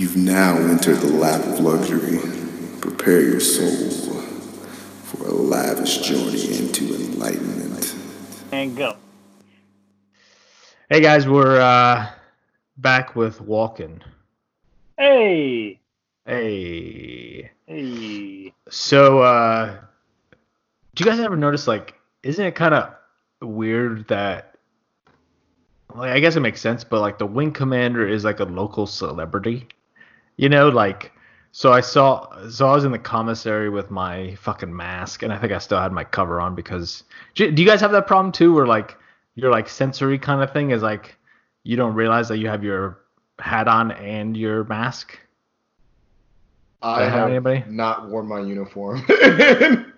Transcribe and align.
You've 0.00 0.16
now 0.16 0.56
entered 0.56 0.96
the 0.96 1.12
lap 1.12 1.42
of 1.42 1.60
luxury. 1.60 2.20
Prepare 2.80 3.20
your 3.20 3.38
soul 3.38 3.90
for 5.02 5.26
a 5.26 5.30
lavish 5.30 5.98
journey 5.98 6.56
into 6.56 6.94
enlightenment. 6.94 7.94
And 8.50 8.74
go. 8.74 8.96
Hey 10.88 11.02
guys, 11.02 11.28
we're 11.28 11.60
uh, 11.60 12.08
back 12.78 13.14
with 13.14 13.42
Walkin'. 13.42 14.02
Hey. 14.96 15.78
Hey. 16.24 17.50
Hey. 17.66 18.54
So, 18.70 19.18
uh, 19.18 19.76
do 20.94 21.04
you 21.04 21.10
guys 21.10 21.20
ever 21.20 21.36
notice, 21.36 21.68
like, 21.68 21.92
isn't 22.22 22.42
it 22.42 22.54
kind 22.54 22.72
of 22.72 22.94
weird 23.42 24.08
that, 24.08 24.56
like, 25.94 26.12
I 26.12 26.20
guess 26.20 26.36
it 26.36 26.40
makes 26.40 26.62
sense, 26.62 26.84
but 26.84 27.02
like 27.02 27.18
the 27.18 27.26
wing 27.26 27.52
commander 27.52 28.08
is 28.08 28.24
like 28.24 28.40
a 28.40 28.44
local 28.44 28.86
celebrity, 28.86 29.68
you 30.40 30.48
know, 30.48 30.68
like. 30.70 31.12
So 31.52 31.72
I 31.72 31.80
saw, 31.80 32.48
so 32.48 32.68
I 32.68 32.74
was 32.76 32.84
in 32.84 32.92
the 32.92 32.98
commissary 32.98 33.70
with 33.70 33.90
my 33.90 34.36
fucking 34.36 34.74
mask, 34.74 35.24
and 35.24 35.32
I 35.32 35.36
think 35.36 35.52
I 35.52 35.58
still 35.58 35.80
had 35.80 35.92
my 35.92 36.04
cover 36.04 36.40
on 36.40 36.54
because. 36.54 37.02
Do 37.34 37.46
you 37.46 37.66
guys 37.66 37.80
have 37.80 37.90
that 37.92 38.06
problem 38.06 38.32
too, 38.32 38.54
where 38.54 38.66
like 38.66 38.96
your 39.34 39.50
like 39.50 39.68
sensory 39.68 40.18
kind 40.18 40.42
of 40.42 40.52
thing 40.52 40.70
is 40.70 40.80
like 40.80 41.16
you 41.64 41.76
don't 41.76 41.94
realize 41.94 42.28
that 42.28 42.38
you 42.38 42.48
have 42.48 42.62
your 42.62 43.00
hat 43.40 43.68
on 43.68 43.90
and 43.92 44.36
your 44.36 44.64
mask? 44.64 45.18
I 46.82 47.04
have 47.04 47.28
anybody? 47.28 47.64
not 47.68 48.08
worn 48.08 48.26
my 48.26 48.40
uniform 48.40 49.04
in 49.22 49.92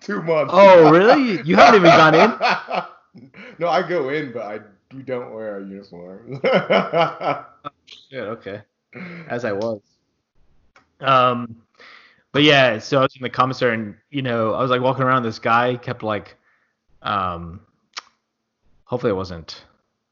two 0.00 0.20
months. 0.22 0.52
Oh, 0.54 0.90
really? 0.90 1.40
You 1.42 1.56
haven't 1.56 1.80
even 1.80 1.90
gone 1.90 2.14
in? 2.14 3.30
no, 3.58 3.68
I 3.68 3.88
go 3.88 4.10
in, 4.10 4.32
but 4.32 4.42
I 4.42 4.58
we 4.94 5.02
don't 5.02 5.32
wear 5.32 5.58
a 5.58 5.64
uniform. 5.64 6.40
Oh, 7.64 7.70
yeah, 8.10 8.22
okay. 8.22 8.62
As 9.28 9.44
I 9.44 9.52
was. 9.52 9.80
Um, 11.00 11.62
but 12.32 12.42
yeah, 12.42 12.78
so 12.78 12.98
I 12.98 13.02
was 13.02 13.16
in 13.16 13.22
the 13.22 13.30
commissary, 13.30 13.74
and 13.74 13.94
you 14.10 14.22
know, 14.22 14.54
I 14.54 14.62
was 14.62 14.70
like 14.70 14.80
walking 14.80 15.02
around. 15.02 15.22
This 15.22 15.38
guy 15.38 15.76
kept 15.76 16.02
like, 16.02 16.36
um, 17.02 17.60
hopefully 18.84 19.10
it 19.10 19.16
wasn't, 19.16 19.64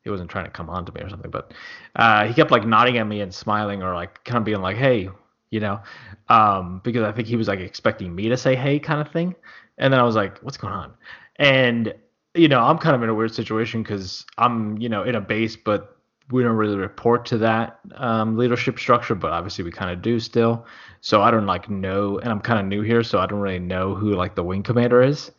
he 0.03 0.11
wasn't 0.11 0.31
trying 0.31 0.45
to 0.45 0.51
come 0.51 0.69
on 0.69 0.85
to 0.87 0.93
me 0.93 1.01
or 1.01 1.09
something, 1.09 1.31
but 1.31 1.53
uh, 1.97 2.27
he 2.27 2.35
kept 2.35 2.51
like 2.51 2.67
nodding 2.67 2.99
at 2.99 3.07
me 3.07 3.21
and 3.21 3.33
smiling, 3.33 3.83
or 3.83 3.95
like 3.95 4.23
kind 4.25 4.39
of 4.39 4.45
being 4.45 4.61
like, 4.61 4.77
hey, 4.77 5.09
you 5.51 5.61
know, 5.61 5.81
um, 6.29 6.81
because 6.85 7.03
I 7.03 7.13
think 7.13 7.27
he 7.27 7.37
was 7.37 7.49
like 7.49 7.61
expecting 7.61 8.15
me 8.15 8.29
to 8.29 8.37
say 8.37 8.55
hey, 8.55 8.79
kind 8.79 9.01
of 9.01 9.13
thing. 9.13 9.35
And 9.79 9.93
then 9.93 10.01
I 10.01 10.03
was 10.03 10.15
like, 10.15 10.39
what's 10.41 10.57
going 10.57 10.75
on? 10.75 10.93
And 11.37 11.95
you 12.35 12.49
know, 12.49 12.61
I'm 12.61 12.79
kind 12.79 12.95
of 12.95 13.03
in 13.03 13.09
a 13.09 13.15
weird 13.15 13.35
situation 13.35 13.83
because 13.83 14.25
I'm, 14.39 14.79
you 14.79 14.89
know, 14.89 15.03
in 15.03 15.15
a 15.15 15.21
base, 15.21 15.57
but 15.57 15.97
we 16.31 16.43
don't 16.43 16.57
really 16.57 16.77
report 16.77 17.25
to 17.27 17.39
that 17.39 17.81
um, 17.97 18.37
leadership 18.37 18.79
structure, 18.79 19.15
but 19.15 19.33
obviously 19.33 19.65
we 19.65 19.71
kind 19.71 19.91
of 19.91 20.03
do 20.03 20.21
still. 20.21 20.67
So 21.01 21.23
I 21.23 21.31
don't 21.31 21.47
like 21.47 21.69
know, 21.69 22.19
and 22.19 22.31
I'm 22.31 22.41
kind 22.41 22.61
of 22.61 22.67
new 22.67 22.83
here, 22.83 23.03
so 23.03 23.19
I 23.19 23.27
don't 23.27 23.41
really 23.41 23.59
know 23.59 23.95
who 23.95 24.15
like 24.15 24.35
the 24.35 24.45
wing 24.45 24.63
commander 24.63 25.03
is. 25.03 25.33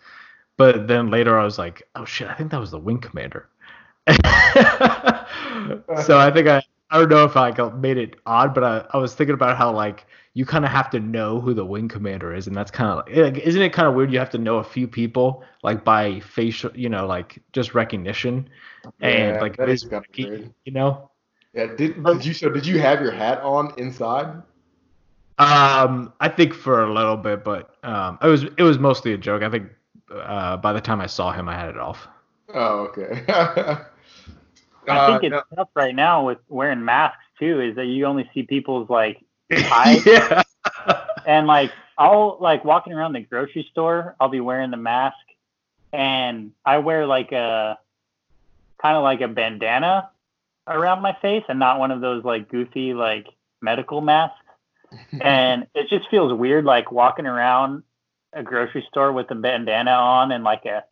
But 0.57 0.87
then 0.87 1.09
later 1.09 1.39
I 1.39 1.43
was 1.43 1.57
like, 1.57 1.83
oh 1.95 2.05
shit, 2.05 2.27
I 2.27 2.35
think 2.35 2.51
that 2.51 2.59
was 2.59 2.71
the 2.71 2.79
wing 2.79 2.99
commander. 2.99 3.49
so 4.07 4.17
I 6.17 6.31
think 6.33 6.47
I, 6.47 6.61
I 6.91 6.99
don't 6.99 7.09
know 7.09 7.23
if 7.25 7.37
I 7.37 7.49
like, 7.51 7.75
made 7.75 7.97
it 7.97 8.17
odd, 8.25 8.53
but 8.53 8.63
I, 8.63 8.85
I 8.93 8.97
was 8.97 9.15
thinking 9.15 9.33
about 9.33 9.57
how 9.57 9.71
like 9.71 10.05
you 10.33 10.45
kind 10.45 10.65
of 10.65 10.71
have 10.71 10.89
to 10.91 10.99
know 10.99 11.39
who 11.41 11.53
the 11.53 11.65
wing 11.65 11.87
commander 11.89 12.33
is, 12.35 12.47
and 12.47 12.55
that's 12.55 12.71
kind 12.71 12.89
of 12.91 12.97
like, 13.15 13.37
isn't 13.39 13.61
it 13.61 13.73
kind 13.73 13.87
of 13.87 13.95
weird? 13.95 14.11
You 14.11 14.19
have 14.19 14.29
to 14.31 14.37
know 14.37 14.57
a 14.57 14.63
few 14.63 14.87
people 14.87 15.43
like 15.63 15.83
by 15.85 16.19
facial, 16.21 16.71
you 16.75 16.89
know, 16.89 17.05
like 17.07 17.41
just 17.53 17.73
recognition 17.75 18.49
and 19.01 19.39
Yeah, 19.39 19.41
like 19.41 19.57
that 19.57 19.69
is 19.69 19.83
visual 19.83 19.89
kinda 19.89 20.07
key, 20.13 20.29
weird. 20.29 20.53
you 20.65 20.73
know. 20.73 21.09
yeah, 21.53 21.67
did, 21.75 22.05
did 22.05 22.25
you 22.25 22.33
so 22.33 22.49
did 22.49 22.65
you 22.65 22.79
have 22.79 23.01
your 23.01 23.11
hat 23.11 23.39
on 23.41 23.73
inside? 23.77 24.41
Um, 25.37 26.13
I 26.19 26.29
think 26.29 26.53
for 26.53 26.83
a 26.83 26.93
little 26.93 27.17
bit, 27.17 27.43
but 27.43 27.75
um, 27.83 28.19
it 28.21 28.27
was 28.27 28.43
it 28.43 28.61
was 28.61 28.77
mostly 28.77 29.13
a 29.13 29.17
joke. 29.17 29.41
I 29.41 29.49
think 29.49 29.69
uh, 30.13 30.57
by 30.57 30.73
the 30.73 30.81
time 30.81 31.01
I 31.01 31.07
saw 31.07 31.31
him, 31.31 31.49
I 31.49 31.55
had 31.55 31.69
it 31.69 31.77
off. 31.77 32.07
Oh, 32.53 32.87
okay. 32.89 33.25
I 34.87 34.97
Uh, 34.97 35.19
think 35.19 35.23
it's 35.23 35.31
no, 35.31 35.43
tough 35.55 35.69
right 35.75 35.95
now 35.95 36.25
with 36.25 36.39
wearing 36.47 36.83
masks 36.83 37.23
too, 37.39 37.61
is 37.61 37.75
that 37.75 37.85
you 37.85 38.05
only 38.05 38.29
see 38.33 38.43
people's 38.43 38.89
like 38.89 39.23
eyes 39.71 40.05
yeah. 40.05 40.43
and 41.25 41.47
like 41.47 41.71
I'll 41.97 42.37
like 42.39 42.65
walking 42.65 42.93
around 42.93 43.13
the 43.13 43.21
grocery 43.21 43.67
store, 43.71 44.15
I'll 44.19 44.29
be 44.29 44.39
wearing 44.41 44.71
the 44.71 44.77
mask 44.77 45.17
and 45.93 46.51
I 46.65 46.79
wear 46.79 47.05
like 47.05 47.31
a 47.31 47.77
kind 48.81 48.97
of 48.97 49.03
like 49.03 49.21
a 49.21 49.27
bandana 49.27 50.09
around 50.67 51.01
my 51.01 51.13
face 51.21 51.43
and 51.49 51.59
not 51.59 51.79
one 51.79 51.91
of 51.91 52.01
those 52.01 52.23
like 52.23 52.49
goofy 52.49 52.93
like 52.93 53.27
medical 53.61 54.01
masks. 54.01 54.37
and 55.21 55.67
it 55.73 55.87
just 55.89 56.09
feels 56.09 56.33
weird 56.33 56.65
like 56.65 56.91
walking 56.91 57.25
around 57.25 57.83
a 58.33 58.43
grocery 58.43 58.85
store 58.89 59.11
with 59.11 59.29
a 59.31 59.35
bandana 59.35 59.91
on 59.91 60.31
and 60.31 60.43
like 60.43 60.65
a 60.65 60.83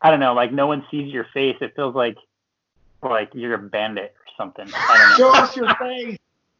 I 0.00 0.10
don't 0.10 0.20
know, 0.20 0.32
like 0.34 0.52
no 0.52 0.66
one 0.66 0.84
sees 0.90 1.12
your 1.12 1.26
face. 1.34 1.56
It 1.60 1.74
feels 1.76 1.94
like 1.94 2.16
like 3.02 3.30
you're 3.34 3.54
a 3.54 3.58
bandit 3.58 4.14
or 4.16 4.32
something. 4.36 4.66
I 4.74 4.96
don't 4.98 5.10
know. 5.10 5.32
show 5.32 5.42
us 5.42 5.56
your 5.56 5.74
face. 5.76 6.18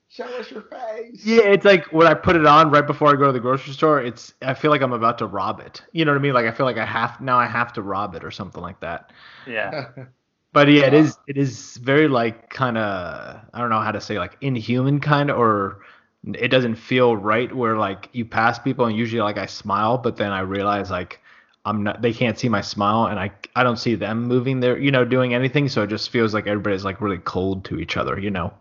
Show 0.09 0.25
us 0.25 0.51
your 0.51 0.62
face. 0.62 1.25
Yeah, 1.25 1.43
it's 1.43 1.65
like 1.65 1.93
when 1.93 2.06
I 2.06 2.15
put 2.15 2.34
it 2.34 2.45
on 2.45 2.71
right 2.71 2.87
before 2.87 3.11
I 3.11 3.17
go 3.17 3.27
to 3.27 3.33
the 3.33 3.41
grocery 3.41 3.73
store, 3.75 4.03
it's 4.03 4.34
I 4.43 4.55
feel 4.55 4.71
like 4.71 4.83
I'm 4.83 4.93
about 4.93 5.19
to 5.19 5.27
rob 5.27 5.61
it. 5.61 5.83
You 5.93 6.05
know 6.05 6.12
what 6.12 6.19
I 6.19 6.23
mean? 6.23 6.34
Like 6.34 6.47
I 6.47 6.51
feel 6.51 6.67
like 6.67 6.78
I 6.78 6.87
have 6.87 7.21
now 7.21 7.39
I 7.39 7.47
have 7.47 7.73
to 7.75 7.83
rob 7.83 8.15
it 8.15 8.25
or 8.25 8.31
something 8.31 8.62
like 8.62 8.81
that. 8.81 9.12
Yeah. 9.47 9.89
But 10.53 10.69
yeah, 10.69 10.87
it 10.87 10.95
is 10.95 11.17
it 11.28 11.37
is 11.37 11.77
very 11.77 12.09
like 12.09 12.51
kind 12.51 12.77
of 12.77 13.41
I 13.55 13.61
don't 13.61 13.71
know 13.71 13.81
how 13.81 13.93
to 13.93 14.01
say 14.01 14.19
like 14.19 14.37
inhuman 14.41 14.99
kind 14.99 15.31
of 15.31 15.39
or 15.39 15.83
it 16.25 16.49
doesn't 16.49 16.75
feel 16.75 17.17
right 17.17 17.55
where 17.55 17.77
like 17.77 18.09
you 18.12 18.25
pass 18.25 18.59
people 18.59 18.87
and 18.87 18.97
usually 18.97 19.22
like 19.22 19.39
I 19.39 19.47
smile 19.47 19.97
but 19.97 20.17
then 20.17 20.33
I 20.33 20.41
realize 20.41 20.91
like 20.91 21.21
I'm 21.65 21.82
not 21.82 22.00
they 22.00 22.12
can't 22.12 22.38
see 22.38 22.48
my 22.48 22.60
smile 22.62 23.06
and 23.06 23.19
I 23.19 23.31
I 23.54 23.62
don't 23.62 23.76
see 23.76 23.94
them 23.94 24.22
moving 24.26 24.60
there 24.60 24.78
you 24.78 24.91
know 24.91 25.04
doing 25.04 25.34
anything 25.34 25.69
so 25.69 25.82
it 25.82 25.88
just 25.91 26.10
feels 26.10 26.32
like 26.32 26.47
everybody's 26.47 26.84
like 26.84 27.00
really 27.00 27.19
cold 27.19 27.65
to 27.66 27.78
each 27.78 27.97
other 27.97 28.19
you 28.19 28.31
know. 28.31 28.53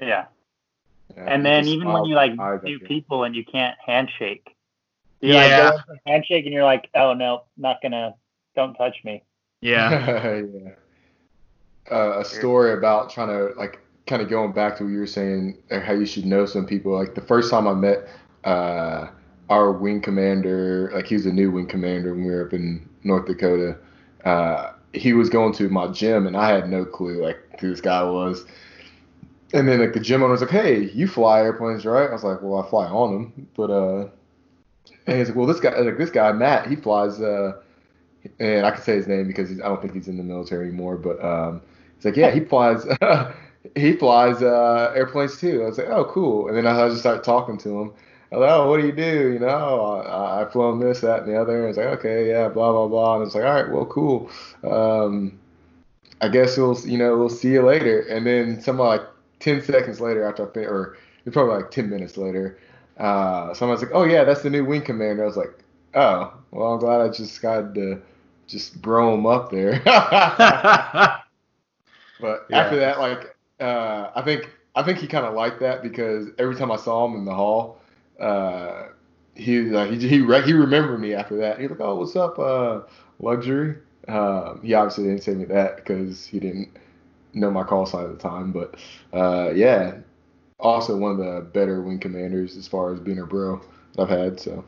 Yeah. 0.00 0.26
Yeah, 1.16 1.24
And 1.26 1.44
then 1.44 1.66
even 1.66 1.88
when 1.92 2.04
you 2.04 2.14
like 2.14 2.30
with 2.32 2.40
eyes, 2.40 2.60
I 2.62 2.66
do 2.66 2.78
people 2.80 3.24
and 3.24 3.34
you 3.34 3.44
can't 3.44 3.76
handshake, 3.84 4.54
you 5.20 5.34
Yeah. 5.34 5.40
like 5.40 5.50
go 5.50 5.76
in 5.76 5.82
for 5.84 5.92
a 5.94 6.10
handshake 6.10 6.44
and 6.44 6.54
you're 6.54 6.64
like, 6.64 6.88
oh 6.94 7.14
no, 7.14 7.42
not 7.56 7.82
gonna, 7.82 8.14
don't 8.54 8.74
touch 8.74 8.96
me. 9.04 9.22
Yeah. 9.60 9.90
yeah. 10.36 10.70
Uh, 11.90 12.20
a 12.20 12.24
story 12.24 12.72
about 12.72 13.10
trying 13.10 13.28
to 13.28 13.52
like 13.58 13.80
kind 14.06 14.22
of 14.22 14.28
going 14.28 14.52
back 14.52 14.76
to 14.76 14.84
what 14.84 14.90
you 14.90 14.98
were 15.00 15.06
saying, 15.06 15.58
uh, 15.70 15.80
how 15.80 15.92
you 15.92 16.06
should 16.06 16.24
know 16.26 16.46
some 16.46 16.66
people. 16.66 16.92
Like 16.96 17.14
the 17.14 17.20
first 17.20 17.50
time 17.50 17.66
I 17.66 17.74
met 17.74 18.08
uh, 18.44 19.08
our 19.50 19.72
wing 19.72 20.00
commander, 20.00 20.90
like 20.94 21.06
he 21.06 21.14
was 21.14 21.26
a 21.26 21.32
new 21.32 21.50
wing 21.50 21.66
commander 21.66 22.14
when 22.14 22.24
we 22.24 22.30
were 22.30 22.46
up 22.46 22.54
in 22.54 22.88
North 23.04 23.26
Dakota. 23.26 23.76
Uh, 24.24 24.72
he 24.94 25.12
was 25.12 25.28
going 25.28 25.52
to 25.54 25.68
my 25.68 25.88
gym, 25.88 26.26
and 26.26 26.36
I 26.36 26.50
had 26.50 26.70
no 26.70 26.84
clue 26.84 27.22
like 27.22 27.38
who 27.60 27.70
this 27.70 27.80
guy 27.82 28.02
was. 28.02 28.46
And 29.52 29.68
then 29.68 29.80
like 29.80 29.92
the 29.92 30.00
gym 30.00 30.22
owner 30.22 30.32
was 30.32 30.40
like, 30.40 30.50
"Hey, 30.50 30.90
you 30.90 31.06
fly 31.08 31.40
airplanes, 31.40 31.84
right?" 31.84 32.08
I 32.08 32.12
was 32.12 32.24
like, 32.24 32.40
"Well, 32.40 32.62
I 32.64 32.70
fly 32.70 32.86
on 32.86 33.12
them," 33.12 33.48
but 33.56 33.70
uh, 33.70 34.08
and 35.06 35.18
he's 35.18 35.28
like, 35.28 35.36
"Well, 35.36 35.46
this 35.46 35.60
guy, 35.60 35.76
like 35.78 35.98
this 35.98 36.10
guy 36.10 36.32
Matt, 36.32 36.68
he 36.68 36.76
flies." 36.76 37.20
Uh, 37.20 37.60
and 38.38 38.66
I 38.66 38.70
can 38.70 38.82
say 38.82 38.96
his 38.96 39.06
name 39.06 39.26
because 39.26 39.50
I 39.50 39.68
don't 39.68 39.80
think 39.80 39.94
he's 39.94 40.08
in 40.08 40.16
the 40.16 40.22
military 40.22 40.68
anymore. 40.68 40.96
But 40.96 41.22
um, 41.24 41.62
he's 41.96 42.04
like, 42.04 42.16
yeah, 42.16 42.30
he 42.30 42.40
flies, 42.40 42.84
he 43.74 43.94
flies 43.94 44.42
uh, 44.42 44.92
airplanes 44.94 45.38
too. 45.38 45.62
I 45.62 45.66
was 45.66 45.78
like, 45.78 45.88
oh, 45.88 46.04
cool. 46.06 46.48
And 46.48 46.56
then 46.56 46.66
I 46.66 46.88
just 46.88 47.00
started 47.00 47.24
talking 47.24 47.58
to 47.58 47.80
him. 47.80 47.92
Like, 48.32 48.50
oh, 48.50 48.68
what 48.70 48.80
do 48.80 48.86
you 48.86 48.92
do? 48.92 49.32
You 49.32 49.38
know, 49.40 49.48
"Oh, 49.48 50.02
I, 50.06 50.40
I've 50.42 50.52
flown 50.52 50.78
this, 50.80 51.00
that, 51.00 51.22
and 51.24 51.32
the 51.32 51.40
other. 51.40 51.60
And 51.60 51.68
it's 51.68 51.78
like, 51.78 51.98
okay, 51.98 52.28
yeah, 52.28 52.48
blah 52.48 52.72
blah 52.72 52.88
blah. 52.88 53.16
And 53.16 53.24
it's 53.26 53.34
like, 53.34 53.44
all 53.44 53.54
right, 53.54 53.70
well, 53.70 53.86
cool. 53.86 54.30
Um, 54.64 55.38
I 56.20 56.28
guess 56.28 56.56
we'll, 56.56 56.78
you 56.86 56.98
know, 56.98 57.16
we'll 57.18 57.28
see 57.30 57.52
you 57.52 57.62
later. 57.62 58.00
And 58.02 58.26
then 58.26 58.60
somehow 58.60 58.84
like 58.86 59.02
ten 59.40 59.62
seconds 59.62 60.00
later, 60.00 60.24
after 60.28 60.48
I 60.48 60.52
fin- 60.52 60.66
or 60.66 60.96
probably 61.32 61.54
like 61.56 61.70
ten 61.70 61.88
minutes 61.90 62.16
later, 62.16 62.58
uh, 62.98 63.54
someone's 63.54 63.82
like, 63.82 63.92
oh 63.94 64.04
yeah, 64.04 64.24
that's 64.24 64.42
the 64.42 64.50
new 64.50 64.64
wing 64.64 64.82
commander. 64.82 65.22
I 65.24 65.26
was 65.26 65.36
like, 65.36 65.54
oh, 65.94 66.34
well, 66.50 66.72
I'm 66.74 66.78
glad 66.80 67.00
I 67.00 67.08
just 67.08 67.40
got 67.42 67.74
to 67.74 68.00
just 68.46 68.80
bro 68.82 69.14
him 69.14 69.26
up 69.26 69.50
there. 69.50 69.80
but 69.84 71.20
Yeah. 72.48 72.58
after 72.60 72.76
that, 72.76 72.98
like, 72.98 73.36
uh, 73.60 74.10
I 74.14 74.22
think 74.22 74.50
I 74.74 74.82
think 74.82 74.98
he 74.98 75.06
kind 75.06 75.26
of 75.26 75.34
liked 75.34 75.60
that 75.60 75.82
because 75.82 76.28
every 76.38 76.56
time 76.56 76.70
I 76.70 76.76
saw 76.76 77.06
him 77.06 77.14
in 77.16 77.24
the 77.24 77.34
hall, 77.34 77.80
uh, 78.20 78.88
he 79.34 79.60
like 79.62 79.90
he 79.90 80.08
he, 80.08 80.20
re- 80.20 80.42
he 80.42 80.52
remembered 80.52 81.00
me 81.00 81.14
after 81.14 81.36
that. 81.38 81.60
He's 81.60 81.70
like, 81.70 81.80
oh, 81.80 81.96
what's 81.96 82.16
up, 82.16 82.38
uh, 82.38 82.80
luxury? 83.20 83.76
Um, 84.08 84.60
he 84.62 84.74
obviously 84.74 85.04
didn't 85.04 85.22
say 85.22 85.34
me 85.34 85.44
that 85.46 85.76
because 85.76 86.26
he 86.26 86.40
didn't 86.40 86.68
know 87.34 87.50
my 87.50 87.64
call 87.64 87.86
sign 87.86 88.04
at 88.04 88.10
the 88.12 88.18
time. 88.18 88.52
But 88.52 88.76
uh, 89.12 89.50
yeah, 89.54 89.98
also 90.58 90.96
one 90.96 91.12
of 91.12 91.18
the 91.18 91.42
better 91.52 91.82
wing 91.82 91.98
commanders 91.98 92.56
as 92.56 92.68
far 92.68 92.92
as 92.92 93.00
being 93.00 93.18
a 93.20 93.26
bro 93.26 93.60
that 93.96 94.02
I've 94.02 94.08
had. 94.10 94.40
So 94.40 94.64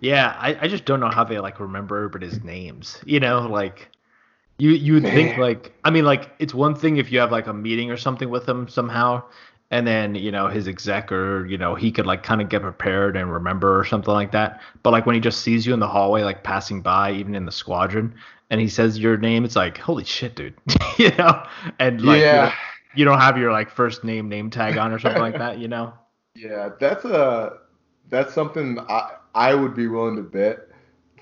Yeah, 0.00 0.36
I, 0.38 0.56
I 0.62 0.68
just 0.68 0.84
don't 0.84 1.00
know 1.00 1.10
how 1.10 1.24
they 1.24 1.38
like 1.38 1.60
remember 1.60 1.96
everybody's 1.96 2.42
names. 2.42 3.00
You 3.04 3.20
know, 3.20 3.40
like 3.40 3.90
You 4.58 4.70
you 4.70 4.94
would 4.94 5.08
think 5.08 5.36
like 5.36 5.72
I 5.84 5.90
mean 5.90 6.04
like 6.04 6.30
it's 6.38 6.54
one 6.54 6.74
thing 6.74 6.96
if 6.98 7.12
you 7.12 7.18
have 7.20 7.32
like 7.32 7.46
a 7.46 7.54
meeting 7.54 7.90
or 7.90 7.96
something 7.96 8.30
with 8.30 8.48
him 8.48 8.68
somehow, 8.68 9.22
and 9.70 9.86
then 9.86 10.14
you 10.14 10.30
know 10.30 10.48
his 10.48 10.68
exec 10.68 11.10
or 11.12 11.46
you 11.46 11.58
know 11.58 11.74
he 11.74 11.90
could 11.90 12.06
like 12.06 12.22
kind 12.22 12.40
of 12.40 12.48
get 12.48 12.62
prepared 12.62 13.16
and 13.16 13.32
remember 13.32 13.78
or 13.78 13.84
something 13.84 14.12
like 14.14 14.32
that. 14.32 14.60
But 14.82 14.90
like 14.92 15.06
when 15.06 15.14
he 15.14 15.20
just 15.20 15.40
sees 15.40 15.66
you 15.66 15.74
in 15.74 15.80
the 15.80 15.88
hallway 15.88 16.22
like 16.22 16.44
passing 16.44 16.82
by, 16.82 17.12
even 17.12 17.34
in 17.34 17.44
the 17.46 17.52
squadron, 17.52 18.14
and 18.50 18.60
he 18.60 18.68
says 18.68 18.98
your 18.98 19.16
name, 19.16 19.44
it's 19.44 19.56
like 19.56 19.78
holy 19.78 20.04
shit, 20.04 20.36
dude, 20.36 20.54
you 20.98 21.10
know, 21.16 21.46
and 21.78 22.02
like 22.02 22.30
you 22.30 22.38
yeah. 22.38 22.40
don't- 22.40 22.54
you 22.94 23.04
don't 23.04 23.20
have 23.20 23.36
your 23.36 23.52
like 23.52 23.68
first 23.70 24.04
name 24.04 24.28
name 24.28 24.48
tag 24.48 24.78
on 24.78 24.90
or 24.90 24.98
something 24.98 25.20
like 25.20 25.36
that, 25.36 25.58
you 25.58 25.68
know. 25.68 25.92
Yeah, 26.34 26.70
that's 26.78 27.04
a 27.04 27.58
that's 28.08 28.34
something 28.34 28.78
I 28.88 29.16
I 29.34 29.54
would 29.54 29.74
be 29.74 29.86
willing 29.88 30.16
to 30.16 30.22
bet 30.22 30.68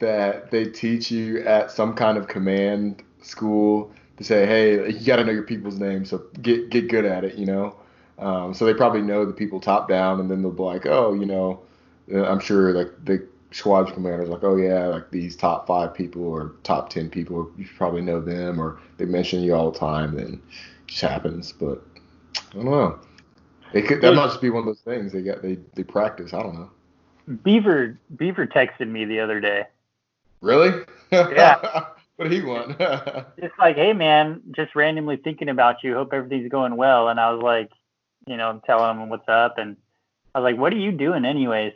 that 0.00 0.50
they 0.50 0.64
teach 0.66 1.10
you 1.10 1.40
at 1.44 1.70
some 1.70 1.94
kind 1.94 2.18
of 2.18 2.26
command 2.28 3.02
school 3.22 3.92
to 4.16 4.24
say, 4.24 4.46
hey, 4.46 4.90
you 4.92 5.06
got 5.06 5.16
to 5.16 5.24
know 5.24 5.32
your 5.32 5.44
people's 5.44 5.78
names, 5.78 6.10
so 6.10 6.26
get 6.42 6.70
get 6.70 6.88
good 6.88 7.04
at 7.04 7.24
it, 7.24 7.36
you 7.36 7.46
know. 7.46 7.76
Um, 8.18 8.54
so 8.54 8.64
they 8.64 8.74
probably 8.74 9.02
know 9.02 9.24
the 9.24 9.32
people 9.32 9.60
top 9.60 9.88
down, 9.88 10.20
and 10.20 10.30
then 10.30 10.42
they'll 10.42 10.52
be 10.52 10.62
like, 10.62 10.86
oh, 10.86 11.14
you 11.14 11.26
know, 11.26 11.60
uh, 12.12 12.24
I'm 12.24 12.40
sure 12.40 12.72
like 12.72 13.04
the 13.04 13.26
squadron 13.50 13.94
commander's 13.94 14.28
like, 14.28 14.44
oh 14.44 14.56
yeah, 14.56 14.86
like 14.86 15.10
these 15.10 15.36
top 15.36 15.66
five 15.66 15.94
people 15.94 16.24
or 16.24 16.54
top 16.62 16.90
ten 16.90 17.08
people, 17.08 17.50
you 17.56 17.66
probably 17.76 18.02
know 18.02 18.20
them, 18.20 18.60
or 18.60 18.78
they 18.98 19.04
mention 19.04 19.42
you 19.42 19.54
all 19.54 19.70
the 19.70 19.78
time, 19.78 20.16
and 20.18 20.34
it 20.34 20.40
just 20.86 21.02
happens. 21.02 21.52
But 21.52 21.82
I 22.50 22.54
don't 22.54 22.64
know. 22.66 22.98
It 23.72 23.82
could 23.82 24.00
that 24.02 24.14
might 24.14 24.26
just 24.26 24.40
be 24.40 24.50
one 24.50 24.60
of 24.60 24.66
those 24.66 24.80
things 24.80 25.12
they 25.12 25.22
got 25.22 25.42
they 25.42 25.58
they 25.74 25.82
practice. 25.82 26.32
I 26.32 26.42
don't 26.42 26.54
know. 26.54 26.70
Beaver 27.42 27.98
Beaver 28.16 28.46
texted 28.46 28.88
me 28.88 29.04
the 29.04 29.20
other 29.20 29.40
day. 29.40 29.64
Really? 30.40 30.84
Yeah. 31.10 31.86
what 32.16 32.28
did 32.28 32.32
he 32.32 32.42
want? 32.42 32.76
It's 33.38 33.54
like, 33.58 33.76
hey 33.76 33.92
man, 33.92 34.42
just 34.54 34.76
randomly 34.76 35.16
thinking 35.16 35.48
about 35.48 35.82
you. 35.82 35.94
Hope 35.94 36.12
everything's 36.12 36.50
going 36.50 36.76
well. 36.76 37.08
And 37.08 37.18
I 37.18 37.32
was 37.32 37.42
like, 37.42 37.70
you 38.26 38.36
know, 38.36 38.60
telling 38.66 38.98
him 38.98 39.08
what's 39.08 39.28
up. 39.28 39.58
And 39.58 39.76
I 40.34 40.40
was 40.40 40.44
like, 40.44 40.60
what 40.60 40.72
are 40.72 40.78
you 40.78 40.92
doing 40.92 41.24
anyways? 41.24 41.72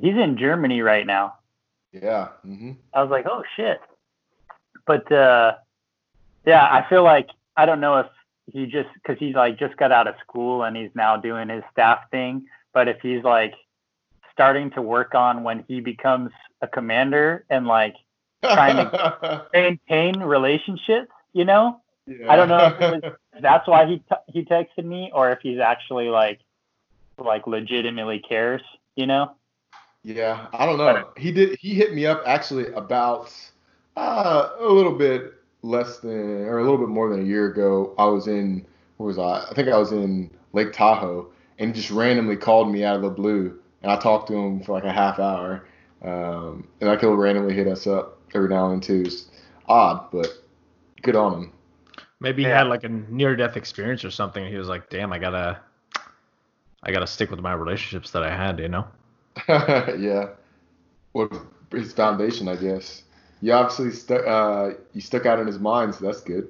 He's 0.00 0.14
in 0.14 0.38
Germany 0.38 0.80
right 0.82 1.06
now. 1.06 1.34
yeah. 1.92 2.28
hmm 2.42 2.72
I 2.92 3.02
was 3.02 3.10
like, 3.10 3.26
oh 3.26 3.42
shit. 3.56 3.80
But 4.86 5.10
uh, 5.10 5.54
yeah, 6.44 6.64
I 6.64 6.86
feel 6.88 7.02
like 7.02 7.28
I 7.56 7.66
don't 7.66 7.80
know 7.80 7.98
if 7.98 8.06
he 8.52 8.66
just 8.66 8.88
because 8.94 9.18
he's 9.18 9.34
like 9.34 9.58
just 9.58 9.76
got 9.76 9.90
out 9.92 10.06
of 10.06 10.14
school 10.22 10.62
and 10.62 10.76
he's 10.76 10.90
now 10.94 11.16
doing 11.16 11.48
his 11.48 11.64
staff 11.72 12.00
thing. 12.10 12.46
But 12.72 12.88
if 12.88 12.98
he's 13.00 13.24
like 13.24 13.54
starting 14.32 14.70
to 14.72 14.82
work 14.82 15.14
on 15.14 15.42
when 15.42 15.64
he 15.66 15.80
becomes 15.80 16.30
a 16.60 16.68
commander 16.68 17.44
and 17.50 17.66
like 17.66 17.94
Trying 18.42 18.76
to 18.76 19.46
maintain 19.52 20.20
relationships, 20.20 21.10
you 21.32 21.44
know, 21.44 21.80
yeah. 22.06 22.32
I 22.32 22.36
don't 22.36 22.48
know 22.48 22.76
if 22.78 23.04
it 23.04 23.14
that's 23.40 23.66
why 23.66 23.86
he 23.86 23.98
t- 23.98 24.32
he 24.32 24.44
texted 24.44 24.84
me 24.84 25.10
or 25.12 25.30
if 25.30 25.40
he's 25.40 25.58
actually 25.58 26.08
like 26.08 26.40
like 27.18 27.46
legitimately 27.46 28.20
cares, 28.20 28.62
you 28.94 29.06
know. 29.06 29.32
Yeah, 30.02 30.46
I 30.52 30.66
don't 30.66 30.78
know. 30.78 31.08
He 31.16 31.32
did. 31.32 31.58
He 31.58 31.74
hit 31.74 31.94
me 31.94 32.06
up 32.06 32.22
actually 32.26 32.72
about 32.74 33.32
uh, 33.96 34.50
a 34.60 34.68
little 34.68 34.94
bit 34.94 35.34
less 35.62 35.98
than 35.98 36.44
or 36.44 36.58
a 36.58 36.62
little 36.62 36.78
bit 36.78 36.88
more 36.88 37.10
than 37.10 37.20
a 37.20 37.24
year 37.24 37.50
ago. 37.50 37.94
I 37.98 38.04
was 38.04 38.28
in 38.28 38.64
where 38.98 39.08
was 39.08 39.18
I? 39.18 39.46
I 39.50 39.54
think 39.54 39.68
I 39.68 39.76
was 39.76 39.92
in 39.92 40.30
Lake 40.52 40.72
Tahoe, 40.72 41.28
and 41.58 41.74
he 41.74 41.80
just 41.80 41.90
randomly 41.90 42.36
called 42.36 42.70
me 42.70 42.84
out 42.84 42.96
of 42.96 43.02
the 43.02 43.10
blue, 43.10 43.58
and 43.82 43.90
I 43.90 43.96
talked 43.96 44.28
to 44.28 44.34
him 44.34 44.62
for 44.62 44.72
like 44.72 44.84
a 44.84 44.92
half 44.92 45.18
hour. 45.18 45.66
Um, 46.02 46.68
and 46.80 46.88
like 46.88 47.00
he'll 47.00 47.14
randomly 47.14 47.54
hit 47.54 47.66
us 47.66 47.86
up 47.86 48.20
every 48.34 48.48
now 48.48 48.70
and 48.70 48.74
then 48.74 48.80
too. 48.80 49.02
It's 49.06 49.26
odd, 49.66 50.10
but 50.12 50.28
good 51.02 51.16
on 51.16 51.32
him. 51.34 51.52
Maybe 52.20 52.44
he 52.44 52.48
had 52.48 52.68
like 52.68 52.84
a 52.84 52.88
near 52.88 53.36
death 53.36 53.56
experience 53.56 54.04
or 54.04 54.10
something. 54.10 54.42
And 54.42 54.52
he 54.52 54.58
was 54.58 54.68
like, 54.68 54.88
damn, 54.88 55.12
I 55.12 55.18
gotta 55.18 55.60
I 56.82 56.92
gotta 56.92 57.06
stick 57.06 57.30
with 57.30 57.40
my 57.40 57.52
relationships 57.52 58.10
that 58.12 58.22
I 58.22 58.34
had, 58.34 58.58
you 58.58 58.68
know. 58.68 58.86
yeah. 59.48 60.28
Well, 61.12 61.28
his 61.70 61.92
foundation, 61.92 62.48
I 62.48 62.56
guess. 62.56 63.02
You 63.42 63.52
obviously 63.52 63.92
stuck. 63.92 64.26
Uh, 64.26 64.74
you 64.92 65.00
stuck 65.00 65.26
out 65.26 65.38
in 65.38 65.46
his 65.46 65.58
mind, 65.58 65.94
so 65.94 66.06
that's 66.06 66.22
good. 66.22 66.48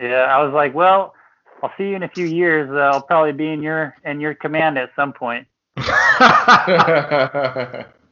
Yeah, 0.00 0.24
I 0.24 0.42
was 0.42 0.52
like, 0.52 0.74
well, 0.74 1.14
I'll 1.62 1.72
see 1.78 1.90
you 1.90 1.96
in 1.96 2.02
a 2.02 2.08
few 2.08 2.26
years. 2.26 2.68
Uh, 2.70 2.90
I'll 2.92 3.02
probably 3.02 3.32
be 3.32 3.48
in 3.48 3.62
your 3.62 3.94
in 4.04 4.20
your 4.20 4.34
command 4.34 4.78
at 4.78 4.90
some 4.96 5.12
point. 5.12 5.46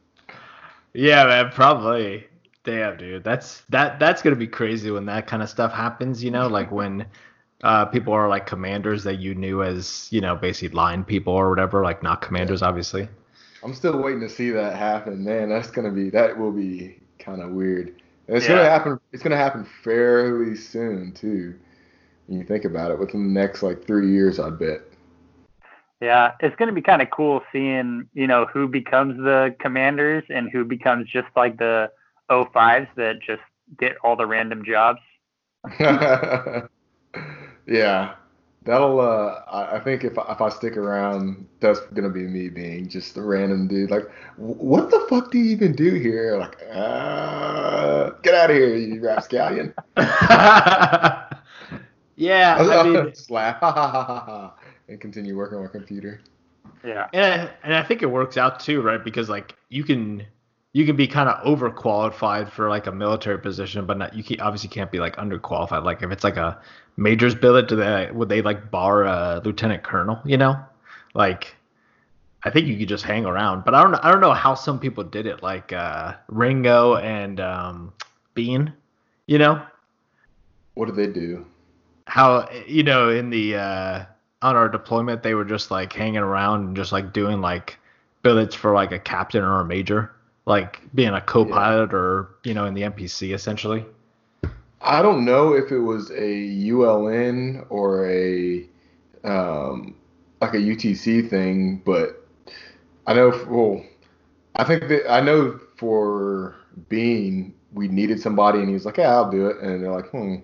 Yeah, 0.93 1.25
man, 1.25 1.51
probably. 1.51 2.27
Damn, 2.63 2.97
dude, 2.97 3.23
that's 3.23 3.61
that 3.69 3.99
that's 3.99 4.21
gonna 4.21 4.35
be 4.35 4.47
crazy 4.47 4.91
when 4.91 5.05
that 5.07 5.25
kind 5.27 5.41
of 5.41 5.49
stuff 5.49 5.73
happens. 5.73 6.23
You 6.23 6.29
know, 6.31 6.47
like 6.47 6.71
when 6.71 7.07
uh, 7.63 7.85
people 7.85 8.13
are 8.13 8.29
like 8.29 8.45
commanders 8.45 9.03
that 9.03 9.19
you 9.19 9.33
knew 9.33 9.63
as 9.63 10.07
you 10.11 10.21
know 10.21 10.35
basically 10.35 10.75
line 10.75 11.03
people 11.03 11.33
or 11.33 11.49
whatever, 11.49 11.83
like 11.83 12.03
not 12.03 12.21
commanders, 12.21 12.61
obviously. 12.61 13.07
I'm 13.63 13.73
still 13.73 14.01
waiting 14.01 14.21
to 14.21 14.29
see 14.29 14.51
that 14.51 14.75
happen, 14.75 15.23
man. 15.23 15.49
That's 15.49 15.71
gonna 15.71 15.91
be 15.91 16.09
that 16.11 16.37
will 16.37 16.51
be 16.51 16.99
kind 17.19 17.41
of 17.41 17.51
weird. 17.51 18.01
And 18.27 18.37
it's 18.37 18.47
Yeah. 18.47 18.53
gonna 18.55 18.69
happen. 18.69 18.99
It's 19.11 19.23
gonna 19.23 19.37
happen 19.37 19.65
fairly 19.83 20.55
soon 20.55 21.13
too. 21.13 21.55
When 22.27 22.39
you 22.39 22.45
think 22.45 22.65
about 22.65 22.91
it, 22.91 22.99
within 22.99 23.33
the 23.33 23.39
next 23.39 23.63
like 23.63 23.85
three 23.85 24.11
years, 24.11 24.39
I 24.39 24.51
bet. 24.51 24.81
Yeah, 25.99 26.31
it's 26.39 26.55
going 26.55 26.67
to 26.67 26.73
be 26.73 26.81
kind 26.81 27.01
of 27.03 27.11
cool 27.11 27.43
seeing, 27.51 28.09
you 28.13 28.25
know, 28.25 28.47
who 28.51 28.67
becomes 28.67 29.17
the 29.17 29.55
commanders 29.59 30.23
and 30.29 30.49
who 30.49 30.65
becomes 30.65 31.07
just 31.07 31.27
like 31.35 31.57
the 31.57 31.91
05s 32.31 32.87
that 32.95 33.19
just 33.21 33.41
get 33.77 33.97
all 34.03 34.15
the 34.15 34.25
random 34.25 34.63
jobs. 34.65 34.99
yeah, 37.67 38.15
that'll. 38.63 38.99
Uh, 38.99 39.41
I, 39.47 39.75
I 39.75 39.79
think 39.79 40.03
if 40.03 40.17
I, 40.17 40.31
if 40.31 40.41
I 40.41 40.49
stick 40.49 40.75
around, 40.75 41.47
that's 41.59 41.79
gonna 41.93 42.09
be 42.09 42.23
me 42.23 42.49
being 42.49 42.87
just 42.87 43.15
a 43.17 43.21
random 43.21 43.67
dude. 43.67 43.91
Like, 43.91 44.09
what 44.37 44.89
the 44.89 45.05
fuck 45.09 45.31
do 45.31 45.37
you 45.37 45.51
even 45.51 45.73
do 45.73 45.93
here? 45.93 46.37
Like, 46.37 46.57
uh, 46.71 48.11
get 48.23 48.33
out 48.33 48.49
of 48.49 48.55
here, 48.55 48.75
you 48.75 49.01
rapscallion. 49.01 49.73
yeah, 49.97 51.27
I 52.57 52.83
mean, 52.83 53.09
just 53.09 53.29
laugh, 53.29 53.59
ha 53.59 53.71
ha 53.71 53.87
ha 53.87 54.03
ha 54.03 54.19
ha, 54.25 54.55
and 54.87 54.99
continue 54.99 55.37
working 55.37 55.57
on 55.59 55.65
my 55.65 55.69
computer. 55.69 56.21
Yeah. 56.83 57.07
and 57.13 57.41
I, 57.41 57.49
and 57.63 57.75
I 57.75 57.83
think 57.83 58.01
it 58.01 58.07
works 58.07 58.37
out 58.37 58.59
too, 58.59 58.81
right? 58.81 59.03
Because 59.03 59.29
like 59.29 59.55
you 59.69 59.83
can 59.83 60.25
you 60.73 60.85
can 60.85 60.95
be 60.95 61.07
kind 61.07 61.27
of 61.29 61.43
overqualified 61.45 62.49
for 62.49 62.69
like 62.69 62.87
a 62.87 62.91
military 62.91 63.37
position, 63.39 63.85
but 63.85 63.97
not 63.97 64.13
you 64.15 64.23
can, 64.23 64.39
obviously 64.39 64.69
can't 64.69 64.91
be 64.91 64.99
like 64.99 65.15
underqualified. 65.17 65.83
Like 65.83 66.01
if 66.01 66.11
it's 66.11 66.23
like 66.23 66.37
a 66.37 66.59
major's 66.97 67.35
billet, 67.35 67.67
do 67.67 67.75
they 67.75 68.09
would 68.11 68.29
they 68.29 68.41
like 68.41 68.71
bar 68.71 69.03
a 69.03 69.41
lieutenant 69.43 69.83
colonel? 69.83 70.19
You 70.25 70.37
know, 70.37 70.55
like 71.13 71.55
I 72.43 72.49
think 72.49 72.67
you 72.67 72.77
could 72.77 72.87
just 72.89 73.03
hang 73.03 73.25
around. 73.25 73.65
But 73.65 73.75
I 73.75 73.81
don't 73.83 73.91
know. 73.91 73.99
I 74.01 74.11
don't 74.11 74.21
know 74.21 74.33
how 74.33 74.55
some 74.55 74.79
people 74.79 75.03
did 75.03 75.25
it, 75.27 75.43
like 75.43 75.73
uh, 75.73 76.15
Ringo 76.27 76.95
and 76.95 77.39
um, 77.39 77.93
Bean. 78.33 78.73
You 79.27 79.37
know 79.39 79.61
What 80.73 80.87
do 80.87 80.91
they 80.93 81.07
do? 81.07 81.45
how 82.07 82.49
you 82.67 82.83
know 82.83 83.09
in 83.09 83.29
the 83.29 83.55
uh, 83.55 84.03
on 84.41 84.55
our 84.55 84.67
deployment 84.67 85.23
they 85.23 85.33
were 85.33 85.45
just 85.45 85.71
like 85.71 85.93
hanging 85.93 86.17
around 86.17 86.65
and 86.65 86.75
just 86.75 86.91
like 86.91 87.13
doing 87.13 87.39
like 87.39 87.77
billets 88.23 88.55
for 88.55 88.73
like 88.73 88.91
a 88.91 88.99
captain 88.99 89.43
or 89.43 89.61
a 89.61 89.65
major, 89.65 90.11
like 90.45 90.81
being 90.93 91.09
a 91.09 91.21
co-pilot 91.21 91.93
or 91.93 92.29
you 92.43 92.53
know 92.53 92.65
in 92.65 92.73
the 92.73 92.81
NPC 92.81 93.33
essentially. 93.33 93.85
I 94.81 95.01
don't 95.01 95.25
know 95.25 95.53
if 95.53 95.71
it 95.71 95.79
was 95.79 96.09
a 96.11 96.13
ULN 96.13 97.65
or 97.69 98.09
a 98.09 98.65
um, 99.23 99.95
like 100.41 100.53
a 100.53 100.57
UTC 100.57 101.29
thing, 101.29 101.81
but 101.85 102.27
I 103.05 103.13
know. 103.13 103.29
Well, 103.47 103.85
I 104.55 104.63
think 104.63 104.87
that 104.87 105.11
I 105.11 105.21
know 105.21 105.59
for 105.77 106.55
Bean, 106.89 107.53
we 107.73 107.87
needed 107.87 108.19
somebody, 108.19 108.59
and 108.59 108.67
he 108.67 108.73
was 108.73 108.85
like, 108.85 108.97
"Yeah, 108.97 109.15
I'll 109.15 109.29
do 109.29 109.47
it." 109.47 109.57
And 109.61 109.83
they're 109.83 109.91
like, 109.91 110.09
"Hmm." 110.09 110.37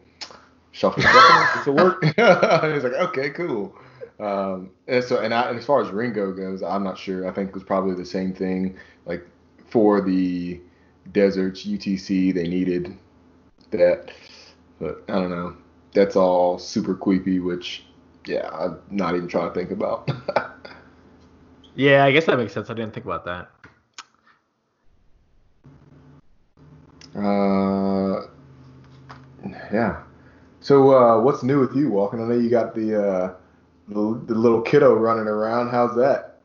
Shuffle 0.71 1.01
this 1.01 1.65
will 1.65 1.73
work. 1.73 2.03
and 2.17 2.73
he's 2.73 2.83
like, 2.83 2.93
"Okay, 2.93 3.31
cool." 3.31 3.75
Um, 4.19 4.69
and 4.87 5.03
so, 5.03 5.19
and, 5.19 5.33
I, 5.33 5.49
and 5.49 5.57
as 5.57 5.65
far 5.65 5.81
as 5.81 5.89
Ringo 5.89 6.31
goes, 6.31 6.61
I'm 6.61 6.83
not 6.83 6.97
sure. 6.99 7.27
I 7.27 7.31
think 7.31 7.49
it 7.49 7.53
was 7.55 7.63
probably 7.63 7.95
the 7.95 8.05
same 8.05 8.33
thing. 8.33 8.77
Like 9.05 9.27
for 9.77 10.01
the 10.01 10.59
deserts 11.11 11.63
UTC, 11.63 12.33
they 12.33 12.47
needed 12.47 12.97
that. 13.69 14.09
But 14.79 15.03
I 15.07 15.11
don't 15.11 15.29
know. 15.29 15.55
That's 15.93 16.15
all 16.15 16.57
super 16.57 16.95
creepy, 16.95 17.39
which, 17.39 17.85
yeah, 18.25 18.49
I'm 18.51 18.79
not 18.89 19.15
even 19.15 19.27
trying 19.27 19.49
to 19.49 19.53
think 19.53 19.69
about. 19.69 20.09
Yeah, 21.75 22.03
I 22.05 22.11
guess 22.11 22.25
that 22.25 22.39
makes 22.39 22.53
sense. 22.53 22.71
I 22.71 22.73
didn't 22.73 22.95
think 22.95 23.05
about 23.05 23.23
that. 23.25 23.51
uh, 27.15 28.21
yeah. 29.71 30.01
So, 30.59 30.89
uh, 30.89 31.21
what's 31.21 31.43
new 31.43 31.59
with 31.59 31.75
you, 31.75 31.91
Walkin'? 31.91 32.19
I 32.19 32.27
know 32.27 32.33
you 32.33 32.49
got 32.49 32.73
the, 32.73 32.99
uh, 32.99 33.33
the 33.89 34.23
the 34.25 34.33
little 34.33 34.63
kiddo 34.63 34.95
running 34.95 35.27
around. 35.27 35.69
How's 35.69 35.95
that? 35.97 36.39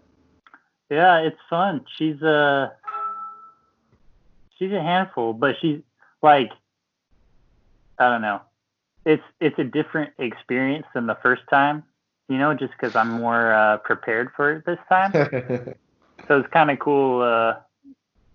Yeah, 0.90 1.20
it's 1.20 1.38
fun. 1.48 1.86
She's 1.96 2.20
a 2.20 2.74
she's 4.58 4.72
a 4.72 4.80
handful, 4.80 5.32
but 5.32 5.56
she's 5.60 5.80
like 6.22 6.50
I 7.98 8.08
don't 8.08 8.22
know. 8.22 8.40
it's 9.04 9.22
it's 9.40 9.58
a 9.58 9.64
different 9.64 10.12
experience 10.18 10.86
than 10.94 11.06
the 11.06 11.16
first 11.22 11.42
time. 11.50 11.84
You 12.28 12.38
know, 12.38 12.54
just 12.54 12.72
because 12.72 12.96
I'm 12.96 13.10
more 13.10 13.52
uh, 13.52 13.76
prepared 13.78 14.30
for 14.34 14.52
it 14.52 14.64
this 14.64 14.78
time. 14.88 15.12
so 16.28 16.38
it's 16.38 16.48
kind 16.52 16.70
of 16.70 16.78
cool. 16.78 17.22
Uh, 17.22 17.56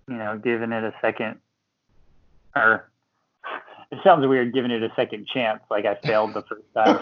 you 0.08 0.18
know, 0.18 0.38
giving 0.38 0.72
it 0.72 0.84
a 0.84 0.94
second, 1.02 1.40
or 2.56 2.90
it 3.92 4.00
sounds 4.04 4.26
weird 4.28 4.54
giving 4.54 4.72
it 4.72 4.84
a 4.84 4.92
second 4.96 5.28
chance, 5.28 5.62
like 5.72 5.86
I 5.86 5.96
failed 5.96 6.34
the 6.34 6.44
first 6.44 6.66
time. 6.76 7.00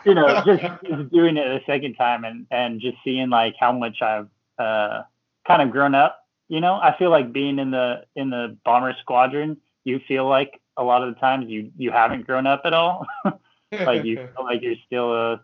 you 0.04 0.14
know, 0.14 0.42
just, 0.46 0.62
just 0.84 1.10
doing 1.10 1.36
it 1.36 1.46
a 1.46 1.60
second 1.66 1.94
time 1.94 2.24
and 2.24 2.46
and 2.50 2.80
just 2.80 2.96
seeing 3.04 3.30
like 3.30 3.56
how 3.58 3.72
much 3.72 4.00
I've 4.00 4.28
uh, 4.58 5.02
kind 5.46 5.62
of 5.62 5.70
grown 5.70 5.94
up. 5.94 6.19
You 6.50 6.60
know, 6.60 6.74
I 6.74 6.98
feel 6.98 7.10
like 7.10 7.32
being 7.32 7.60
in 7.60 7.70
the 7.70 8.02
in 8.16 8.28
the 8.30 8.56
bomber 8.64 8.92
squadron, 9.00 9.56
you 9.84 10.00
feel 10.08 10.28
like 10.28 10.60
a 10.76 10.82
lot 10.82 11.06
of 11.06 11.14
the 11.14 11.20
times 11.20 11.48
you 11.48 11.70
you 11.78 11.92
haven't 11.92 12.26
grown 12.26 12.44
up 12.44 12.62
at 12.64 12.74
all. 12.74 13.06
like 13.72 14.04
you 14.04 14.16
feel 14.36 14.44
like 14.44 14.60
you're 14.60 14.74
still 14.84 15.14
a 15.14 15.40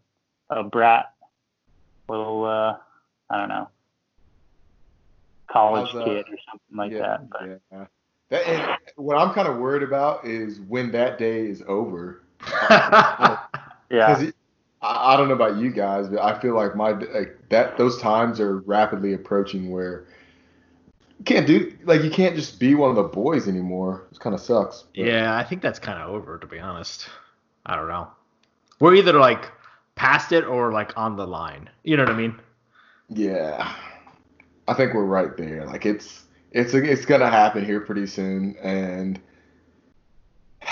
a 0.51 0.65
brat, 0.65 1.13
little 2.09 2.45
uh, 2.45 2.77
I 3.31 3.39
don't 3.39 3.49
know, 3.49 3.69
college 5.49 5.95
uh, 5.95 6.05
kid 6.05 6.27
or 6.29 6.39
something 6.51 6.77
like 6.77 6.91
yeah, 6.91 6.99
that. 6.99 7.31
But 7.31 7.61
yeah. 7.71 7.87
That, 8.31 8.49
and 8.49 8.79
what 8.97 9.17
I'm 9.17 9.33
kind 9.33 9.47
of 9.47 9.59
worried 9.59 9.85
about 9.85 10.27
is 10.27 10.59
when 10.63 10.91
that 10.91 11.19
day 11.19 11.47
is 11.47 11.63
over. 11.69 12.23
yeah, 12.69 13.39
Because 13.91 14.33
I, 14.83 15.15
I 15.15 15.17
don't 15.17 15.29
know 15.29 15.35
about 15.35 15.59
you 15.59 15.71
guys, 15.71 16.09
but 16.09 16.19
I 16.19 16.37
feel 16.41 16.57
like 16.57 16.75
my 16.75 16.91
like 16.91 17.39
that 17.51 17.77
those 17.77 17.97
times 18.03 18.41
are 18.41 18.59
rapidly 18.59 19.13
approaching 19.13 19.71
where 19.71 20.09
you 21.19 21.25
can't 21.25 21.47
do 21.47 21.73
like 21.85 22.03
you 22.03 22.11
can't 22.11 22.37
just 22.37 22.59
be 22.61 22.75
one 22.75 22.91
of 22.91 22.97
the 22.97 23.03
boys 23.05 23.49
anymore. 23.49 24.07
It 24.13 24.21
kind 24.21 24.35
of 24.35 24.41
sucks. 24.41 24.83
but- 24.95 25.05
Yeah, 25.05 25.37
I 25.37 25.43
think 25.45 25.63
that's 25.63 25.79
kind 25.79 26.01
of 26.01 26.11
over, 26.11 26.39
to 26.39 26.47
be 26.47 26.59
honest. 26.59 27.09
I 27.65 27.75
don't 27.77 27.89
know. 27.89 28.09
We're 28.81 28.95
either 28.95 29.15
like 29.15 29.51
past 29.95 30.33
it 30.33 30.45
or 30.45 30.73
like 30.73 30.97
on 30.97 31.17
the 31.17 31.27
line. 31.27 31.71
You 31.85 31.97
know 31.97 32.05
what 32.05 32.13
I 32.13 32.17
mean? 32.17 32.39
Yeah, 33.09 33.73
I 34.69 34.75
think 34.75 34.93
we're 34.95 35.05
right 35.05 35.37
there. 35.37 35.65
Like 35.67 35.87
it's 35.87 36.25
it's 36.53 36.75
it's 36.75 37.05
gonna 37.07 37.31
happen 37.31 37.65
here 37.65 37.81
pretty 37.81 38.07
soon, 38.07 38.57
and 38.63 39.21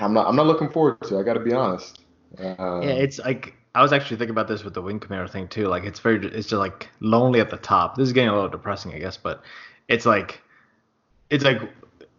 I'm 0.00 0.12
not 0.12 0.26
I'm 0.26 0.36
not 0.36 0.46
looking 0.46 0.68
forward 0.70 1.00
to. 1.02 1.16
it, 1.16 1.20
I 1.20 1.22
got 1.24 1.34
to 1.34 1.40
be 1.40 1.52
honest. 1.52 2.00
Um, 2.38 2.82
Yeah, 2.82 2.90
it's 2.90 3.18
like 3.18 3.54
I 3.74 3.82
was 3.82 3.92
actually 3.92 4.16
thinking 4.16 4.30
about 4.34 4.48
this 4.48 4.64
with 4.64 4.74
the 4.74 4.82
wing 4.82 4.98
commander 5.00 5.28
thing 5.28 5.48
too. 5.48 5.66
Like 5.68 5.84
it's 5.84 6.00
very, 6.00 6.24
it's 6.26 6.48
just 6.48 6.58
like 6.58 6.88
lonely 7.00 7.40
at 7.40 7.50
the 7.50 7.56
top. 7.56 7.96
This 7.96 8.06
is 8.06 8.12
getting 8.12 8.30
a 8.30 8.34
little 8.34 8.48
depressing, 8.48 8.92
I 8.94 8.98
guess, 8.98 9.16
but 9.16 9.42
it's 9.88 10.06
like, 10.06 10.40
it's 11.30 11.44
like 11.44 11.60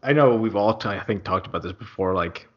I 0.03 0.13
know 0.13 0.35
we've 0.35 0.55
all 0.55 0.75
t- 0.77 0.89
I 0.89 1.03
think 1.03 1.23
talked 1.23 1.47
about 1.47 1.63
this 1.63 1.71
before. 1.73 2.13
Like 2.13 2.47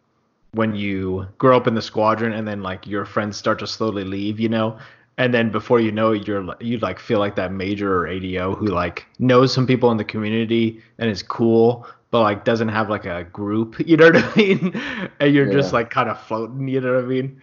when 0.53 0.75
you 0.75 1.27
grow 1.38 1.57
up 1.57 1.67
in 1.67 1.75
the 1.75 1.83
squadron 1.83 2.33
and 2.33 2.47
then 2.47 2.62
like 2.62 2.87
your 2.87 3.05
friends 3.05 3.37
start 3.37 3.59
to 3.61 3.67
slowly 3.67 4.05
leave, 4.05 4.38
you 4.38 4.49
know, 4.49 4.79
and 5.17 5.33
then 5.33 5.50
before 5.50 5.81
you 5.81 5.91
know 5.91 6.12
it, 6.12 6.27
you're 6.29 6.47
you 6.61 6.79
like 6.79 6.99
feel 6.99 7.19
like 7.19 7.37
that 7.37 7.50
major 7.53 8.03
or 8.03 8.07
ADO 8.07 8.55
who 8.55 8.67
like 8.67 9.07
knows 9.19 9.53
some 9.53 9.67
people 9.67 9.91
in 9.91 9.97
the 9.97 10.05
community 10.05 10.83
and 10.99 11.11
is 11.11 11.23
cool, 11.23 11.87
but 12.11 12.21
like 12.21 12.45
doesn't 12.45 12.69
have 12.69 12.91
like 12.91 13.07
a 13.07 13.25
group. 13.25 13.77
You 13.87 13.97
know 13.97 14.11
what 14.11 14.17
I 14.17 14.37
mean? 14.37 14.81
And 15.19 15.35
you're 15.35 15.50
just 15.50 15.73
like 15.73 15.91
kind 15.91 16.11
of 16.11 16.21
floating. 16.21 16.69
You 16.69 16.81
know 16.83 16.95
what 16.95 17.05
I 17.05 17.07
mean? 17.07 17.41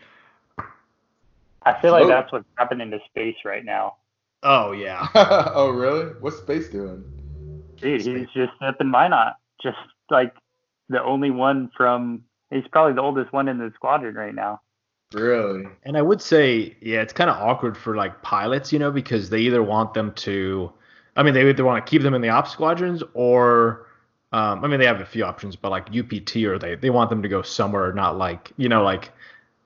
I 1.64 1.82
feel 1.82 1.92
like 1.94 2.04
So- 2.04 2.10
that's 2.10 2.32
what's 2.32 2.46
happening 2.58 2.92
to 2.92 3.00
space 3.10 3.38
right 3.44 3.66
now. 3.66 3.96
Oh 4.44 4.72
yeah. 4.72 5.08
oh 5.16 5.70
really? 5.72 6.14
What's 6.20 6.38
space 6.38 6.70
doing? 6.70 7.04
Dude, 7.78 8.02
he's 8.02 8.28
just 8.34 8.54
up 8.62 8.80
in 8.82 8.90
Minot, 8.90 9.36
just 9.62 9.78
like 10.10 10.34
the 10.90 11.04
only 11.04 11.32
one 11.32 11.72
from. 11.76 12.24
He's 12.52 12.68
probably 12.72 12.94
the 12.94 13.02
oldest 13.02 13.34
one 13.34 13.48
in 13.48 13.58
the 13.58 13.72
squadron 13.76 14.16
right 14.16 14.34
now. 14.34 14.62
Really? 15.14 15.68
And 15.84 15.98
I 15.98 16.02
would 16.02 16.22
say, 16.22 16.76
yeah, 16.82 17.02
it's 17.02 17.14
kind 17.14 17.30
of 17.30 17.38
awkward 17.38 17.78
for 17.78 17.96
like 17.96 18.22
pilots, 18.22 18.74
you 18.74 18.80
know, 18.80 18.92
because 18.92 19.30
they 19.30 19.40
either 19.40 19.64
want 19.64 19.94
them 19.94 20.14
to, 20.14 20.72
I 21.16 21.24
mean, 21.24 21.34
they 21.34 21.48
either 21.48 21.64
want 21.64 21.86
to 21.86 21.90
keep 21.90 22.02
them 22.02 22.14
in 22.14 22.22
the 22.22 22.30
ops 22.30 22.52
squadrons 22.52 23.02
or, 23.14 23.88
um, 24.32 24.64
I 24.64 24.68
mean, 24.68 24.80
they 24.80 24.86
have 24.86 25.02
a 25.02 25.06
few 25.06 25.24
options, 25.24 25.56
but 25.56 25.70
like 25.70 25.88
UPT 25.96 26.38
or 26.38 26.60
they 26.60 26.76
they 26.76 26.90
want 26.90 27.10
them 27.10 27.22
to 27.22 27.30
go 27.30 27.42
somewhere 27.42 27.94
not 27.94 28.18
like, 28.18 28.52
you 28.58 28.68
know, 28.68 28.84
like 28.84 29.12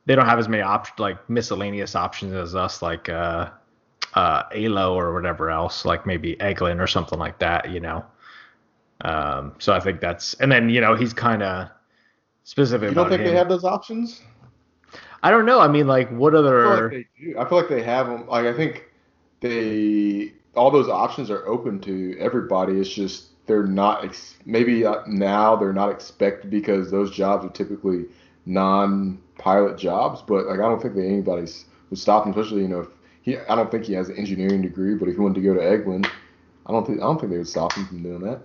they 0.05 0.15
don't 0.15 0.25
have 0.25 0.39
as 0.39 0.47
many 0.47 0.61
options 0.61 0.99
like 0.99 1.29
miscellaneous 1.29 1.95
options 1.95 2.33
as 2.33 2.55
us, 2.55 2.81
like 2.81 3.09
uh, 3.09 3.49
uh, 4.13 4.43
ALO 4.53 4.95
or 4.97 5.13
whatever 5.13 5.49
else, 5.49 5.85
like 5.85 6.05
maybe 6.05 6.35
Eglin 6.37 6.79
or 6.79 6.87
something 6.87 7.19
like 7.19 7.39
that, 7.39 7.71
you 7.71 7.79
know. 7.79 8.05
Um, 9.01 9.53
so 9.59 9.73
I 9.73 9.79
think 9.79 10.01
that's, 10.01 10.33
and 10.35 10.51
then 10.51 10.69
you 10.69 10.81
know 10.81 10.95
he's 10.95 11.13
kind 11.13 11.41
of 11.43 11.69
specific 12.43 12.89
You 12.89 12.95
don't 12.95 13.09
think 13.09 13.21
him. 13.21 13.27
they 13.27 13.35
have 13.35 13.49
those 13.49 13.63
options? 13.63 14.21
I 15.21 15.31
don't 15.31 15.45
know. 15.45 15.59
I 15.59 15.67
mean, 15.67 15.87
like, 15.87 16.09
what 16.09 16.33
I 16.33 16.37
feel 16.37 16.47
other? 16.47 16.81
like 16.83 16.91
they 16.91 17.07
do. 17.23 17.39
I 17.39 17.47
feel 17.47 17.57
like 17.57 17.69
they 17.69 17.83
have 17.83 18.07
them. 18.07 18.27
Like 18.27 18.45
I 18.45 18.53
think 18.53 18.85
they 19.41 20.33
all 20.55 20.71
those 20.71 20.89
options 20.89 21.29
are 21.29 21.45
open 21.47 21.79
to 21.81 22.17
everybody. 22.19 22.79
It's 22.79 22.89
just 22.89 23.45
they're 23.45 23.65
not 23.67 24.03
ex- 24.05 24.35
maybe 24.45 24.85
uh, 24.85 25.01
now 25.07 25.55
they're 25.55 25.73
not 25.73 25.89
expected 25.91 26.49
because 26.51 26.91
those 26.91 27.11
jobs 27.11 27.45
are 27.45 27.49
typically 27.49 28.05
non-pilot 28.45 29.77
jobs. 29.77 30.21
But 30.21 30.47
like 30.47 30.59
I 30.59 30.63
don't 30.63 30.81
think 30.81 30.95
that 30.95 31.05
anybody's 31.05 31.65
would 31.89 31.99
stop 31.99 32.25
him, 32.25 32.31
especially 32.31 32.61
you 32.61 32.67
know 32.67 32.81
if 32.81 32.87
he. 33.29 33.37
I 33.37 33.55
don't 33.55 33.71
think 33.71 33.85
he 33.85 33.93
has 33.93 34.09
an 34.09 34.17
engineering 34.17 34.61
degree, 34.61 34.95
but 34.95 35.07
if 35.07 35.15
he 35.15 35.21
wanted 35.21 35.35
to 35.35 35.41
go 35.41 35.53
to 35.53 35.59
Eglin, 35.61 36.05
I 36.65 36.71
don't 36.71 36.85
think 36.85 36.99
I 36.99 37.03
don't 37.03 37.19
think 37.19 37.31
they 37.31 37.37
would 37.37 37.47
stop 37.47 37.73
him 37.73 37.85
from 37.85 38.03
doing 38.03 38.21
that. 38.21 38.41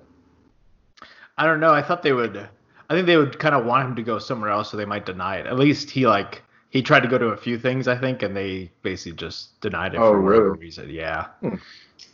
I 1.37 1.47
don't 1.47 1.61
know. 1.61 1.73
I 1.73 1.83
thought 1.83 2.03
they 2.03 2.13
would. 2.13 2.49
I 2.89 2.95
think 2.95 3.07
they 3.07 3.17
would 3.17 3.39
kind 3.39 3.55
of 3.55 3.65
want 3.65 3.89
him 3.89 3.97
to 3.97 4.03
go 4.03 4.19
somewhere 4.19 4.51
else, 4.51 4.71
so 4.71 4.77
they 4.77 4.85
might 4.85 5.07
deny 5.07 5.37
it. 5.37 5.47
At 5.47 5.59
least 5.59 5.91
he 5.91 6.07
like 6.07 6.43
he 6.71 6.83
tried 6.83 7.01
to 7.01 7.09
go 7.09 7.19
to 7.19 7.27
a 7.29 7.37
few 7.37 7.59
things, 7.59 7.89
I 7.89 7.97
think, 7.97 8.23
and 8.23 8.37
they 8.37 8.71
basically 8.83 9.17
just 9.17 9.61
denied 9.61 9.95
it 9.95 9.99
Oh, 9.99 10.13
for 10.13 10.21
whatever 10.21 10.45
really? 10.51 10.59
reason. 10.59 10.91
Yeah. 10.91 11.27
Hmm. 11.41 11.55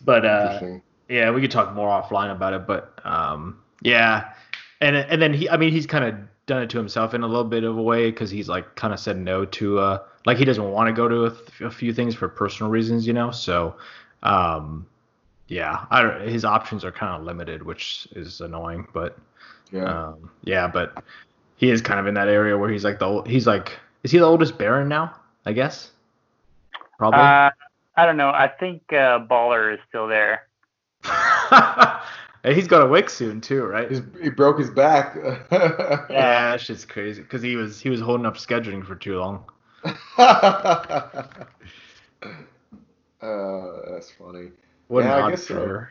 But 0.05 0.25
uh, 0.25 0.61
yeah, 1.09 1.31
we 1.31 1.41
could 1.41 1.51
talk 1.51 1.75
more 1.75 1.89
offline 1.89 2.31
about 2.31 2.53
it. 2.53 2.67
But 2.67 2.99
um, 3.05 3.63
yeah, 3.83 4.33
and 4.81 4.97
and 4.97 5.21
then 5.21 5.35
he, 5.35 5.49
I 5.49 5.57
mean, 5.57 5.73
he's 5.73 5.87
kind 5.87 6.05
of 6.05 6.15
done 6.47 6.63
it 6.63 6.71
to 6.71 6.79
himself 6.79 7.15
in 7.15 7.23
a 7.23 7.27
little 7.27 7.45
bit 7.45 7.65
of 7.65 7.77
a 7.77 7.83
way 7.83 8.11
because 8.11 8.31
he's 8.31 8.49
like 8.49 8.75
kind 8.77 8.93
of 8.93 9.01
said 9.01 9.17
no 9.17 9.45
to 9.45 9.79
uh, 9.79 9.99
like 10.27 10.39
he 10.39 10.45
doesn't 10.45 10.71
want 10.71 10.89
to 10.89 10.93
go 10.93 11.09
to 11.09 11.25
a, 11.25 11.31
th- 11.31 11.61
a 11.63 11.71
few 11.71 11.93
things 11.93 12.15
for 12.15 12.29
personal 12.29 12.71
reasons, 12.71 13.07
you 13.07 13.13
know. 13.13 13.31
So 13.31 13.77
um, 14.23 14.87
yeah, 15.49 15.87
I 15.91 16.03
don't, 16.03 16.29
his 16.29 16.45
options 16.45 16.85
are 16.85 16.93
kind 16.93 17.21
of 17.21 17.27
limited, 17.27 17.63
which 17.63 18.09
is 18.13 18.41
annoying, 18.41 18.87
but. 18.93 19.19
Yeah. 19.73 19.85
Um, 19.85 20.31
yeah, 20.43 20.67
but 20.67 21.05
he 21.55 21.71
is 21.71 21.81
kind 21.81 22.01
of 22.01 22.09
in 22.09 22.15
that 22.15 22.27
area 22.27 22.59
where 22.59 22.69
he's 22.69 22.83
like 22.83 22.99
the 22.99 23.05
old, 23.05 23.29
he's 23.29 23.47
like 23.47 23.79
is 24.03 24.11
he 24.11 24.19
the 24.19 24.25
oldest 24.25 24.59
Baron 24.59 24.89
now? 24.89 25.15
I 25.47 25.53
guess. 25.53 25.91
Probably. 26.99 27.21
Uh, 27.21 27.51
I 27.97 28.07
don't 28.07 28.17
know. 28.17 28.31
I 28.31 28.49
think 28.49 28.83
uh, 28.93 29.25
Baller 29.27 29.75
is 29.75 29.81
still 29.89 30.07
there. 30.07 30.47
and 32.45 32.55
he's 32.55 32.67
got 32.67 32.83
a 32.83 32.87
wick 32.87 33.11
soon 33.11 33.41
too, 33.41 33.65
right? 33.65 33.91
He's, 33.91 34.03
he 34.23 34.31
broke 34.31 34.59
his 34.59 34.71
back. 34.71 35.17
yeah, 35.53 36.51
that 36.51 36.61
shit's 36.61 36.85
crazy 36.85 37.23
because 37.23 37.43
he 37.43 37.57
was 37.57 37.81
he 37.81 37.91
was 37.91 38.01
holding 38.01 38.27
up 38.27 38.37
scheduling 38.37 38.85
for 38.85 38.97
too 38.97 39.19
long. 39.19 39.45
uh, 40.19 41.23
that's 43.21 44.11
funny. 44.13 44.51
What 44.89 45.05
Yeah, 45.05 45.25
I 45.25 45.31
guess 45.31 45.47
so. 45.47 45.87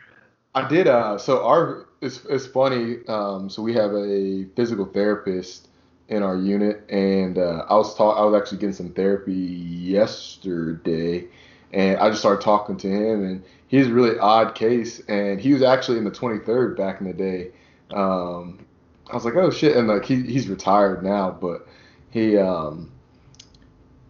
I 0.56 0.68
did. 0.68 0.88
Uh, 0.88 1.18
so 1.18 1.46
our 1.46 1.88
it's 2.02 2.26
it's 2.26 2.46
funny. 2.46 2.98
Um, 3.08 3.50
so 3.50 3.62
we 3.62 3.74
have 3.74 3.94
a 3.94 4.46
physical 4.56 4.86
therapist 4.86 5.70
in 6.08 6.24
our 6.24 6.36
unit, 6.36 6.84
and 6.90 7.38
uh, 7.38 7.66
I 7.70 7.76
was 7.76 7.96
talk. 7.96 8.18
I 8.18 8.24
was 8.24 8.40
actually 8.40 8.60
getting 8.60 8.74
some 8.74 8.94
therapy 8.94 9.34
yesterday, 9.34 11.28
and 11.72 11.98
I 12.00 12.10
just 12.10 12.22
started 12.22 12.44
talking 12.44 12.78
to 12.78 12.88
him, 12.88 13.24
and 13.24 13.44
he's 13.68 13.88
a 13.88 13.94
really 13.94 14.18
odd 14.20 14.56
case, 14.56 15.02
and 15.08 15.40
he 15.40 15.54
was 15.54 15.62
actually 15.62 15.98
in 16.00 16.04
the 16.04 16.12
23rd 16.12 16.78
back 16.78 17.00
in 17.02 17.08
the 17.08 17.14
day. 17.14 17.52
Um, 17.92 18.66
I 19.10 19.16
was 19.16 19.26
like, 19.26 19.36
oh 19.36 19.50
shit, 19.50 19.76
and 19.78 19.88
like 19.88 20.06
he 20.06 20.22
he's 20.24 20.48
retired 20.48 21.04
now, 21.04 21.32
but 21.32 21.68
he 22.12 22.38
um. 22.38 22.92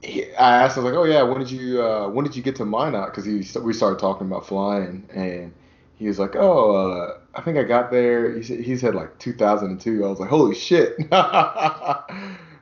He, 0.01 0.33
I 0.35 0.63
asked 0.63 0.77
him 0.77 0.85
like, 0.85 0.93
oh 0.93 1.03
yeah, 1.03 1.23
when 1.23 1.39
did 1.39 1.51
you 1.51 1.83
uh, 1.83 2.07
when 2.09 2.25
did 2.25 2.35
you 2.35 2.41
get 2.41 2.55
to 2.57 2.65
Minot? 2.65 3.07
Because 3.07 3.25
he 3.25 3.59
we 3.59 3.73
started 3.73 3.99
talking 3.99 4.27
about 4.27 4.47
flying, 4.47 5.07
and 5.13 5.53
he 5.99 6.07
was 6.07 6.17
like, 6.17 6.35
"Oh, 6.35 6.75
uh, 6.75 7.17
I 7.35 7.41
think 7.41 7.57
I 7.57 7.63
got 7.63 7.91
there." 7.91 8.33
He 8.33 8.41
said 8.41 8.61
he 8.61 8.77
said 8.77 8.95
like 8.95 9.19
2002. 9.19 10.03
I 10.03 10.07
was 10.07 10.19
like, 10.19 10.29
"Holy 10.29 10.55
shit!" 10.55 10.97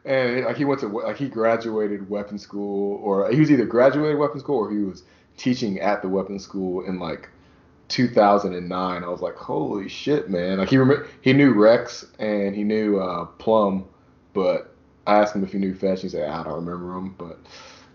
and 0.05 0.45
like 0.45 0.57
he 0.57 0.65
went 0.65 0.79
to 0.79 0.87
like 0.87 1.17
he 1.17 1.29
graduated 1.29 2.09
weapon 2.09 2.39
school, 2.39 2.99
or 3.03 3.29
he 3.29 3.39
was 3.39 3.51
either 3.51 3.65
graduated 3.65 4.17
weapon 4.17 4.39
school 4.39 4.57
or 4.57 4.71
he 4.71 4.79
was 4.79 5.03
teaching 5.37 5.79
at 5.79 6.01
the 6.01 6.09
weapon 6.09 6.39
school 6.39 6.83
in 6.85 6.97
like 6.99 7.29
2009. 7.89 9.03
I 9.03 9.07
was 9.07 9.21
like, 9.21 9.35
"Holy 9.35 9.87
shit, 9.87 10.31
man!" 10.31 10.57
Like 10.57 10.69
he 10.69 10.77
rem- 10.77 11.05
he 11.21 11.33
knew 11.33 11.53
Rex 11.53 12.07
and 12.17 12.55
he 12.55 12.63
knew 12.63 12.99
uh, 12.99 13.25
Plum, 13.25 13.85
but 14.33 14.73
I 15.07 15.19
asked 15.19 15.35
him 15.35 15.43
if 15.43 15.53
he 15.53 15.57
knew 15.57 15.73
Fetch. 15.73 16.01
He 16.01 16.09
said, 16.09 16.29
"I 16.29 16.43
don't 16.43 16.65
remember 16.65 16.93
him." 16.95 17.15
But 17.17 17.39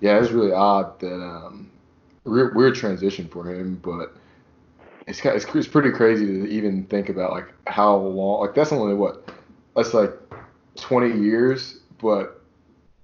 yeah, 0.00 0.18
it's 0.18 0.32
really 0.32 0.52
odd 0.52 0.98
that 1.00 1.14
um, 1.14 1.70
weird, 2.24 2.56
weird 2.56 2.74
transition 2.74 3.28
for 3.28 3.44
him, 3.44 3.78
but 3.82 4.16
it's, 5.06 5.24
it's 5.24 5.44
it's 5.54 5.68
pretty 5.68 5.90
crazy 5.90 6.26
to 6.26 6.48
even 6.48 6.84
think 6.86 7.08
about 7.08 7.32
like 7.32 7.52
how 7.66 7.96
long 7.96 8.40
like 8.40 8.54
that's 8.54 8.72
only 8.72 8.94
what 8.94 9.30
that's 9.76 9.94
like 9.94 10.12
20 10.76 11.20
years, 11.20 11.80
but 12.00 12.40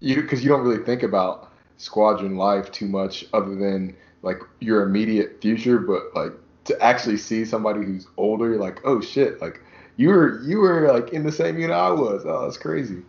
you 0.00 0.16
because 0.22 0.42
you 0.42 0.48
don't 0.48 0.62
really 0.62 0.84
think 0.84 1.02
about 1.02 1.52
squadron 1.76 2.36
life 2.36 2.72
too 2.72 2.86
much 2.86 3.24
other 3.32 3.54
than 3.54 3.94
like 4.22 4.40
your 4.60 4.82
immediate 4.82 5.40
future, 5.40 5.78
but 5.78 6.14
like 6.14 6.32
to 6.64 6.82
actually 6.82 7.16
see 7.16 7.44
somebody 7.44 7.84
who's 7.84 8.06
older, 8.16 8.56
like, 8.56 8.80
oh 8.84 9.00
shit, 9.00 9.40
like 9.40 9.60
you 9.96 10.08
were 10.08 10.40
you 10.42 10.58
were 10.58 10.92
like 10.92 11.12
in 11.12 11.24
the 11.24 11.32
same 11.32 11.58
unit 11.58 11.76
I 11.76 11.90
was. 11.90 12.24
Oh, 12.24 12.44
that's 12.44 12.58
crazy. 12.58 13.02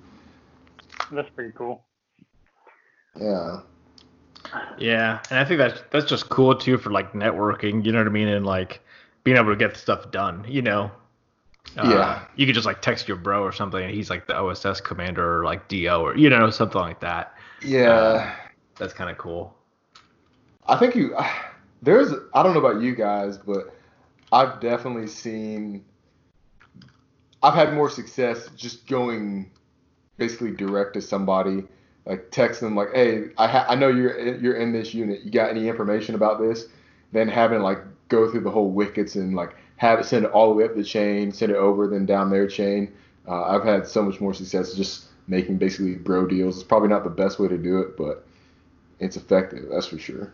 That's 1.12 1.30
pretty 1.30 1.54
cool. 1.56 1.84
Yeah. 3.20 3.62
Yeah, 4.78 5.20
and 5.30 5.40
I 5.40 5.46
think 5.46 5.60
that's 5.60 5.82
that's 5.92 6.06
just 6.06 6.30
cool 6.30 6.56
too 6.56 6.78
for 6.78 6.90
like 6.90 7.14
networking. 7.14 7.86
You 7.86 7.92
know 7.92 8.00
what 8.00 8.08
I 8.08 8.12
mean? 8.12 8.28
And 8.28 8.46
like 8.46 8.82
being 9.24 9.38
able 9.38 9.50
to 9.50 9.56
get 9.56 9.78
stuff 9.78 10.12
done. 10.12 10.46
You 10.48 10.62
know. 10.62 10.92
Uh, 11.78 11.90
Yeah. 11.90 12.26
You 12.36 12.46
could 12.46 12.56
just 12.56 12.66
like 12.66 12.82
text 12.82 13.08
your 13.08 13.18
bro 13.18 13.44
or 13.44 13.52
something, 13.52 13.84
and 13.84 13.94
he's 13.94 14.10
like 14.10 14.26
the 14.26 14.36
OSS 14.36 14.82
commander 14.82 15.40
or 15.40 15.44
like 15.44 15.68
DO 15.68 16.02
or 16.02 16.16
you 16.18 16.30
know 16.30 16.50
something 16.50 16.82
like 16.82 17.00
that. 17.02 17.34
Yeah. 17.62 18.36
That's 18.78 18.94
kind 18.94 19.10
of 19.10 19.18
cool. 19.18 19.56
I 20.68 20.78
think 20.78 20.96
you 20.96 21.16
there's 21.82 22.14
I 22.34 22.44
don't 22.44 22.54
know 22.54 22.60
about 22.60 22.82
you 22.82 22.96
guys, 22.96 23.38
but 23.38 23.76
I've 24.32 24.60
definitely 24.62 25.08
seen 25.08 25.84
I've 27.44 27.54
had 27.56 27.74
more 27.74 27.90
success 27.90 28.50
just 28.56 28.88
going 28.88 29.52
basically 30.20 30.52
direct 30.52 30.94
to 30.94 31.02
somebody, 31.02 31.64
like 32.06 32.30
text 32.32 32.62
them 32.62 32.76
like, 32.76 32.94
"Hey, 32.94 33.30
I 33.38 33.48
ha- 33.48 33.66
I 33.68 33.76
know 33.76 33.88
you're 33.88 34.12
in, 34.12 34.44
you're 34.44 34.58
in 34.58 34.72
this 34.72 34.94
unit. 34.94 35.22
You 35.24 35.32
got 35.32 35.50
any 35.50 35.68
information 35.68 36.16
about 36.16 36.40
this?" 36.40 36.68
Then 37.12 37.28
having 37.28 37.62
like 37.62 37.80
go 38.10 38.30
through 38.30 38.42
the 38.42 38.52
whole 38.52 38.72
wickets 38.72 39.16
and 39.16 39.36
like 39.36 39.56
have 39.78 40.00
it 40.00 40.06
send 40.06 40.26
it 40.26 40.32
all 40.32 40.50
the 40.50 40.56
way 40.56 40.66
up 40.66 40.76
the 40.76 40.84
chain, 40.84 41.32
send 41.32 41.52
it 41.52 41.58
over, 41.58 41.88
then 41.88 42.06
down 42.06 42.30
their 42.30 42.48
chain. 42.48 42.94
Uh, 43.28 43.44
I've 43.44 43.64
had 43.64 43.88
so 43.88 44.04
much 44.04 44.20
more 44.20 44.34
success 44.34 44.74
just 44.74 45.06
making 45.28 45.58
basically 45.58 45.96
bro 45.96 46.28
deals. 46.28 46.56
It's 46.56 46.64
probably 46.64 46.90
not 46.90 47.04
the 47.04 47.10
best 47.10 47.40
way 47.40 47.48
to 47.48 47.58
do 47.58 47.80
it, 47.80 47.96
but 47.96 48.26
it's 49.00 49.16
effective. 49.16 49.68
That's 49.72 49.86
for 49.86 49.98
sure. 49.98 50.34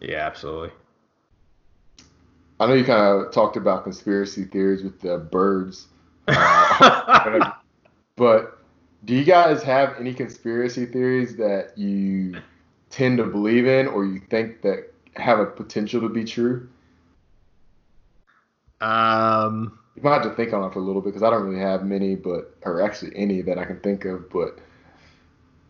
Yeah, 0.00 0.26
absolutely. 0.26 0.70
I 2.58 2.66
know 2.66 2.74
you 2.74 2.84
kind 2.84 3.24
of 3.24 3.32
talked 3.32 3.56
about 3.56 3.84
conspiracy 3.84 4.44
theories 4.44 4.82
with 4.82 5.00
the 5.00 5.16
birds, 5.18 5.86
uh, 6.28 7.52
but 8.16 8.59
do 9.04 9.14
you 9.14 9.24
guys 9.24 9.62
have 9.62 9.96
any 9.98 10.12
conspiracy 10.14 10.86
theories 10.86 11.36
that 11.36 11.76
you 11.76 12.36
tend 12.90 13.18
to 13.18 13.24
believe 13.24 13.66
in 13.66 13.86
or 13.86 14.04
you 14.04 14.20
think 14.30 14.62
that 14.62 14.92
have 15.16 15.38
a 15.38 15.46
potential 15.46 16.00
to 16.02 16.08
be 16.08 16.24
true? 16.24 16.68
um, 18.80 19.78
You 19.96 20.02
might 20.02 20.14
have 20.14 20.22
to 20.24 20.34
think 20.34 20.52
on 20.52 20.64
it 20.64 20.72
for 20.72 20.78
a 20.78 20.82
little 20.82 21.02
bit 21.02 21.10
because 21.10 21.22
I 21.22 21.30
don't 21.30 21.44
really 21.46 21.60
have 21.60 21.84
many, 21.84 22.14
but 22.14 22.54
or 22.62 22.80
actually 22.82 23.14
any 23.16 23.42
that 23.42 23.58
I 23.58 23.64
can 23.64 23.80
think 23.80 24.04
of. 24.04 24.30
But 24.30 24.58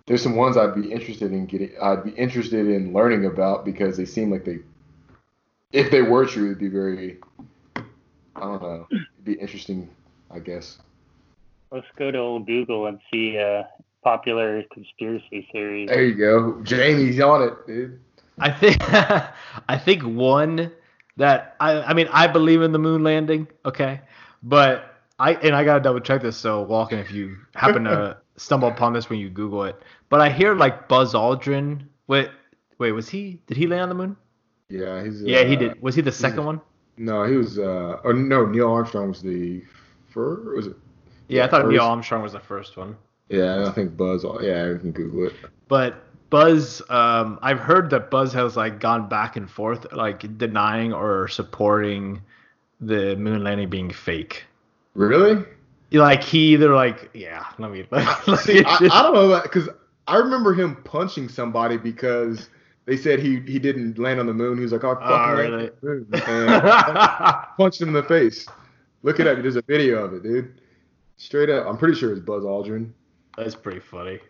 there's 0.06 0.22
some 0.22 0.36
ones 0.36 0.56
I'd 0.56 0.74
be 0.74 0.90
interested 0.92 1.32
in 1.32 1.46
getting. 1.46 1.70
I'd 1.80 2.04
be 2.04 2.10
interested 2.10 2.66
in 2.68 2.92
learning 2.92 3.26
about 3.26 3.64
because 3.64 3.96
they 3.96 4.04
seem 4.04 4.30
like 4.30 4.44
they, 4.44 4.58
if 5.72 5.90
they 5.90 6.02
were 6.02 6.26
true, 6.26 6.46
it'd 6.46 6.58
be 6.58 6.68
very. 6.68 7.18
I 7.76 8.40
don't 8.40 8.62
know. 8.62 8.86
It'd 8.90 9.24
be 9.24 9.34
interesting, 9.34 9.88
I 10.30 10.38
guess. 10.38 10.78
Let's 11.72 11.86
go 11.96 12.10
to 12.10 12.18
old 12.18 12.46
Google 12.46 12.86
and 12.86 12.98
see 13.12 13.38
uh, 13.38 13.62
popular 14.02 14.62
conspiracy 14.72 15.48
theories. 15.52 15.88
There 15.88 16.04
you 16.04 16.14
go. 16.14 16.60
Jamie's 16.62 17.20
on 17.20 17.42
it, 17.42 17.66
dude. 17.66 18.00
I 18.38 18.50
think 18.50 18.78
I 19.68 19.78
think 19.78 20.02
one 20.02 20.72
that 21.16 21.56
I 21.60 21.82
I 21.82 21.94
mean 21.94 22.08
I 22.10 22.26
believe 22.26 22.62
in 22.62 22.72
the 22.72 22.78
moon 22.78 23.04
landing, 23.04 23.46
okay, 23.64 24.00
but 24.42 24.94
I 25.18 25.34
and 25.34 25.54
I 25.54 25.64
gotta 25.64 25.80
double 25.80 26.00
check 26.00 26.22
this. 26.22 26.36
So 26.36 26.64
Walkin', 26.64 26.98
if 26.98 27.12
you 27.12 27.36
happen 27.54 27.84
to 27.84 28.16
stumble 28.36 28.68
upon 28.68 28.92
this 28.92 29.10
when 29.10 29.18
you 29.18 29.28
Google 29.28 29.64
it, 29.64 29.80
but 30.08 30.20
I 30.20 30.30
hear 30.30 30.54
like 30.54 30.88
Buzz 30.88 31.14
Aldrin. 31.14 31.82
Wait, 32.06 32.30
wait, 32.78 32.92
was 32.92 33.08
he? 33.08 33.40
Did 33.46 33.56
he 33.56 33.66
land 33.66 33.82
on 33.82 33.88
the 33.90 33.94
moon? 33.94 34.16
Yeah, 34.68 35.04
he's. 35.04 35.22
Yeah, 35.22 35.44
he 35.44 35.56
uh, 35.56 35.58
did. 35.58 35.82
Was 35.82 35.94
he 35.94 36.00
the 36.00 36.12
second 36.12 36.44
one? 36.44 36.60
No, 36.96 37.24
he 37.24 37.36
was. 37.36 37.58
Uh, 37.58 38.00
or 38.02 38.14
no, 38.14 38.46
Neil 38.46 38.70
Armstrong 38.70 39.08
was 39.08 39.20
the 39.22 39.62
first. 40.08 40.56
Was 40.56 40.66
it? 40.68 40.76
Yeah, 41.30 41.44
I 41.44 41.48
thought 41.48 41.62
first. 41.62 41.72
Neil 41.72 41.82
Armstrong 41.82 42.22
was 42.22 42.32
the 42.32 42.40
first 42.40 42.76
one. 42.76 42.96
Yeah, 43.28 43.66
I 43.66 43.70
think 43.70 43.96
Buzz. 43.96 44.24
Yeah, 44.42 44.66
you 44.66 44.78
can 44.78 44.92
Google 44.92 45.26
it. 45.28 45.34
But 45.68 46.02
Buzz, 46.30 46.82
um, 46.90 47.38
I've 47.42 47.60
heard 47.60 47.90
that 47.90 48.10
Buzz 48.10 48.32
has 48.32 48.56
like 48.56 48.80
gone 48.80 49.08
back 49.08 49.36
and 49.36 49.48
forth, 49.50 49.86
like 49.92 50.36
denying 50.38 50.92
or 50.92 51.28
supporting 51.28 52.22
the 52.80 53.14
moon 53.16 53.44
landing 53.44 53.68
being 53.70 53.90
fake. 53.90 54.44
Really? 54.94 55.44
Like 55.92 56.22
he 56.22 56.52
either 56.54 56.74
like 56.74 57.10
yeah, 57.14 57.46
let 57.58 57.70
me. 57.70 57.84
Like, 57.90 58.40
See, 58.40 58.64
I, 58.64 58.76
I 58.92 59.02
don't 59.02 59.14
know 59.14 59.40
because 59.42 59.68
I 60.06 60.16
remember 60.16 60.54
him 60.54 60.76
punching 60.84 61.28
somebody 61.28 61.76
because 61.76 62.48
they 62.86 62.96
said 62.96 63.18
he 63.20 63.40
he 63.40 63.58
didn't 63.58 63.98
land 63.98 64.18
on 64.20 64.26
the 64.26 64.34
moon. 64.34 64.56
He 64.56 64.62
was 64.62 64.72
like, 64.72 64.84
"Oh, 64.84 64.92
I 64.92 64.94
Oh, 64.94 65.08
fucking 65.36 65.52
really? 65.52 65.70
landed 65.82 65.82
on 65.82 66.10
the 66.10 66.26
moon," 66.26 67.44
punched 67.56 67.80
him 67.80 67.88
in 67.88 67.94
the 67.94 68.02
face. 68.04 68.46
Look 69.02 69.18
it 69.20 69.26
up. 69.26 69.40
There's 69.40 69.56
a 69.56 69.62
video 69.62 70.04
of 70.04 70.14
it, 70.14 70.22
dude. 70.22 70.60
Straight 71.20 71.50
up, 71.50 71.66
I'm 71.66 71.76
pretty 71.76 71.94
sure 71.96 72.12
it's 72.12 72.20
Buzz 72.20 72.44
Aldrin. 72.44 72.92
That's 73.36 73.54
pretty 73.54 73.80
funny. 73.80 74.20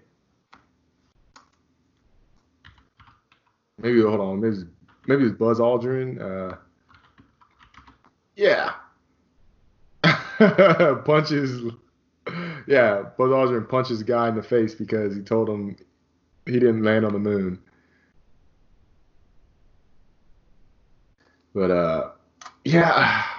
Maybe 3.78 4.02
hold 4.02 4.18
on. 4.18 4.40
Maybe 4.40 4.56
it's, 4.56 4.64
maybe 5.06 5.22
it's 5.26 5.36
Buzz 5.38 5.60
Aldrin. 5.60 6.20
Uh, 6.20 6.56
yeah. 8.34 8.72
punches. 11.04 11.62
Yeah, 12.66 13.04
Buzz 13.16 13.30
Aldrin 13.30 13.68
punches 13.68 14.02
guy 14.02 14.28
in 14.28 14.34
the 14.34 14.42
face 14.42 14.74
because 14.74 15.14
he 15.14 15.22
told 15.22 15.48
him 15.48 15.76
he 16.44 16.54
didn't 16.54 16.82
land 16.82 17.04
on 17.04 17.12
the 17.12 17.20
moon. 17.20 17.60
But 21.54 21.70
uh, 21.70 22.10
yeah. 22.64 23.29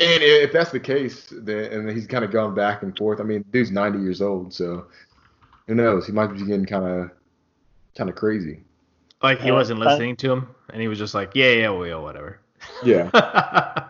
And 0.00 0.22
if 0.22 0.52
that's 0.52 0.70
the 0.72 0.80
case, 0.80 1.32
then 1.32 1.72
and 1.72 1.90
he's 1.90 2.06
kind 2.06 2.24
of 2.24 2.30
gone 2.32 2.54
back 2.54 2.82
and 2.82 2.96
forth. 2.96 3.20
I 3.20 3.24
mean, 3.24 3.44
dude's 3.52 3.70
90 3.70 4.00
years 4.00 4.20
old, 4.20 4.52
so 4.52 4.86
who 5.68 5.74
knows? 5.74 6.06
He 6.06 6.12
might 6.12 6.28
be 6.28 6.38
getting 6.40 6.66
kind 6.66 6.84
of 6.86 7.10
kind 7.96 8.10
of 8.10 8.16
crazy. 8.16 8.62
Like 9.22 9.40
he 9.40 9.48
Yeah, 9.48 9.54
wasn't 9.54 9.78
but- 9.80 9.88
listening 9.88 10.16
to 10.16 10.32
him, 10.32 10.48
and 10.72 10.80
he 10.82 10.88
was 10.88 10.98
just 10.98 11.14
like, 11.14 11.32
yeah, 11.34 11.52
yeah, 11.52 11.70
we 11.70 11.88
will, 11.90 12.02
whatever. 12.02 12.40
Yeah. 12.84 13.10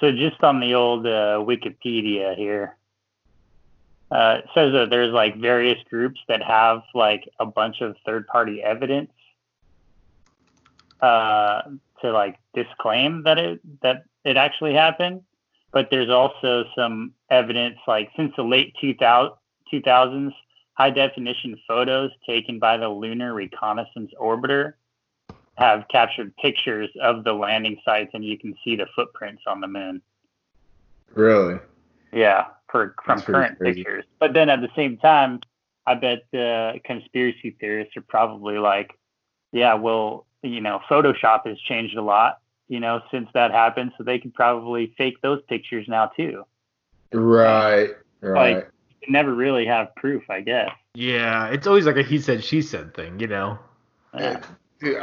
So 0.00 0.10
just 0.10 0.42
on 0.42 0.58
the 0.58 0.74
old 0.74 1.06
uh, 1.06 1.38
Wikipedia 1.46 2.34
here, 2.36 2.76
uh, 4.10 4.38
it 4.40 4.46
says 4.52 4.72
that 4.72 4.90
there's 4.90 5.12
like 5.12 5.36
various 5.36 5.78
groups 5.88 6.20
that 6.26 6.42
have 6.42 6.82
like 6.92 7.28
a 7.38 7.46
bunch 7.46 7.80
of 7.82 7.94
third-party 8.04 8.60
evidence 8.64 9.12
uh, 11.00 11.62
to 12.00 12.10
like 12.12 12.38
disclaim 12.52 13.22
that 13.22 13.38
it 13.38 13.60
that 13.82 14.04
it 14.24 14.36
actually 14.36 14.74
happened, 14.74 15.22
but 15.72 15.88
there's 15.90 16.10
also 16.10 16.64
some 16.76 17.12
evidence 17.30 17.78
like 17.86 18.10
since 18.16 18.32
the 18.36 18.42
late 18.42 18.74
2000, 18.80 19.32
2000s, 19.72 20.32
high-definition 20.74 21.58
photos 21.66 22.10
taken 22.26 22.58
by 22.58 22.76
the 22.76 22.88
Lunar 22.88 23.34
Reconnaissance 23.34 24.10
Orbiter 24.20 24.74
have 25.56 25.84
captured 25.88 26.34
pictures 26.36 26.90
of 27.00 27.24
the 27.24 27.32
landing 27.32 27.78
sites 27.84 28.10
and 28.14 28.24
you 28.24 28.38
can 28.38 28.54
see 28.64 28.76
the 28.76 28.86
footprints 28.94 29.42
on 29.46 29.60
the 29.60 29.68
moon. 29.68 30.00
Really? 31.14 31.58
Yeah, 32.12 32.46
for 32.70 32.94
from 33.04 33.18
That's 33.18 33.26
current 33.26 33.60
pictures. 33.60 34.04
But 34.18 34.32
then 34.32 34.48
at 34.48 34.60
the 34.60 34.70
same 34.74 34.96
time, 34.98 35.40
I 35.86 35.94
bet 35.94 36.24
the 36.32 36.80
conspiracy 36.84 37.56
theorists 37.58 37.96
are 37.96 38.02
probably 38.02 38.58
like, 38.58 38.92
yeah, 39.52 39.74
well, 39.74 40.26
you 40.42 40.60
know, 40.60 40.80
Photoshop 40.88 41.46
has 41.46 41.58
changed 41.60 41.96
a 41.96 42.02
lot, 42.02 42.38
you 42.72 42.80
know, 42.80 43.02
since 43.10 43.28
that 43.34 43.50
happened, 43.50 43.92
so 43.98 44.02
they 44.02 44.18
could 44.18 44.32
probably 44.32 44.94
fake 44.96 45.20
those 45.20 45.42
pictures 45.46 45.86
now 45.88 46.06
too. 46.16 46.44
Right. 47.12 47.90
Right. 48.22 48.56
Like- 48.56 48.68
never 49.08 49.34
really 49.34 49.66
have 49.66 49.94
proof, 49.96 50.22
I 50.30 50.40
guess. 50.40 50.70
yeah, 50.94 51.48
it's 51.48 51.66
always 51.66 51.84
like 51.86 51.96
a 51.96 52.02
he 52.02 52.18
said 52.20 52.42
she 52.44 52.62
said 52.62 52.94
thing, 52.94 53.18
you 53.20 53.26
know. 53.26 53.58
Yeah. 54.16 54.40
Dude, 54.80 54.96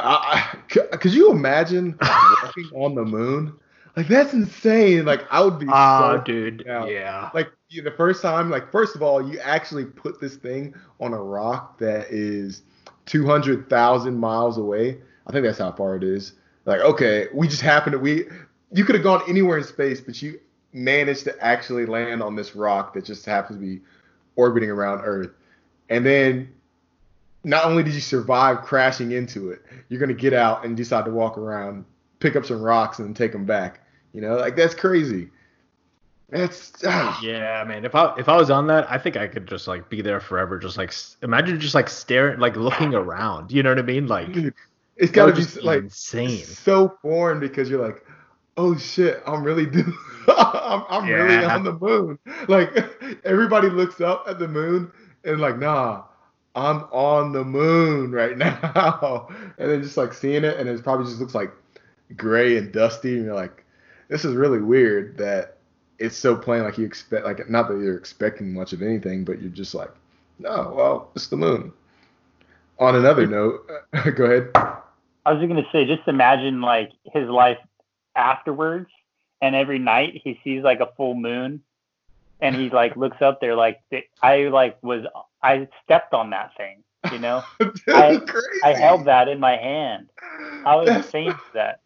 I, 0.52 0.56
c- 0.72 0.80
could 0.98 1.12
you 1.14 1.30
imagine 1.30 1.96
walking 2.42 2.70
on 2.74 2.94
the 2.94 3.04
moon? 3.04 3.52
Like 3.96 4.08
that's 4.08 4.32
insane. 4.32 5.04
Like 5.04 5.24
I 5.30 5.42
would 5.44 5.58
be 5.58 5.66
Ah, 5.68 6.14
so 6.16 6.22
dude. 6.24 6.66
out. 6.66 6.88
Yeah. 6.90 7.30
like 7.34 7.52
you- 7.68 7.82
the 7.82 7.90
first 7.92 8.20
time. 8.22 8.50
Like 8.50 8.72
first 8.72 8.96
of 8.96 9.02
all, 9.02 9.22
you 9.30 9.38
actually 9.40 9.84
put 9.84 10.20
this 10.20 10.34
thing 10.36 10.74
on 10.98 11.12
a 11.12 11.22
rock 11.22 11.78
that 11.78 12.06
is 12.10 12.62
two 13.06 13.26
hundred 13.26 13.68
thousand 13.70 14.16
miles 14.18 14.56
away. 14.58 14.98
I 15.26 15.32
think 15.32 15.44
that's 15.44 15.58
how 15.58 15.72
far 15.72 15.94
it 15.96 16.02
is. 16.02 16.32
Like 16.70 16.82
okay, 16.82 17.26
we 17.34 17.48
just 17.48 17.62
happened 17.62 17.94
to 17.94 17.98
we. 17.98 18.26
You 18.72 18.84
could 18.84 18.94
have 18.94 19.02
gone 19.02 19.22
anywhere 19.28 19.58
in 19.58 19.64
space, 19.64 20.00
but 20.00 20.22
you 20.22 20.38
managed 20.72 21.24
to 21.24 21.44
actually 21.44 21.84
land 21.84 22.22
on 22.22 22.36
this 22.36 22.54
rock 22.54 22.94
that 22.94 23.04
just 23.04 23.26
happens 23.26 23.58
to 23.58 23.60
be 23.60 23.80
orbiting 24.36 24.70
around 24.70 25.00
Earth. 25.00 25.32
And 25.88 26.06
then 26.06 26.52
not 27.42 27.64
only 27.64 27.82
did 27.82 27.92
you 27.92 28.00
survive 28.00 28.62
crashing 28.62 29.10
into 29.10 29.50
it, 29.50 29.62
you're 29.88 29.98
gonna 29.98 30.14
get 30.14 30.32
out 30.32 30.64
and 30.64 30.76
decide 30.76 31.06
to 31.06 31.10
walk 31.10 31.36
around, 31.36 31.84
pick 32.20 32.36
up 32.36 32.46
some 32.46 32.62
rocks, 32.62 33.00
and 33.00 33.16
take 33.16 33.32
them 33.32 33.44
back. 33.44 33.80
You 34.12 34.20
know, 34.20 34.36
like 34.36 34.54
that's 34.54 34.76
crazy. 34.76 35.28
That's 36.28 36.72
ah, 36.86 37.18
Yeah, 37.20 37.64
man. 37.66 37.84
If 37.84 37.96
I 37.96 38.14
if 38.16 38.28
I 38.28 38.36
was 38.36 38.48
on 38.48 38.68
that, 38.68 38.88
I 38.88 38.96
think 38.96 39.16
I 39.16 39.26
could 39.26 39.48
just 39.48 39.66
like 39.66 39.90
be 39.90 40.02
there 40.02 40.20
forever. 40.20 40.56
Just 40.56 40.76
like 40.76 40.94
imagine 41.20 41.58
just 41.58 41.74
like 41.74 41.88
staring, 41.88 42.38
like 42.38 42.54
looking 42.54 42.94
around. 42.94 43.50
You 43.50 43.64
know 43.64 43.70
what 43.70 43.80
I 43.80 43.82
mean? 43.82 44.06
Like 44.06 44.28
it's 45.00 45.10
that 45.12 45.14
gotta 45.14 45.32
be 45.32 45.60
like 45.62 45.84
insane. 45.84 46.44
so 46.44 46.96
foreign 47.02 47.40
because 47.40 47.70
you're 47.70 47.84
like, 47.84 48.04
oh 48.56 48.76
shit, 48.76 49.22
I'm 49.26 49.42
really 49.42 49.66
do, 49.66 49.92
I'm, 50.28 50.84
I'm 50.88 51.08
really 51.08 51.44
on 51.44 51.64
the 51.64 51.72
moon. 51.72 52.18
Like 52.48 52.70
everybody 53.24 53.70
looks 53.70 54.00
up 54.00 54.24
at 54.28 54.38
the 54.38 54.46
moon 54.46 54.92
and 55.24 55.40
like, 55.40 55.58
nah, 55.58 56.04
I'm 56.54 56.84
on 56.92 57.32
the 57.32 57.44
moon 57.44 58.12
right 58.12 58.36
now. 58.38 59.28
And 59.58 59.70
then 59.70 59.82
just 59.82 59.96
like 59.96 60.12
seeing 60.12 60.44
it, 60.44 60.58
and 60.58 60.68
it 60.68 60.82
probably 60.82 61.06
just 61.06 61.20
looks 61.20 61.34
like 61.34 61.52
gray 62.16 62.56
and 62.56 62.72
dusty, 62.72 63.16
and 63.16 63.24
you're 63.24 63.34
like, 63.34 63.64
this 64.08 64.24
is 64.24 64.34
really 64.34 64.60
weird 64.60 65.16
that 65.18 65.56
it's 65.98 66.16
so 66.16 66.36
plain. 66.36 66.62
Like 66.62 66.76
you 66.78 66.84
expect, 66.84 67.24
like 67.24 67.48
not 67.48 67.68
that 67.68 67.78
you're 67.78 67.96
expecting 67.96 68.52
much 68.52 68.72
of 68.72 68.82
anything, 68.82 69.24
but 69.24 69.40
you're 69.40 69.50
just 69.50 69.74
like, 69.74 69.90
no, 70.38 70.72
well, 70.76 71.10
it's 71.14 71.28
the 71.28 71.36
moon. 71.36 71.72
On 72.78 72.96
another 72.96 73.26
note, 73.26 73.68
go 74.16 74.24
ahead. 74.24 74.79
I 75.24 75.32
was 75.32 75.40
just 75.40 75.48
gonna 75.48 75.66
say, 75.72 75.84
just 75.84 76.06
imagine 76.08 76.60
like 76.60 76.90
his 77.12 77.28
life 77.28 77.58
afterwards, 78.16 78.88
and 79.40 79.54
every 79.54 79.78
night 79.78 80.20
he 80.22 80.40
sees 80.44 80.62
like 80.62 80.80
a 80.80 80.88
full 80.96 81.14
moon, 81.14 81.62
and 82.40 82.54
he 82.56 82.70
like 82.70 82.96
looks 82.96 83.20
up 83.22 83.40
there 83.40 83.54
like 83.54 83.80
I 84.22 84.44
like 84.48 84.82
was 84.82 85.04
I 85.42 85.68
stepped 85.84 86.14
on 86.14 86.30
that 86.30 86.56
thing, 86.56 86.82
you 87.12 87.18
know. 87.18 87.42
That's 87.58 87.80
I- 87.88 88.16
crazy. 88.18 88.60
I 88.64 88.72
held 88.74 89.04
that 89.06 89.28
in 89.28 89.40
my 89.40 89.56
hand. 89.56 90.08
How 90.64 90.84
That's- 90.84 91.06
insane 91.06 91.28
is 91.30 91.34
that? 91.54 91.80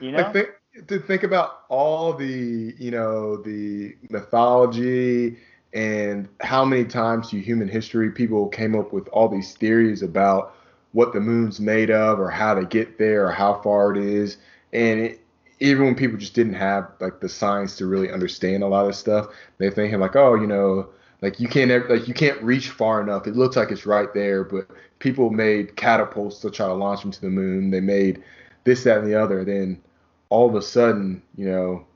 You 0.00 0.12
know? 0.12 0.18
Like 0.18 0.32
think 0.32 0.48
to 0.88 0.98
think 0.98 1.22
about 1.22 1.62
all 1.68 2.12
the 2.12 2.74
you 2.78 2.90
know 2.90 3.36
the 3.36 3.96
mythology 4.10 5.38
and 5.72 6.28
how 6.40 6.64
many 6.64 6.84
times 6.84 7.30
through 7.30 7.40
human 7.40 7.68
history 7.68 8.10
people 8.10 8.48
came 8.48 8.78
up 8.78 8.92
with 8.92 9.08
all 9.08 9.28
these 9.28 9.54
theories 9.54 10.02
about 10.02 10.54
what 10.92 11.12
the 11.12 11.20
moon's 11.20 11.60
made 11.60 11.90
of 11.90 12.18
or 12.18 12.30
how 12.30 12.54
to 12.54 12.64
get 12.64 12.98
there 12.98 13.26
or 13.26 13.32
how 13.32 13.60
far 13.62 13.94
it 13.94 14.02
is 14.02 14.38
and 14.72 15.00
it, 15.00 15.20
even 15.58 15.84
when 15.86 15.94
people 15.94 16.18
just 16.18 16.34
didn't 16.34 16.54
have 16.54 16.90
like 17.00 17.20
the 17.20 17.28
science 17.28 17.76
to 17.76 17.86
really 17.86 18.10
understand 18.10 18.62
a 18.62 18.66
lot 18.66 18.86
of 18.86 18.94
stuff 18.94 19.26
they 19.58 19.70
think 19.70 19.92
like 19.94 20.16
oh 20.16 20.34
you 20.34 20.46
know 20.46 20.88
like 21.22 21.40
you 21.40 21.48
can't 21.48 21.70
ever, 21.70 21.96
like 21.96 22.06
you 22.06 22.14
can't 22.14 22.40
reach 22.42 22.70
far 22.70 23.00
enough 23.00 23.26
it 23.26 23.36
looks 23.36 23.56
like 23.56 23.70
it's 23.70 23.86
right 23.86 24.12
there 24.14 24.44
but 24.44 24.66
people 24.98 25.30
made 25.30 25.76
catapults 25.76 26.40
to 26.40 26.50
try 26.50 26.66
to 26.66 26.74
launch 26.74 27.02
them 27.02 27.10
to 27.10 27.20
the 27.20 27.30
moon 27.30 27.70
they 27.70 27.80
made 27.80 28.22
this 28.64 28.84
that 28.84 28.98
and 28.98 29.06
the 29.06 29.14
other 29.14 29.44
then 29.44 29.80
all 30.28 30.48
of 30.48 30.54
a 30.54 30.62
sudden, 30.62 31.22
you 31.36 31.48
know, 31.48 31.86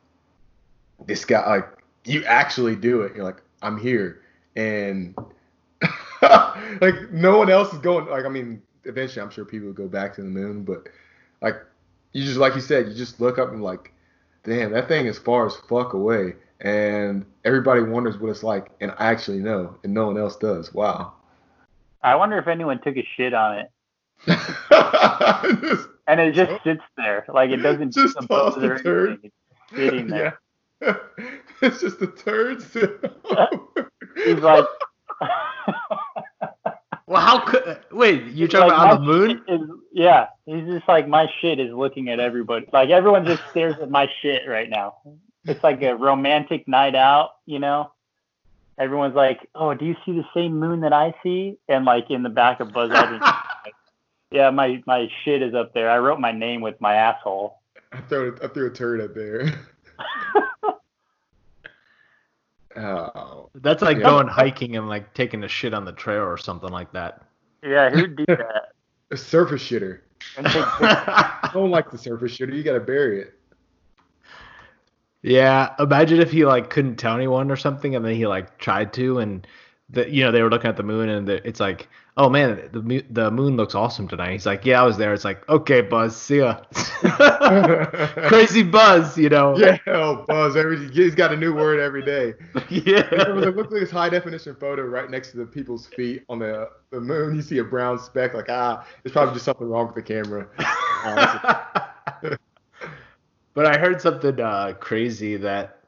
this 1.06 1.24
guy 1.24 1.46
like 1.46 1.68
you 2.04 2.24
actually 2.24 2.76
do 2.76 3.02
it. 3.02 3.14
You're 3.14 3.24
like, 3.24 3.42
I'm 3.62 3.78
here, 3.78 4.22
and 4.56 5.14
like 6.22 7.10
no 7.12 7.38
one 7.38 7.50
else 7.50 7.72
is 7.72 7.78
going. 7.80 8.06
Like, 8.06 8.24
I 8.24 8.28
mean, 8.28 8.62
eventually, 8.84 9.22
I'm 9.22 9.30
sure 9.30 9.44
people 9.44 9.66
will 9.68 9.74
go 9.74 9.88
back 9.88 10.14
to 10.14 10.22
the 10.22 10.28
moon, 10.28 10.64
but 10.64 10.88
like 11.40 11.56
you 12.12 12.24
just 12.24 12.38
like 12.38 12.54
you 12.54 12.60
said, 12.60 12.88
you 12.88 12.94
just 12.94 13.20
look 13.20 13.38
up 13.38 13.52
and 13.52 13.62
like, 13.62 13.92
damn, 14.44 14.72
that 14.72 14.88
thing 14.88 15.06
is 15.06 15.18
far 15.18 15.46
as 15.46 15.56
fuck 15.68 15.92
away, 15.92 16.34
and 16.60 17.24
everybody 17.44 17.82
wonders 17.82 18.18
what 18.18 18.30
it's 18.30 18.42
like, 18.42 18.68
and 18.80 18.90
I 18.92 19.10
actually 19.10 19.38
know, 19.40 19.76
and 19.84 19.94
no 19.94 20.06
one 20.06 20.18
else 20.18 20.36
does. 20.36 20.72
Wow. 20.74 21.14
I 22.02 22.14
wonder 22.16 22.38
if 22.38 22.48
anyone 22.48 22.80
took 22.82 22.96
a 22.96 23.06
shit 23.16 23.34
on 23.34 23.58
it, 23.58 23.70
Just- 24.26 25.88
and 26.06 26.20
it 26.20 26.34
just 26.34 26.62
sits 26.64 26.82
there, 26.96 27.24
like 27.28 27.50
it 27.50 27.58
doesn't 27.58 27.92
Just 27.92 28.16
toss 28.28 28.54
the 28.54 28.78
turd. 28.82 29.18
It's 29.22 29.34
sitting 29.74 30.06
there. 30.08 30.38
Yeah. 30.82 30.94
it's 31.60 31.82
just 31.82 32.00
a 32.00 32.06
turd. 32.06 32.62
He's 34.16 34.38
like, 34.38 34.64
Well, 37.10 37.20
how 37.20 37.40
could 37.40 37.80
wait? 37.90 38.24
You're 38.26 38.46
talking 38.46 38.68
like, 38.68 38.82
about 38.82 39.00
on 39.00 39.04
the 39.04 39.12
moon? 39.12 39.42
Is, 39.48 39.60
yeah, 39.92 40.28
he's 40.46 40.64
just 40.64 40.86
like 40.86 41.08
my 41.08 41.26
shit 41.40 41.58
is 41.58 41.72
looking 41.72 42.08
at 42.08 42.20
everybody. 42.20 42.66
Like 42.72 42.90
everyone 42.90 43.26
just 43.26 43.42
stares 43.50 43.74
at 43.82 43.90
my 43.90 44.08
shit 44.22 44.42
right 44.46 44.70
now. 44.70 44.98
It's 45.44 45.64
like 45.64 45.82
a 45.82 45.96
romantic 45.96 46.68
night 46.68 46.94
out, 46.94 47.30
you 47.46 47.58
know. 47.58 47.90
Everyone's 48.78 49.16
like, 49.16 49.40
"Oh, 49.56 49.74
do 49.74 49.86
you 49.86 49.96
see 50.06 50.12
the 50.12 50.24
same 50.32 50.60
moon 50.60 50.82
that 50.82 50.92
I 50.92 51.12
see?" 51.24 51.58
And 51.68 51.84
like 51.84 52.12
in 52.12 52.22
the 52.22 52.28
back 52.28 52.60
of 52.60 52.72
Buzz 52.72 52.90
Aldrin, 52.92 53.34
yeah, 54.30 54.50
my 54.50 54.80
my 54.86 55.08
shit 55.24 55.42
is 55.42 55.52
up 55.52 55.74
there. 55.74 55.90
I 55.90 55.98
wrote 55.98 56.20
my 56.20 56.30
name 56.30 56.60
with 56.60 56.80
my 56.80 56.94
asshole. 56.94 57.60
I 57.90 58.02
threw 58.02 58.38
I 58.40 58.46
threw 58.46 58.68
a 58.68 58.70
turd 58.70 59.00
up 59.00 59.16
there. 59.16 59.58
oh, 62.76 63.50
That's 63.54 63.82
like 63.82 63.98
Yeah. 63.98 64.04
going 64.04 64.28
hiking 64.28 64.76
and 64.76 64.88
like 64.88 65.12
taking 65.14 65.44
a 65.44 65.48
shit 65.48 65.74
on 65.74 65.84
the 65.84 65.92
trail 65.92 66.22
or 66.22 66.36
something 66.36 66.70
like 66.70 66.92
that. 66.92 67.22
Yeah, 67.62 67.90
who'd 67.90 68.16
do 68.16 68.24
that? 68.28 68.72
a 69.10 69.16
surface 69.16 69.62
shitter. 69.62 70.00
And 70.36 70.46
take 70.46 70.64
pictures? 70.78 71.04
I 71.06 71.50
don't 71.52 71.70
like 71.70 71.90
the 71.90 71.98
surface 71.98 72.36
shitter. 72.36 72.54
You 72.54 72.62
gotta 72.62 72.80
bury 72.80 73.20
it. 73.22 73.34
yeah, 75.22 75.74
imagine 75.78 76.20
if 76.20 76.30
he 76.30 76.44
like 76.46 76.70
couldn't 76.70 76.96
tell 76.96 77.14
anyone 77.14 77.50
or 77.50 77.56
something, 77.56 77.94
and 77.96 78.04
then 78.04 78.14
he 78.14 78.26
like 78.26 78.58
tried 78.58 78.92
to, 78.94 79.18
and 79.18 79.46
the 79.92 80.08
you 80.08 80.22
know 80.22 80.30
they 80.30 80.42
were 80.42 80.50
looking 80.50 80.68
at 80.68 80.76
the 80.76 80.82
moon, 80.82 81.08
and 81.08 81.26
the, 81.26 81.46
it's 81.46 81.60
like, 81.60 81.88
oh 82.16 82.28
man, 82.28 82.68
the 82.72 83.04
the 83.10 83.30
moon 83.30 83.56
looks 83.56 83.74
awesome 83.74 84.06
tonight. 84.06 84.32
He's 84.32 84.46
like, 84.46 84.64
yeah, 84.64 84.80
I 84.80 84.84
was 84.84 84.96
there. 84.96 85.12
It's 85.12 85.24
like, 85.24 85.48
okay, 85.48 85.80
Buzz, 85.80 86.16
see 86.16 86.38
ya. 86.38 86.60
Crazy 88.28 88.62
Buzz, 88.62 89.18
you 89.18 89.28
know. 89.28 89.56
yeah, 89.58 89.78
oh, 89.88 90.24
Buzz. 90.28 90.56
Every 90.56 90.88
he's 90.90 91.14
got 91.14 91.32
a 91.32 91.36
new 91.36 91.54
word 91.54 91.80
every 91.80 92.04
day. 92.04 92.34
yeah. 92.68 93.02
Remember, 93.10 93.52
look 93.52 93.66
at 93.66 93.72
this 93.72 93.90
high 93.90 94.08
definition 94.08 94.54
photo 94.54 94.82
right 94.82 95.10
next 95.10 95.32
to 95.32 95.38
the 95.38 95.46
people's 95.46 95.86
feet 95.86 96.24
on 96.28 96.38
the 96.38 96.70
the 96.90 97.00
moon. 97.00 97.34
You 97.34 97.42
see 97.42 97.58
a 97.58 97.64
brown 97.64 97.98
speck. 97.98 98.34
Like 98.34 98.48
ah, 98.48 98.86
there's 99.02 99.12
probably 99.12 99.34
just 99.34 99.44
something 99.44 99.68
wrong 99.68 99.86
with 99.86 99.96
the 99.96 100.02
camera. 100.02 100.46
but 103.54 103.66
I 103.66 103.78
heard 103.78 104.00
something 104.00 104.38
uh, 104.38 104.74
crazy 104.78 105.36
that 105.38 105.78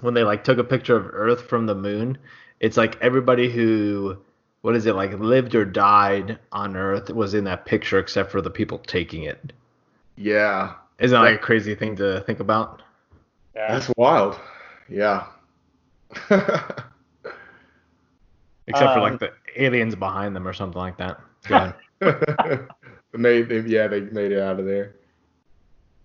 when 0.00 0.14
they 0.14 0.22
like 0.22 0.44
took 0.44 0.58
a 0.58 0.64
picture 0.64 0.96
of 0.96 1.06
Earth 1.12 1.48
from 1.48 1.66
the 1.66 1.74
moon, 1.74 2.18
it's 2.64 2.78
like 2.78 2.96
everybody 3.02 3.50
who 3.50 4.16
what 4.62 4.74
is 4.74 4.86
it 4.86 4.94
like 4.96 5.12
lived 5.18 5.54
or 5.54 5.66
died 5.66 6.38
on 6.50 6.76
Earth 6.76 7.10
was 7.10 7.34
in 7.34 7.44
that 7.44 7.66
picture 7.66 7.98
except 7.98 8.30
for 8.32 8.40
the 8.40 8.50
people 8.50 8.78
taking 8.78 9.24
it. 9.24 9.52
Yeah, 10.16 10.72
Isn't 10.98 11.14
that 11.14 11.20
like 11.20 11.34
a 11.34 11.42
crazy 11.42 11.74
thing 11.74 11.94
to 11.96 12.20
think 12.26 12.40
about? 12.40 12.80
Yeah. 13.54 13.74
that's 13.74 13.92
wild. 13.98 14.40
Yeah. 14.88 15.26
Except 18.66 18.94
for 18.94 19.00
Um, 19.00 19.00
like 19.00 19.18
the 19.18 19.32
aliens 19.56 19.94
behind 19.94 20.34
them 20.34 20.48
or 20.48 20.54
something 20.54 20.78
like 20.80 20.96
that. 20.96 21.20
Go 21.46 21.56
ahead. 22.00 22.68
they 23.12 23.42
they, 23.42 23.60
yeah, 23.60 23.86
they 23.88 24.00
made 24.00 24.32
it 24.32 24.40
out 24.40 24.58
of 24.58 24.64
there. 24.64 24.94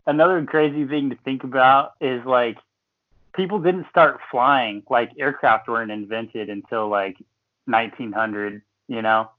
another 0.07 0.43
crazy 0.43 0.85
thing 0.85 1.09
to 1.11 1.15
think 1.23 1.43
about 1.45 1.93
is 2.01 2.25
like 2.25 2.57
people 3.39 3.59
didn't 3.59 3.87
start 3.89 4.19
flying 4.29 4.83
like 4.89 5.11
aircraft 5.17 5.69
weren't 5.69 5.91
invented 5.91 6.49
until 6.49 6.89
like 6.89 7.15
1900 7.65 8.61
you 8.89 9.01
know? 9.01 9.29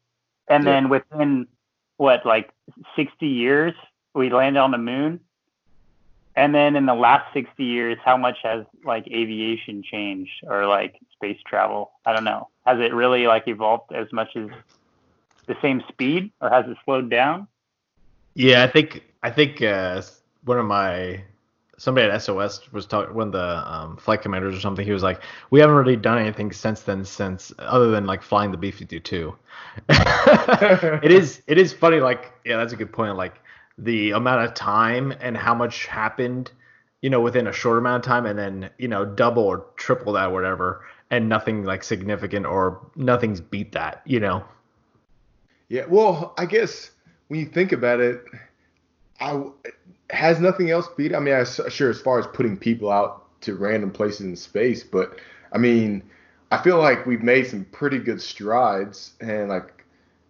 And 0.48 0.66
Yeah. 0.66 0.72
then 0.72 0.88
within 0.88 1.46
what 1.98 2.24
like 2.24 2.50
60 2.96 3.26
years 3.26 3.74
we 4.14 4.30
landed 4.30 4.60
on 4.60 4.70
the 4.70 4.78
moon? 4.78 5.20
And 6.34 6.54
then 6.54 6.76
in 6.76 6.86
the 6.86 6.94
last 6.94 7.30
60 7.34 7.62
years 7.62 7.98
how 8.02 8.16
much 8.16 8.38
has 8.42 8.64
like 8.84 9.06
aviation 9.08 9.82
changed 9.82 10.32
or 10.44 10.66
like 10.66 10.94
space 11.12 11.38
travel? 11.46 11.92
I 12.06 12.14
don't 12.14 12.24
know. 12.24 12.48
Has 12.64 12.78
it 12.80 12.94
really 12.94 13.26
like 13.26 13.48
evolved 13.48 13.92
as 13.92 14.10
much 14.12 14.34
as 14.34 14.48
the 15.46 15.56
same 15.60 15.82
speed 15.88 16.32
or 16.40 16.48
has 16.48 16.64
it 16.66 16.78
slowed 16.86 17.10
down? 17.10 17.48
Yeah, 18.34 18.62
I 18.62 18.68
think 18.68 19.02
I 19.22 19.30
think 19.30 19.60
uh, 19.60 20.00
one 20.44 20.58
of 20.58 20.64
my 20.64 21.22
somebody 21.80 22.06
at 22.06 22.22
SOS 22.22 22.70
was 22.72 22.84
talking 22.84 23.14
one 23.14 23.28
of 23.28 23.32
the 23.32 23.72
um, 23.74 23.96
flight 23.96 24.20
commanders 24.20 24.54
or 24.54 24.60
something. 24.60 24.84
He 24.84 24.92
was 24.92 25.02
like, 25.02 25.22
"We 25.50 25.60
haven't 25.60 25.76
really 25.76 25.96
done 25.96 26.18
anything 26.18 26.52
since 26.52 26.82
then, 26.82 27.06
since 27.06 27.54
other 27.58 27.90
than 27.90 28.04
like 28.04 28.22
flying 28.22 28.50
the 28.50 28.58
B-52." 28.58 29.34
it 29.88 31.10
is 31.10 31.42
it 31.46 31.56
is 31.56 31.72
funny. 31.72 32.00
Like, 32.00 32.32
yeah, 32.44 32.58
that's 32.58 32.74
a 32.74 32.76
good 32.76 32.92
point. 32.92 33.16
Like 33.16 33.40
the 33.78 34.10
amount 34.10 34.44
of 34.44 34.52
time 34.52 35.14
and 35.20 35.34
how 35.34 35.54
much 35.54 35.86
happened, 35.86 36.52
you 37.00 37.08
know, 37.08 37.22
within 37.22 37.46
a 37.46 37.52
short 37.52 37.78
amount 37.78 38.04
of 38.04 38.06
time, 38.06 38.26
and 38.26 38.38
then 38.38 38.70
you 38.76 38.86
know, 38.86 39.06
double 39.06 39.44
or 39.44 39.64
triple 39.76 40.12
that, 40.12 40.26
or 40.26 40.34
whatever, 40.34 40.84
and 41.10 41.30
nothing 41.30 41.64
like 41.64 41.82
significant 41.82 42.44
or 42.44 42.86
nothing's 42.94 43.40
beat 43.40 43.72
that. 43.72 44.02
You 44.04 44.20
know. 44.20 44.44
Yeah, 45.70 45.86
well, 45.88 46.34
I 46.36 46.44
guess 46.44 46.90
when 47.28 47.40
you 47.40 47.46
think 47.46 47.72
about 47.72 48.00
it, 48.00 48.22
I 49.18 49.44
has 50.10 50.40
nothing 50.40 50.70
else 50.70 50.88
beat. 50.96 51.14
I 51.14 51.20
mean, 51.20 51.34
I 51.34 51.44
sure 51.44 51.90
as 51.90 52.00
far 52.00 52.18
as 52.18 52.26
putting 52.28 52.56
people 52.56 52.90
out 52.90 53.26
to 53.42 53.54
random 53.54 53.90
places 53.90 54.26
in 54.26 54.36
space, 54.36 54.82
but 54.84 55.18
I 55.52 55.58
mean, 55.58 56.02
I 56.50 56.58
feel 56.62 56.78
like 56.78 57.06
we've 57.06 57.22
made 57.22 57.46
some 57.46 57.64
pretty 57.66 57.98
good 57.98 58.20
strides, 58.20 59.12
and 59.20 59.48
like 59.48 59.84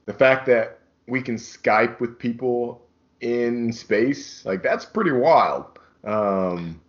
the 0.07 0.13
fact 0.13 0.47
that 0.47 0.79
we 1.07 1.23
can 1.23 1.37
Skype 1.37 2.01
with 2.01 2.19
people 2.19 2.83
in 3.21 3.73
space, 3.73 4.45
like 4.45 4.63
that's 4.63 4.85
pretty 4.85 5.13
wild. 5.13 5.67
Um, 6.05 6.81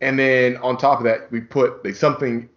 and 0.00 0.18
then 0.18 0.56
on 0.58 0.76
top 0.76 0.98
of 0.98 1.04
that, 1.04 1.30
we 1.30 1.40
put 1.40 1.84
like, 1.84 1.94
something 1.94 2.48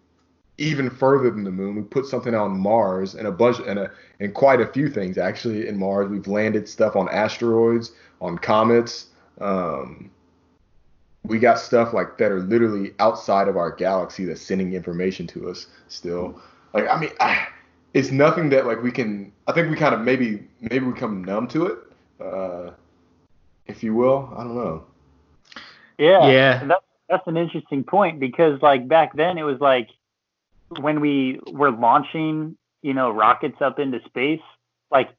even 0.58 0.90
further 0.90 1.30
than 1.30 1.44
the 1.44 1.52
moon. 1.52 1.76
We 1.76 1.82
put 1.84 2.06
something 2.06 2.34
on 2.34 2.58
Mars 2.58 3.16
and 3.16 3.28
a 3.28 3.32
bunch 3.32 3.60
and 3.60 3.78
a 3.78 3.92
and 4.20 4.34
quite 4.34 4.62
a 4.62 4.68
few 4.68 4.90
things 4.90 5.18
actually 5.18 5.68
in 5.68 5.78
Mars. 5.78 6.10
We've 6.10 6.28
landed 6.28 6.68
stuff 6.68 6.96
on 6.96 7.10
asteroids, 7.10 7.92
on 8.22 8.38
comets. 8.38 9.08
Um, 9.40 10.12
we 11.24 11.40
got 11.40 11.60
stuff 11.60 11.94
like 11.94 12.18
that 12.18 12.32
are 12.32 12.42
literally 12.42 12.94
outside 13.00 13.48
of 13.48 13.58
our 13.58 13.72
galaxy 13.72 14.26
that's 14.26 14.42
sending 14.42 14.74
information 14.74 15.26
to 15.28 15.50
us 15.50 15.68
still. 15.88 16.40
Like 16.74 16.88
I 16.88 17.00
mean, 17.00 17.12
I, 17.20 17.48
it's 17.94 18.12
nothing 18.12 18.50
that 18.50 18.66
like 18.66 18.82
we 18.82 18.92
can. 18.92 19.32
I 19.48 19.54
think 19.54 19.70
we 19.70 19.76
kind 19.76 19.96
of 19.96 20.02
maybe 20.02 20.48
maybe 20.62 20.86
we 20.86 20.94
come 20.94 21.24
numb 21.24 21.48
to 21.50 21.66
it, 21.68 21.80
uh, 22.22 22.72
if 23.66 23.84
you 23.84 23.96
will. 23.96 24.34
I 24.38 24.44
don't 24.44 24.56
know. 24.56 24.86
Yeah. 25.98 26.30
Yeah. 26.30 26.62
and 26.62 26.70
That's 26.70 26.86
that's 27.10 27.28
an 27.28 27.38
interesting 27.38 27.84
point 27.84 28.20
because 28.20 28.62
like 28.62 28.88
back 28.88 29.16
then 29.16 29.38
it 29.38 29.44
was 29.44 29.60
like 29.60 29.90
when 30.80 31.00
we 31.00 31.40
were 31.52 31.72
launching, 31.72 32.58
you 32.82 32.94
know, 32.94 33.12
rockets 33.12 33.62
up 33.62 33.80
into 33.80 34.00
space, 34.06 34.42
like 34.92 35.10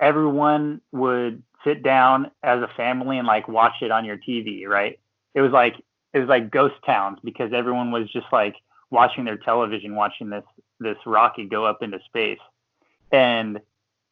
everyone 0.00 0.80
would 0.92 1.42
sit 1.64 1.82
down 1.82 2.30
as 2.42 2.62
a 2.62 2.68
family 2.76 3.18
and 3.18 3.26
like 3.26 3.48
watch 3.48 3.74
it 3.82 3.90
on 3.90 4.04
your 4.04 4.16
TV, 4.16 4.66
right? 4.66 4.98
It 5.34 5.40
was 5.40 5.52
like 5.52 5.74
it 6.12 6.18
was 6.18 6.28
like 6.28 6.50
ghost 6.50 6.76
towns 6.86 7.18
because 7.22 7.52
everyone 7.52 7.90
was 7.90 8.10
just 8.10 8.26
like 8.32 8.56
watching 8.90 9.24
their 9.24 9.36
television, 9.36 9.94
watching 9.94 10.30
this 10.30 10.44
this 10.80 10.96
rocket 11.06 11.50
go 11.50 11.64
up 11.64 11.82
into 11.82 11.98
space. 12.06 12.38
And 13.12 13.60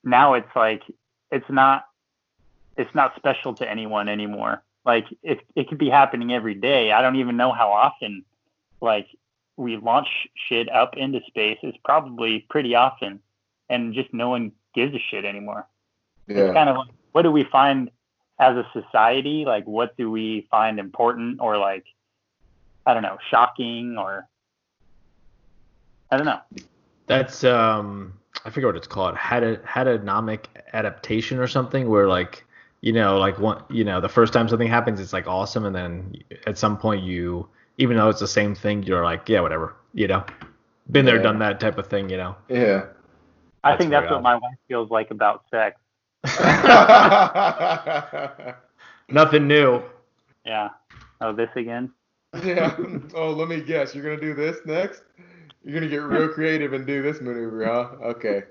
now 0.05 0.35
it's 0.35 0.55
like 0.55 0.83
it's 1.31 1.49
not 1.49 1.87
it's 2.77 2.95
not 2.95 3.17
special 3.17 3.55
to 3.55 3.69
anyone 3.69 4.09
anymore. 4.09 4.63
Like 4.85 5.07
it 5.23 5.41
it 5.55 5.69
could 5.69 5.79
be 5.79 5.91
happening 5.91 6.33
every 6.33 6.55
day. 6.55 6.93
I 6.93 7.03
don't 7.03 7.17
even 7.17 7.37
know 7.37 7.53
how 7.53 7.71
often 7.71 8.25
like 8.81 9.07
we 9.57 9.77
launch 9.79 10.09
shit 10.49 10.71
up 10.71 10.97
into 10.97 11.21
space. 11.27 11.59
It's 11.63 11.79
probably 11.85 12.47
pretty 12.51 12.75
often 12.75 13.21
and 13.71 13.95
just 13.95 14.13
no 14.13 14.29
one 14.29 14.53
gives 14.75 14.95
a 14.95 14.99
shit 15.11 15.25
anymore. 15.25 15.67
It's 16.29 16.37
Yeah. 16.39 16.53
kind 16.53 16.69
of 16.69 16.77
like 16.77 16.89
what 17.17 17.23
do 17.23 17.33
we 17.33 17.45
find 17.45 17.91
as 18.39 18.59
a 18.59 18.67
society? 18.75 19.47
Like 19.47 19.65
what 19.65 19.97
do 19.97 20.11
we 20.11 20.47
find 20.51 20.79
important 20.79 21.41
or 21.41 21.57
like 21.57 21.87
I 22.85 22.93
don't 22.93 23.03
know, 23.03 23.17
shocking 23.31 23.97
or 23.99 24.29
I 26.11 26.19
don't 26.19 26.27
know. 26.27 26.41
That's 27.07 27.43
um 27.43 28.13
I 28.45 28.51
forget 28.51 28.67
what 28.67 28.77
it's 28.77 28.87
called. 28.87 29.17
Had 29.17 29.43
a 29.43 29.57
hedonomic 29.57 30.45
adaptation 30.75 31.39
or 31.39 31.47
something 31.47 31.89
where 31.89 32.07
like 32.07 32.45
you 32.83 32.93
know 32.93 33.17
like 33.17 33.39
one 33.39 33.65
you 33.71 33.83
know 33.83 33.99
the 33.99 34.11
first 34.11 34.35
time 34.35 34.47
something 34.47 34.69
happens 34.69 35.01
it's 35.01 35.15
like 35.15 35.27
awesome 35.27 35.65
and 35.65 35.75
then 35.75 36.15
at 36.47 36.59
some 36.59 36.77
point 36.77 37.03
you 37.03 37.49
even 37.79 37.97
though 37.97 38.11
it's 38.11 38.21
the 38.21 38.29
same 38.29 38.55
thing 38.55 38.83
you're 38.83 39.03
like 39.03 39.27
yeah 39.27 39.41
whatever 39.41 39.75
you 39.95 40.07
know 40.07 40.23
been 40.91 41.07
there 41.07 41.17
Yeah. 41.17 41.23
done 41.23 41.39
that 41.39 41.61
type 41.61 41.79
of 41.79 41.87
thing 41.87 42.11
you 42.11 42.19
know 42.19 42.37
Yeah. 42.51 42.85
I 43.65 43.71
That's 43.71 43.79
think 43.79 43.91
that's 43.91 44.03
very 44.03 44.13
what 44.13 44.23
my 44.23 44.35
wife 44.35 44.59
feels 44.69 44.91
like 44.91 45.11
about 45.11 45.45
sex. 45.51 45.81
nothing 49.09 49.47
new 49.47 49.83
Yeah. 50.45 50.69
Oh, 51.21 51.33
this 51.33 51.49
again? 51.57 51.91
yeah. 52.43 52.77
Oh, 53.15 53.31
let 53.31 53.49
me 53.49 53.61
guess. 53.61 53.95
You're 53.95 54.05
gonna 54.05 54.21
do 54.21 54.35
this 54.35 54.59
next. 54.67 55.03
You're 55.65 55.75
gonna 55.75 55.89
get 55.89 56.03
real 56.03 56.29
creative 56.29 56.73
and 56.73 56.87
do 56.87 57.03
this 57.03 57.21
maneuver, 57.21 57.65
huh? 57.65 58.09
Okay. 58.11 58.43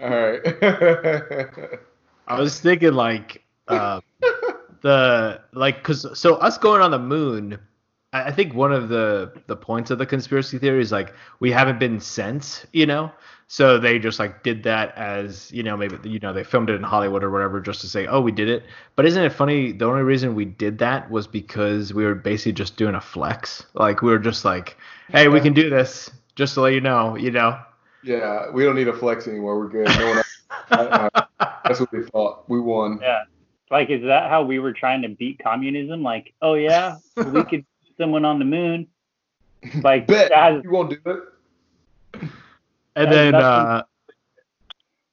All 0.00 0.10
right. 0.10 0.40
I 2.28 2.40
was 2.40 2.60
thinking 2.60 2.94
like 2.94 3.42
uh, 3.68 4.00
the 4.82 5.40
like 5.52 5.76
because 5.78 6.06
so 6.18 6.36
us 6.36 6.58
going 6.58 6.82
on 6.82 6.90
the 6.90 6.98
moon. 6.98 7.58
I 8.14 8.28
I 8.28 8.32
think 8.32 8.54
one 8.54 8.72
of 8.72 8.88
the 8.88 9.32
the 9.46 9.56
points 9.56 9.90
of 9.90 9.98
the 9.98 10.06
conspiracy 10.06 10.58
theory 10.58 10.80
is 10.80 10.92
like 10.92 11.12
we 11.40 11.50
haven't 11.52 11.78
been 11.78 12.00
sent, 12.00 12.64
you 12.72 12.86
know. 12.86 13.12
So 13.46 13.78
they 13.78 13.98
just 13.98 14.18
like 14.18 14.42
did 14.42 14.62
that 14.62 14.96
as 14.96 15.52
you 15.52 15.62
know 15.62 15.76
maybe 15.76 15.98
you 16.08 16.18
know 16.18 16.32
they 16.32 16.44
filmed 16.44 16.70
it 16.70 16.76
in 16.76 16.82
Hollywood 16.82 17.22
or 17.22 17.30
whatever 17.30 17.60
just 17.60 17.82
to 17.82 17.88
say 17.88 18.06
oh 18.06 18.20
we 18.20 18.32
did 18.32 18.48
it. 18.48 18.64
But 18.96 19.04
isn't 19.04 19.22
it 19.22 19.32
funny? 19.32 19.72
The 19.72 19.84
only 19.84 20.02
reason 20.02 20.34
we 20.34 20.46
did 20.46 20.78
that 20.78 21.10
was 21.10 21.26
because 21.26 21.92
we 21.92 22.04
were 22.04 22.14
basically 22.14 22.52
just 22.52 22.76
doing 22.76 22.94
a 22.94 23.00
flex. 23.00 23.66
Like 23.74 24.00
we 24.00 24.10
were 24.10 24.18
just 24.18 24.44
like, 24.44 24.76
hey, 25.08 25.28
we 25.28 25.40
can 25.40 25.52
do 25.52 25.68
this. 25.68 26.10
Just 26.36 26.54
to 26.54 26.62
let 26.62 26.72
you 26.72 26.80
know, 26.80 27.16
you 27.16 27.30
know. 27.30 27.60
yeah, 28.02 28.50
we 28.50 28.64
don't 28.64 28.74
need 28.76 28.88
a 28.88 28.92
flex 28.92 29.28
anymore. 29.28 29.58
We're 29.58 29.68
good. 29.68 29.88
No 29.98 30.08
one 30.08 30.16
else. 30.18 30.40
that's 31.64 31.80
what 31.80 31.92
we 31.92 32.02
thought. 32.04 32.48
We 32.48 32.60
won. 32.60 32.98
Yeah. 33.00 33.22
Like, 33.70 33.90
is 33.90 34.02
that 34.02 34.30
how 34.30 34.42
we 34.42 34.58
were 34.58 34.72
trying 34.72 35.02
to 35.02 35.08
beat 35.08 35.40
communism? 35.42 36.02
Like, 36.02 36.32
oh 36.42 36.54
yeah, 36.54 36.96
we 37.16 37.44
could 37.44 37.64
put 37.64 37.73
someone 37.98 38.24
on 38.24 38.38
the 38.38 38.44
moon. 38.44 38.86
Like, 39.82 40.06
Bet 40.06 40.28
that 40.28 40.52
has- 40.52 40.62
you 40.62 40.70
won't 40.70 40.90
do 40.90 40.98
it. 41.10 41.20
And 42.96 43.10
then, 43.10 43.34
uh, 43.34 43.82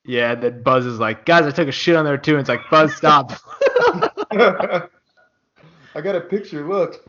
yeah, 0.04 0.34
and 0.34 0.44
then 0.44 0.62
Buzz 0.62 0.86
is 0.86 1.00
like, 1.00 1.26
guys, 1.26 1.46
I 1.46 1.52
took 1.52 1.70
a 1.70 1.72
shit 1.72 1.96
on 1.96 2.04
there 2.04 2.18
too. 2.18 2.34
And 2.34 2.42
it's 2.42 2.50
like, 2.50 2.70
Buzz, 2.70 2.94
stop. 2.94 3.32
I 4.34 6.02
got 6.02 6.16
a 6.16 6.22
picture. 6.22 6.68
Look. 6.68 7.02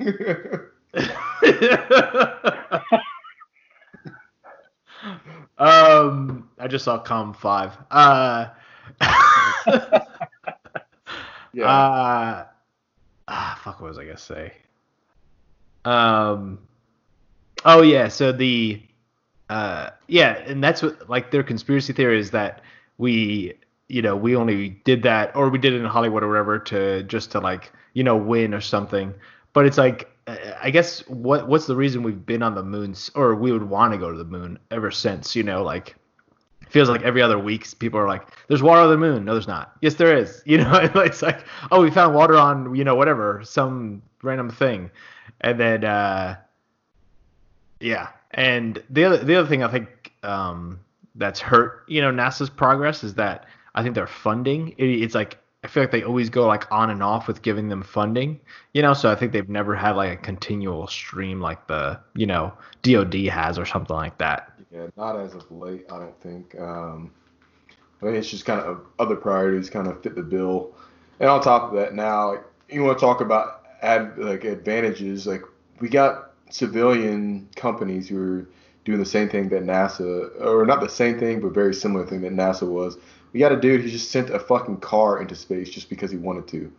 um, 5.58 6.48
I 6.58 6.68
just 6.68 6.84
saw 6.84 6.98
Com 6.98 7.34
Five. 7.34 7.76
Uh, 7.90 8.46
yeah. 11.52 11.64
uh, 11.66 12.46
ah, 13.28 13.60
fuck, 13.62 13.80
what 13.80 13.88
was 13.88 13.98
I 13.98 14.04
gonna 14.04 14.16
say? 14.16 14.52
Um, 15.84 16.58
oh 17.64 17.82
yeah, 17.82 18.08
so 18.08 18.32
the, 18.32 18.82
uh, 19.48 19.90
yeah, 20.08 20.38
and 20.46 20.62
that's 20.62 20.82
what 20.82 21.08
like 21.08 21.30
their 21.30 21.42
conspiracy 21.42 21.92
theory 21.92 22.18
is 22.18 22.30
that 22.30 22.62
we, 22.98 23.54
you 23.88 24.02
know, 24.02 24.16
we 24.16 24.36
only 24.36 24.70
did 24.84 25.02
that 25.02 25.34
or 25.36 25.48
we 25.50 25.58
did 25.58 25.72
it 25.74 25.80
in 25.80 25.84
Hollywood 25.86 26.22
or 26.22 26.28
wherever 26.28 26.58
to 26.58 27.02
just 27.04 27.30
to 27.32 27.40
like, 27.40 27.72
you 27.94 28.04
know, 28.04 28.16
win 28.16 28.54
or 28.54 28.60
something. 28.60 29.12
But 29.52 29.66
it's 29.66 29.78
like, 29.78 30.08
uh, 30.26 30.36
I 30.62 30.70
guess 30.70 31.06
what 31.08 31.48
what's 31.48 31.66
the 31.66 31.76
reason 31.76 32.02
we've 32.02 32.24
been 32.24 32.42
on 32.42 32.54
the 32.54 32.62
moon 32.62 32.94
or 33.14 33.34
we 33.34 33.52
would 33.52 33.64
want 33.68 33.92
to 33.92 33.98
go 33.98 34.10
to 34.10 34.16
the 34.16 34.24
moon 34.24 34.58
ever 34.70 34.90
since? 34.90 35.36
You 35.36 35.42
know, 35.42 35.62
like 35.62 35.96
feels 36.70 36.88
like 36.88 37.02
every 37.02 37.20
other 37.22 37.38
week 37.38 37.66
people 37.78 37.98
are 38.00 38.08
like, 38.08 38.22
"There's 38.48 38.62
water 38.62 38.80
on 38.80 38.90
the 38.90 38.96
moon." 38.96 39.24
No, 39.24 39.32
there's 39.34 39.48
not. 39.48 39.72
Yes, 39.82 39.94
there 39.94 40.16
is. 40.16 40.42
You 40.46 40.58
know, 40.58 40.72
it's 40.96 41.22
like, 41.22 41.44
oh, 41.70 41.82
we 41.82 41.90
found 41.90 42.14
water 42.14 42.36
on 42.36 42.74
you 42.74 42.84
know 42.84 42.94
whatever 42.94 43.42
some 43.44 44.02
random 44.22 44.50
thing, 44.50 44.90
and 45.40 45.58
then 45.58 45.84
uh, 45.84 46.36
yeah, 47.80 48.08
and 48.32 48.82
the 48.90 49.04
other 49.04 49.18
the 49.18 49.36
other 49.36 49.48
thing 49.48 49.62
I 49.62 49.70
think 49.70 50.12
um, 50.22 50.80
that's 51.14 51.40
hurt 51.40 51.84
you 51.88 52.00
know 52.00 52.10
NASA's 52.10 52.50
progress 52.50 53.02
is 53.04 53.14
that 53.14 53.46
I 53.74 53.82
think 53.82 53.94
their 53.94 54.06
funding 54.06 54.74
it, 54.78 54.84
it's 54.84 55.14
like 55.14 55.38
I 55.64 55.68
feel 55.68 55.84
like 55.84 55.92
they 55.92 56.02
always 56.02 56.28
go 56.28 56.46
like 56.46 56.70
on 56.72 56.90
and 56.90 57.02
off 57.02 57.28
with 57.28 57.42
giving 57.42 57.68
them 57.68 57.82
funding, 57.82 58.40
you 58.72 58.82
know. 58.82 58.94
So 58.94 59.10
I 59.10 59.14
think 59.14 59.32
they've 59.32 59.48
never 59.48 59.76
had 59.76 59.96
like 59.96 60.12
a 60.12 60.16
continual 60.16 60.86
stream 60.88 61.40
like 61.40 61.66
the 61.68 62.00
you 62.14 62.26
know 62.26 62.52
DoD 62.82 63.14
has 63.26 63.58
or 63.58 63.66
something 63.66 63.96
like 63.96 64.18
that. 64.18 64.52
Yeah, 64.72 64.86
not 64.96 65.18
as 65.20 65.34
of 65.34 65.50
late, 65.50 65.84
I 65.92 65.98
don't 65.98 66.20
think. 66.20 66.58
Um, 66.58 67.12
I 68.00 68.06
think 68.06 68.16
it's 68.16 68.30
just 68.30 68.44
kind 68.44 68.60
of 68.60 68.86
other 68.98 69.14
priorities 69.14 69.70
kind 69.70 69.86
of 69.86 70.02
fit 70.02 70.16
the 70.16 70.22
bill. 70.22 70.74
And 71.20 71.28
on 71.28 71.40
top 71.40 71.70
of 71.70 71.78
that, 71.78 71.94
now 71.94 72.32
like, 72.32 72.44
you 72.68 72.82
want 72.82 72.98
to 72.98 73.04
talk 73.04 73.20
about 73.20 73.61
ad, 73.82 74.18
like 74.18 74.44
advantages. 74.44 75.26
Like 75.26 75.42
we 75.80 75.88
got 75.88 76.32
civilian 76.50 77.48
companies 77.56 78.08
who 78.08 78.22
are 78.22 78.48
doing 78.84 78.98
the 78.98 79.06
same 79.06 79.28
thing 79.28 79.48
that 79.50 79.62
NASA, 79.62 80.30
or 80.44 80.66
not 80.66 80.80
the 80.80 80.88
same 80.88 81.18
thing, 81.18 81.40
but 81.40 81.52
very 81.52 81.74
similar 81.74 82.06
thing 82.06 82.22
that 82.22 82.32
NASA 82.32 82.66
was. 82.66 82.96
We 83.32 83.40
got 83.40 83.52
a 83.52 83.60
dude 83.60 83.80
who 83.80 83.88
just 83.88 84.10
sent 84.10 84.30
a 84.30 84.38
fucking 84.38 84.78
car 84.78 85.20
into 85.20 85.34
space 85.34 85.70
just 85.70 85.88
because 85.88 86.10
he 86.10 86.16
wanted 86.16 86.48
to. 86.48 86.72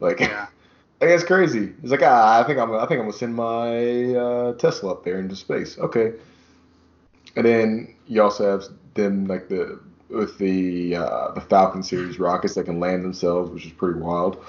Like, 0.00 0.20
Yeah. 0.20 0.46
like 1.00 1.10
that's 1.10 1.24
crazy. 1.24 1.72
He's 1.82 1.90
like, 1.90 2.02
ah, 2.02 2.40
I 2.40 2.44
think 2.44 2.58
I'm, 2.58 2.72
I 2.74 2.86
think 2.86 3.00
I'm 3.00 3.06
gonna 3.06 3.12
send 3.12 3.34
my 3.34 4.14
uh, 4.14 4.52
Tesla 4.54 4.92
up 4.92 5.04
there 5.04 5.18
into 5.18 5.36
space. 5.36 5.78
Okay. 5.78 6.12
And 7.34 7.44
then 7.44 7.94
you 8.06 8.22
also 8.22 8.50
have 8.50 8.64
them 8.94 9.26
like 9.26 9.48
the 9.48 9.80
with 10.08 10.38
the 10.38 10.96
uh, 10.96 11.32
the 11.32 11.40
Falcon 11.40 11.82
series 11.82 12.18
rockets 12.18 12.54
that 12.54 12.64
can 12.64 12.78
land 12.80 13.04
themselves, 13.04 13.50
which 13.50 13.66
is 13.66 13.72
pretty 13.72 13.98
wild. 13.98 14.42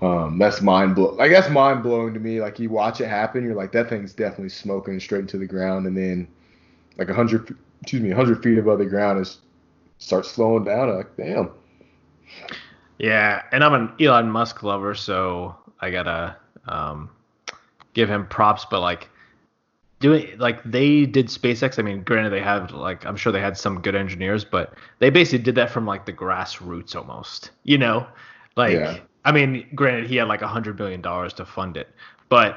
Um, 0.00 0.38
that's 0.38 0.60
mind 0.60 0.94
blow. 0.94 1.14
Like 1.14 1.30
that's 1.30 1.48
mind 1.48 1.82
blowing 1.82 2.14
to 2.14 2.20
me. 2.20 2.40
Like 2.40 2.58
you 2.58 2.68
watch 2.68 3.00
it 3.00 3.08
happen, 3.08 3.44
you're 3.44 3.54
like, 3.54 3.72
that 3.72 3.88
thing's 3.88 4.12
definitely 4.12 4.48
smoking 4.48 4.98
straight 5.00 5.20
into 5.20 5.38
the 5.38 5.46
ground, 5.46 5.86
and 5.86 5.96
then 5.96 6.28
like 6.98 7.08
a 7.08 7.14
hundred, 7.14 7.56
excuse 7.80 8.02
me, 8.02 8.10
a 8.10 8.16
hundred 8.16 8.42
feet 8.42 8.58
above 8.58 8.78
the 8.78 8.86
ground 8.86 9.20
is 9.20 9.38
starts 9.98 10.30
slowing 10.30 10.64
down. 10.64 10.90
I'm 10.90 10.96
like, 10.96 11.16
damn. 11.16 11.50
Yeah, 12.98 13.42
and 13.52 13.64
I'm 13.64 13.74
an 13.74 13.92
Elon 14.00 14.30
Musk 14.30 14.62
lover, 14.62 14.94
so 14.94 15.56
I 15.80 15.90
gotta 15.90 16.36
um, 16.66 17.10
give 17.92 18.08
him 18.08 18.26
props. 18.26 18.64
But 18.64 18.80
like 18.80 19.08
doing 20.00 20.36
like 20.38 20.62
they 20.64 21.06
did 21.06 21.28
SpaceX. 21.28 21.78
I 21.78 21.82
mean, 21.82 22.02
granted 22.02 22.30
they 22.30 22.40
have 22.40 22.72
like 22.72 23.06
I'm 23.06 23.16
sure 23.16 23.32
they 23.32 23.40
had 23.40 23.56
some 23.56 23.80
good 23.80 23.94
engineers, 23.94 24.44
but 24.44 24.74
they 24.98 25.10
basically 25.10 25.44
did 25.44 25.54
that 25.54 25.70
from 25.70 25.86
like 25.86 26.04
the 26.06 26.12
grassroots 26.12 26.94
almost. 26.94 27.50
You 27.62 27.78
know, 27.78 28.06
like 28.56 28.74
Yeah. 28.74 28.98
I 29.24 29.32
mean, 29.32 29.66
granted 29.74 30.06
he 30.06 30.16
had 30.16 30.28
like 30.28 30.42
a 30.42 30.48
hundred 30.48 30.76
billion 30.76 31.00
dollars 31.00 31.32
to 31.34 31.44
fund 31.46 31.76
it, 31.76 31.88
but 32.28 32.56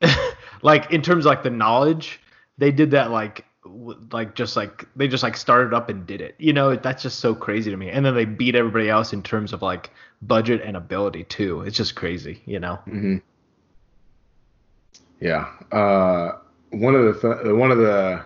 like 0.62 0.90
in 0.92 1.02
terms 1.02 1.26
of 1.26 1.30
like 1.30 1.42
the 1.42 1.50
knowledge, 1.50 2.20
they 2.58 2.70
did 2.70 2.90
that 2.92 3.10
like 3.10 3.44
like 4.12 4.34
just 4.34 4.56
like 4.56 4.86
they 4.96 5.08
just 5.08 5.22
like 5.22 5.36
started 5.36 5.74
up 5.74 5.88
and 5.88 6.06
did 6.06 6.20
it. 6.20 6.34
You 6.38 6.52
know, 6.52 6.74
that's 6.76 7.02
just 7.02 7.20
so 7.20 7.34
crazy 7.34 7.70
to 7.70 7.76
me. 7.76 7.90
And 7.90 8.04
then 8.04 8.14
they 8.14 8.24
beat 8.24 8.54
everybody 8.54 8.88
else 8.88 9.12
in 9.12 9.22
terms 9.22 9.52
of 9.52 9.62
like 9.62 9.90
budget 10.22 10.62
and 10.64 10.76
ability 10.76 11.24
too. 11.24 11.62
It's 11.62 11.76
just 11.76 11.94
crazy, 11.94 12.42
you 12.46 12.60
know. 12.60 12.76
hmm 12.84 13.18
Yeah. 15.20 15.46
Uh, 15.72 16.38
one 16.70 16.94
of 16.94 17.20
the 17.20 17.34
th- 17.34 17.54
one 17.54 17.70
of 17.70 17.78
the 17.78 18.24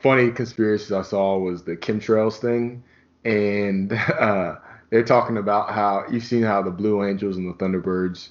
funny 0.00 0.30
conspiracies 0.30 0.92
I 0.92 1.02
saw 1.02 1.38
was 1.38 1.62
the 1.62 1.76
chemtrails 1.76 2.38
thing, 2.38 2.82
and 3.24 3.92
uh, 4.18 4.56
they're 4.90 5.04
talking 5.04 5.36
about 5.36 5.72
how 5.72 6.04
you've 6.10 6.24
seen 6.24 6.42
how 6.42 6.62
the 6.62 6.70
Blue 6.70 7.04
Angels 7.04 7.36
and 7.36 7.48
the 7.48 7.54
Thunderbirds 7.64 8.30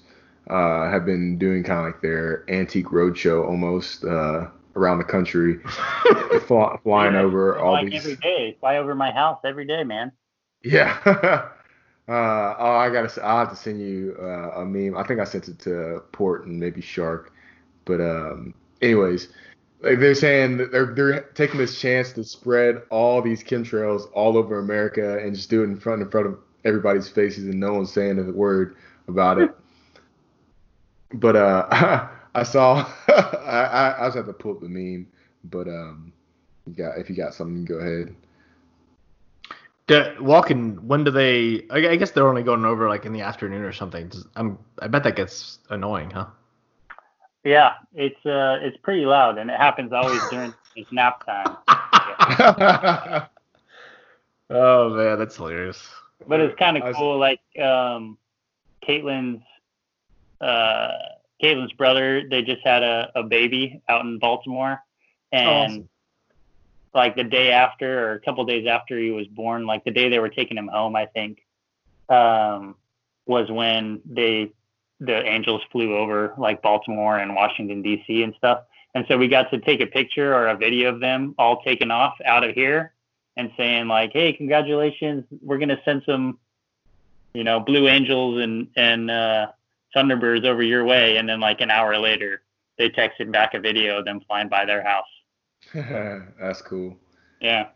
uh, 0.50 0.90
have 0.90 1.06
been 1.06 1.38
doing 1.38 1.64
kind 1.64 1.80
of 1.80 1.86
like 1.86 2.02
their 2.02 2.46
antique 2.50 2.88
roadshow 2.88 3.48
almost 3.48 4.04
uh, 4.06 4.48
around 4.76 4.98
the 5.00 5.04
country, 5.04 5.60
fly, 6.48 6.78
flying 6.84 7.14
Yeah, 7.14 7.22
over 7.22 7.58
all 7.60 7.74
like 7.74 7.86
these. 7.86 8.04
every 8.04 8.16
day, 8.18 8.58
fly 8.60 8.78
over 8.78 8.96
my 8.96 9.12
house 9.12 9.40
every 9.44 9.66
day, 9.66 9.84
man. 9.84 10.12
Yeah. 10.64 10.98
uh, 12.08 12.56
oh, 12.58 12.76
I 12.76 12.90
gotta. 12.90 13.24
I'll 13.24 13.40
have 13.40 13.50
to 13.50 13.56
send 13.56 13.80
you 13.80 14.16
uh, 14.20 14.62
a 14.62 14.66
meme. 14.66 14.98
I 14.98 15.04
think 15.04 15.20
I 15.20 15.24
sent 15.24 15.48
it 15.48 15.60
to 15.60 16.04
Port 16.12 16.46
and 16.46 16.60
maybe 16.60 16.82
Shark. 16.82 17.34
But 17.86 18.02
um, 18.02 18.54
anyways, 18.82 19.30
like 19.86 20.00
they're 20.00 20.16
saying 20.16 20.58
they're 20.72 20.94
they're 20.96 21.22
taking 21.36 21.60
this 21.60 21.80
chance 21.80 22.12
to 22.14 22.24
spread 22.24 22.82
all 22.90 23.22
these 23.22 23.44
chemtrails 23.44 24.10
all 24.14 24.36
over 24.36 24.60
America 24.60 25.20
and 25.20 25.36
just 25.36 25.50
do 25.50 25.62
it 25.62 25.66
in 25.66 25.80
front 25.80 26.02
in 26.02 26.10
front 26.10 26.26
of 26.28 26.40
everybody's 26.66 27.08
faces 27.08 27.46
and 27.46 27.60
no 27.60 27.74
one's 27.74 27.94
saying 27.94 28.18
a 28.18 28.24
word 28.32 28.76
about 29.08 29.40
it. 29.40 29.52
but 31.14 31.36
uh, 31.36 32.08
I 32.36 32.44
saw. 32.44 32.92
I, 33.08 33.96
I 34.00 34.06
just 34.08 34.18
have 34.18 34.26
to 34.26 34.34
pull 34.34 34.54
up 34.54 34.62
the 34.62 34.70
meme. 34.70 35.08
But 35.46 35.68
um, 35.68 36.12
you 36.66 36.74
got 36.74 36.98
if 36.98 37.10
you 37.10 37.16
got 37.16 37.34
something, 37.36 37.64
go 37.64 37.76
ahead. 37.76 38.16
Do, 39.88 40.16
Walkin'. 40.20 40.88
When 40.88 41.04
do 41.04 41.12
they? 41.12 41.66
I 41.70 41.90
I 41.90 41.96
guess 41.96 42.12
they're 42.12 42.28
only 42.28 42.42
going 42.42 42.66
over 42.66 42.90
like 42.90 43.06
in 43.06 43.14
the 43.14 43.22
afternoon 43.22 43.62
or 43.62 43.72
something. 43.72 44.12
I'm. 44.36 44.58
I 44.82 44.88
bet 44.88 45.04
that 45.04 45.16
gets 45.16 45.60
annoying, 45.70 46.10
huh? 46.10 46.26
Yeah, 47.46 47.74
it's 47.94 48.26
uh, 48.26 48.58
it's 48.62 48.76
pretty 48.78 49.06
loud, 49.06 49.38
and 49.38 49.52
it 49.52 49.58
happens 49.58 49.94
always 49.94 50.20
during 50.32 50.54
his 50.76 50.88
nap 50.92 51.24
time. 51.26 51.56
oh 54.50 54.90
man, 54.90 55.20
that's 55.20 55.36
hilarious. 55.36 55.88
But 56.28 56.40
it's 56.40 56.58
kind 56.58 56.76
of 56.76 56.84
was- 56.84 56.96
cool. 56.96 57.20
Like 57.20 57.40
um, 57.62 58.18
Caitlin's 58.86 59.44
uh, 60.42 60.90
Caitlin's 61.42 61.74
brother, 61.74 62.28
they 62.28 62.42
just 62.42 62.66
had 62.66 62.82
a, 62.82 63.12
a 63.16 63.22
baby 63.22 63.80
out 63.90 64.02
in 64.02 64.18
Baltimore, 64.18 64.82
and 65.32 65.72
Awesome. 65.72 65.90
like 66.96 67.16
the 67.16 67.24
day 67.24 67.52
after 67.52 68.08
or 68.10 68.14
a 68.14 68.20
couple 68.22 68.44
days 68.46 68.66
after 68.66 68.98
he 68.98 69.12
was 69.12 69.28
born, 69.28 69.68
like 69.68 69.84
the 69.84 69.92
day 69.92 70.10
they 70.10 70.18
were 70.20 70.30
taking 70.30 70.58
him 70.58 70.68
home, 70.68 70.96
I 70.96 71.06
think, 71.06 71.46
um, 72.10 72.74
was 73.28 73.52
when 73.52 74.02
they 74.04 74.52
the 75.00 75.24
Angels 75.26 75.62
flew 75.72 75.96
over 75.96 76.34
like 76.38 76.62
Baltimore 76.62 77.18
and 77.18 77.36
Washington 77.36 77.82
D.C. 77.82 78.24
and 78.24 78.34
stuff. 78.38 78.62
And 78.94 79.06
so 79.08 79.18
we 79.18 79.28
got 79.28 79.52
to 79.52 79.60
take 79.60 79.82
a 79.82 79.86
picture 79.88 80.34
or 80.34 80.48
a 80.48 80.56
video 80.56 80.90
of 80.94 81.02
them 81.02 81.36
all 81.38 81.62
taken 81.64 81.92
off 81.92 82.16
out 82.24 82.44
of 82.44 82.56
here 82.56 82.94
and 83.36 83.52
saying 83.58 83.88
like, 83.88 84.12
"Hey, 84.14 84.32
congratulations! 84.32 85.26
We're 85.42 85.58
gonna 85.58 85.82
send 85.84 86.04
some, 86.06 86.40
you 87.34 87.44
know, 87.44 87.60
Blue 87.60 87.88
Angels 87.88 88.42
and 88.42 88.68
and 88.78 89.12
uh, 89.12 89.48
Thunderbirds 89.96 90.46
over 90.46 90.64
your 90.64 90.86
way." 90.86 91.18
And 91.18 91.28
then 91.28 91.42
like 91.42 91.60
an 91.60 91.72
hour 91.72 91.98
later, 91.98 92.44
they 92.78 92.90
texted 92.90 93.32
back 93.32 93.54
a 93.54 93.60
video 93.60 94.00
of 94.00 94.06
them 94.06 94.22
flying 94.28 94.48
by 94.48 94.64
their 94.64 94.82
house. 94.82 95.04
That's 95.74 96.62
cool. 96.62 96.98
Yeah. 97.42 97.68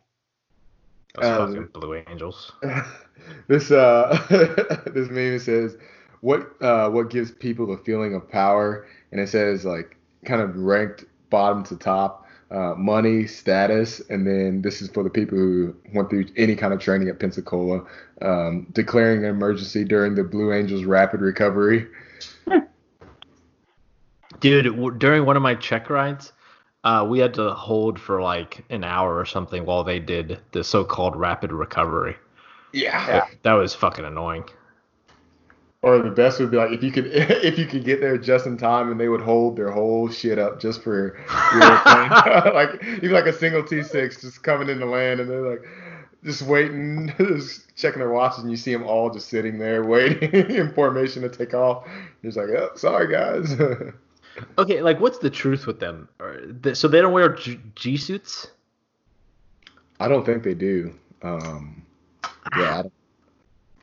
Those 1.15 1.25
Um, 1.25 1.47
fucking 1.47 1.69
Blue 1.73 1.95
Angels. 2.07 2.53
this 3.47 3.71
uh 3.71 4.17
this 4.93 5.09
meme 5.09 5.39
says 5.39 5.77
what 6.21 6.51
uh 6.61 6.89
what 6.89 7.09
gives 7.09 7.31
people 7.31 7.65
the 7.67 7.77
feeling 7.83 8.13
of 8.13 8.29
power 8.29 8.87
and 9.11 9.21
it 9.21 9.29
says 9.29 9.65
like 9.65 9.95
kind 10.25 10.41
of 10.41 10.55
ranked 10.55 11.05
bottom 11.29 11.63
to 11.63 11.75
top 11.77 12.25
uh, 12.51 12.73
money 12.75 13.27
status 13.27 14.01
and 14.09 14.25
then 14.25 14.61
this 14.63 14.81
is 14.81 14.89
for 14.89 15.03
the 15.03 15.09
people 15.09 15.37
who 15.37 15.75
went 15.93 16.09
through 16.09 16.25
any 16.35 16.55
kind 16.55 16.73
of 16.73 16.79
training 16.79 17.07
at 17.07 17.19
pensacola 17.19 17.85
um, 18.23 18.65
declaring 18.73 19.23
an 19.23 19.29
emergency 19.29 19.83
during 19.83 20.15
the 20.15 20.23
blue 20.23 20.51
angels 20.51 20.83
rapid 20.83 21.21
recovery 21.21 21.87
Dude, 24.39 24.65
w- 24.65 24.97
during 24.97 25.25
one 25.25 25.35
of 25.35 25.41
my 25.41 25.55
check 25.55 25.89
rides, 25.89 26.31
uh, 26.83 27.05
we 27.07 27.19
had 27.19 27.33
to 27.33 27.51
hold 27.53 27.99
for 27.99 28.21
like 28.21 28.63
an 28.69 28.83
hour 28.83 29.17
or 29.17 29.25
something 29.25 29.65
while 29.65 29.83
they 29.83 29.99
did 29.99 30.39
the 30.51 30.63
so-called 30.63 31.15
rapid 31.15 31.51
recovery. 31.51 32.15
yeah. 33.07 33.25
That 33.43 33.53
was 33.53 33.73
fucking 33.75 34.05
annoying. 34.05 34.45
Or 35.81 35.99
the 35.99 36.11
best 36.11 36.39
would 36.39 36.51
be 36.51 36.57
like 36.57 36.71
if 36.71 36.83
you 36.83 36.91
could 36.91 37.05
if 37.13 37.57
you 37.57 37.65
could 37.65 37.83
get 37.83 38.01
there 38.01 38.17
just 38.17 38.45
in 38.45 38.57
time 38.57 38.91
and 38.91 38.99
they 38.99 39.07
would 39.07 39.21
hold 39.21 39.55
their 39.55 39.71
whole 39.71 40.09
shit 40.09 40.39
up 40.39 40.59
just 40.59 40.81
for 40.83 41.17
your 41.53 41.79
plane. 41.83 42.09
like 42.53 42.83
even 42.83 43.11
like 43.11 43.25
a 43.25 43.33
single 43.33 43.63
T6 43.63 44.21
just 44.21 44.43
coming 44.43 44.69
in 44.69 44.79
the 44.79 44.85
land 44.85 45.19
and 45.19 45.29
they're 45.29 45.49
like 45.49 45.65
just 46.23 46.41
waiting, 46.41 47.13
just 47.17 47.73
checking 47.77 47.99
their 47.99 48.11
watches 48.11 48.39
and 48.39 48.51
you 48.51 48.57
see 48.57 48.73
them 48.73 48.83
all 48.83 49.09
just 49.09 49.29
sitting 49.29 49.57
there 49.57 49.85
waiting 49.85 50.31
in 50.33 50.73
formation 50.73 51.21
to 51.21 51.29
take 51.29 51.53
off. 51.53 51.87
You're 52.21 52.31
just 52.31 52.37
like, 52.37 52.49
oh, 52.49 52.71
sorry 52.75 53.09
guys. 53.09 53.55
Okay, 54.57 54.81
like 54.81 54.99
what's 54.99 55.19
the 55.19 55.29
truth 55.29 55.65
with 55.65 55.79
them? 55.79 56.09
So 56.73 56.87
they 56.87 57.01
don't 57.01 57.13
wear 57.13 57.29
G, 57.29 57.59
G 57.75 57.95
suits? 57.97 58.47
I 60.01 60.07
don't 60.07 60.25
think 60.25 60.43
they 60.43 60.53
do. 60.53 60.93
Um, 61.21 61.85
yeah, 62.57 62.79
I 62.79 62.81
don't, 62.83 62.93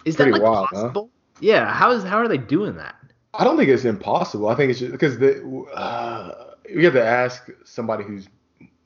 Is 0.05 0.17
that 0.17 0.31
like 0.31 0.43
wild, 0.43 0.69
huh? 0.73 0.93
Yeah. 1.41 1.73
How 1.73 1.91
is 1.93 2.05
how 2.05 2.19
are 2.19 2.29
they 2.29 2.39
doing 2.39 2.77
that? 2.77 2.95
I 3.35 3.45
don't 3.45 3.57
think 3.57 3.69
it's 3.69 3.85
impossible. 3.85 4.49
I 4.49 4.55
think 4.55 4.71
it's 4.71 4.81
just 4.81 4.93
because 4.93 5.19
the 5.19 5.43
uh, 5.75 6.55
we 6.75 6.85
have 6.85 6.95
to 6.95 7.05
ask 7.05 7.49
somebody 7.65 8.05
who's 8.05 8.29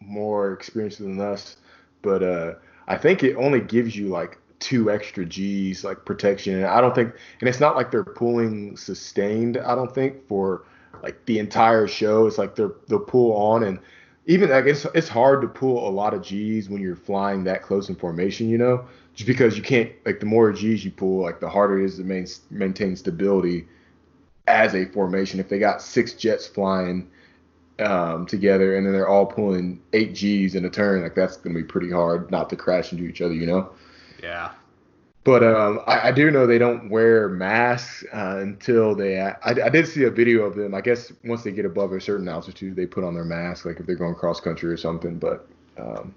more 0.00 0.52
experienced 0.52 0.98
than 0.98 1.20
us. 1.20 1.56
But 2.02 2.22
uh, 2.22 2.54
I 2.88 2.96
think 2.96 3.22
it 3.22 3.36
only 3.36 3.60
gives 3.60 3.96
you 3.96 4.08
like 4.08 4.38
two 4.58 4.90
extra 4.90 5.24
G's 5.24 5.84
like 5.84 6.04
protection. 6.04 6.56
And 6.56 6.66
I 6.66 6.80
don't 6.80 6.94
think, 6.94 7.14
and 7.40 7.48
it's 7.48 7.60
not 7.60 7.76
like 7.76 7.90
they're 7.90 8.04
pulling 8.04 8.76
sustained. 8.76 9.56
I 9.56 9.74
don't 9.74 9.94
think 9.94 10.26
for 10.26 10.64
like 11.02 11.24
the 11.26 11.38
entire 11.38 11.86
show. 11.86 12.26
It's 12.26 12.38
like 12.38 12.56
they're 12.56 12.72
they'll 12.88 13.00
pull 13.00 13.32
on 13.32 13.64
and 13.64 13.78
even 14.26 14.50
like 14.50 14.66
it's 14.66 14.84
it's 14.94 15.08
hard 15.08 15.42
to 15.42 15.48
pull 15.48 15.88
a 15.88 15.90
lot 15.90 16.14
of 16.14 16.22
G's 16.22 16.68
when 16.68 16.82
you're 16.82 16.96
flying 16.96 17.44
that 17.44 17.62
close 17.62 17.88
in 17.88 17.94
formation. 17.94 18.48
You 18.48 18.58
know, 18.58 18.84
just 19.20 19.26
because 19.26 19.54
you 19.54 19.62
can't 19.62 19.92
like 20.06 20.18
the 20.18 20.24
more 20.24 20.50
G's 20.50 20.82
you 20.82 20.90
pull, 20.90 21.20
like 21.20 21.40
the 21.40 21.48
harder 21.50 21.78
it 21.78 21.84
is 21.84 21.96
to 21.98 22.04
main, 22.04 22.26
maintain 22.48 22.96
stability 22.96 23.66
as 24.46 24.74
a 24.74 24.86
formation. 24.86 25.38
If 25.38 25.50
they 25.50 25.58
got 25.58 25.82
six 25.82 26.14
jets 26.14 26.46
flying 26.46 27.06
um, 27.80 28.24
together 28.24 28.78
and 28.78 28.86
then 28.86 28.94
they're 28.94 29.10
all 29.10 29.26
pulling 29.26 29.82
eight 29.92 30.14
G's 30.14 30.54
in 30.54 30.64
a 30.64 30.70
turn, 30.70 31.02
like 31.02 31.14
that's 31.14 31.36
gonna 31.36 31.54
be 31.54 31.62
pretty 31.62 31.90
hard 31.90 32.30
not 32.30 32.48
to 32.48 32.56
crash 32.56 32.92
into 32.92 33.04
each 33.04 33.20
other, 33.20 33.34
you 33.34 33.44
know. 33.44 33.70
Yeah. 34.22 34.52
But 35.24 35.44
um, 35.44 35.80
I, 35.86 36.08
I 36.08 36.12
do 36.12 36.30
know 36.30 36.46
they 36.46 36.56
don't 36.56 36.88
wear 36.88 37.28
masks 37.28 38.02
uh, 38.14 38.38
until 38.38 38.94
they. 38.94 39.20
I, 39.20 39.36
I 39.44 39.68
did 39.68 39.86
see 39.86 40.04
a 40.04 40.10
video 40.10 40.44
of 40.44 40.56
them. 40.56 40.74
I 40.74 40.80
guess 40.80 41.12
once 41.24 41.42
they 41.42 41.52
get 41.52 41.66
above 41.66 41.92
a 41.92 42.00
certain 42.00 42.26
altitude, 42.26 42.74
they 42.74 42.86
put 42.86 43.04
on 43.04 43.12
their 43.12 43.26
mask, 43.26 43.66
like 43.66 43.80
if 43.80 43.84
they're 43.84 43.96
going 43.96 44.14
cross 44.14 44.40
country 44.40 44.72
or 44.72 44.78
something. 44.78 45.18
But 45.18 45.46
um, 45.76 46.14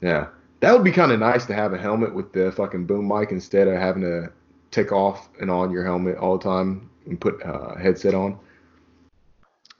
yeah, 0.00 0.28
that 0.62 0.72
would 0.72 0.84
be 0.84 0.92
kind 0.92 1.10
of 1.10 1.18
nice 1.18 1.44
to 1.44 1.54
have 1.54 1.72
a 1.72 1.78
helmet 1.78 2.14
with 2.14 2.32
the 2.32 2.52
fucking 2.52 2.86
boom 2.86 3.08
mic 3.08 3.32
instead 3.32 3.66
of 3.66 3.74
having 3.74 4.02
to 4.02 4.32
take 4.70 4.92
off 4.92 5.28
and 5.40 5.50
on 5.50 5.72
your 5.72 5.84
helmet 5.84 6.16
all 6.16 6.38
the 6.38 6.44
time 6.44 6.88
and 7.06 7.20
put 7.20 7.42
uh, 7.42 7.74
headset 7.74 8.14
on. 8.14 8.38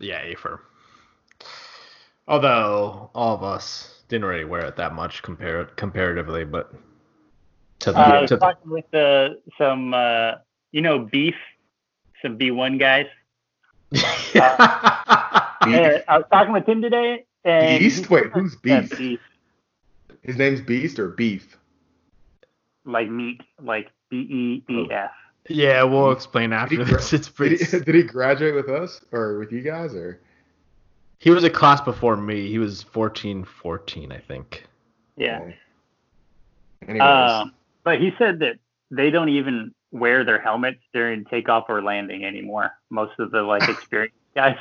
Yeah, 0.01 0.21
Afer. 0.23 0.61
Although 2.27 3.11
all 3.15 3.37
of 3.37 3.45
us 3.45 4.03
didn't 4.09 4.25
really 4.25 4.45
wear 4.45 4.67
it 4.67 4.75
that 4.77 4.93
much 4.93 5.23
compar- 5.23 5.75
comparatively, 5.77 6.45
but 6.45 6.75
to 7.79 7.93
the, 7.93 8.01
Uh, 8.01 8.03
I 8.03 8.21
was 8.21 8.29
to 8.31 8.37
the 8.37 8.41
talking 8.41 8.71
with 8.71 8.93
uh, 8.93 9.29
some, 9.57 9.95
uh, 9.95 10.33
you 10.73 10.83
know, 10.83 10.99
beef, 10.99 11.37
some 12.21 12.37
B1 12.37 12.79
guys. 12.79 13.07
Uh, 15.65 16.01
I 16.09 16.19
was 16.19 16.27
talking 16.33 16.53
with 16.53 16.69
him 16.69 16.83
today. 16.83 17.25
And 17.45 17.79
Beast? 17.79 18.11
Wait, 18.11 18.27
who's 18.33 18.57
Yeah, 18.65 18.81
Beast? 18.81 19.23
Beef, 20.23 20.29
His 20.31 20.37
name's 20.39 20.61
Beast 20.61 20.99
or 20.99 21.09
Beef? 21.09 21.57
like 22.85 23.09
meat, 23.09 23.41
like 23.63 23.89
B 24.11 24.17
E 24.69 24.73
E 24.73 24.89
F. 24.91 25.11
yeah, 25.49 25.83
we'll 25.85 26.11
explain 26.11 26.51
Did 26.51 26.57
after 26.57 26.85
he, 26.85 26.93
this. 26.93 27.13
It's 27.13 27.29
did, 27.29 27.61
he, 27.61 27.79
did 27.85 27.95
he 27.95 28.03
graduate 28.03 28.55
with 28.55 28.69
us 28.69 29.01
or 29.13 29.39
with 29.39 29.53
you 29.53 29.61
guys 29.63 29.95
or? 29.95 30.21
He 31.19 31.31
was 31.31 31.45
a 31.45 31.51
class 31.51 31.81
before 31.81 32.17
me. 32.17 32.49
He 32.49 32.59
was 32.59 32.83
14, 32.83 33.45
14, 33.45 34.11
I 34.11 34.19
think. 34.19 34.65
Yeah. 35.17 35.39
Okay. 35.41 35.57
Anyways. 36.89 37.31
Um, 37.31 37.55
but 37.85 38.01
he 38.01 38.11
said 38.19 38.41
that 38.41 38.57
they 38.91 39.11
don't 39.11 39.29
even 39.29 39.73
wear 39.93 40.25
their 40.25 40.41
helmets 40.41 40.81
during 40.93 41.25
takeoff 41.27 41.67
or 41.69 41.81
landing 41.81 42.25
anymore. 42.25 42.73
Most 42.91 43.13
of 43.21 43.31
the 43.31 43.43
like 43.43 43.69
experienced 43.69 44.17
guys. 44.35 44.57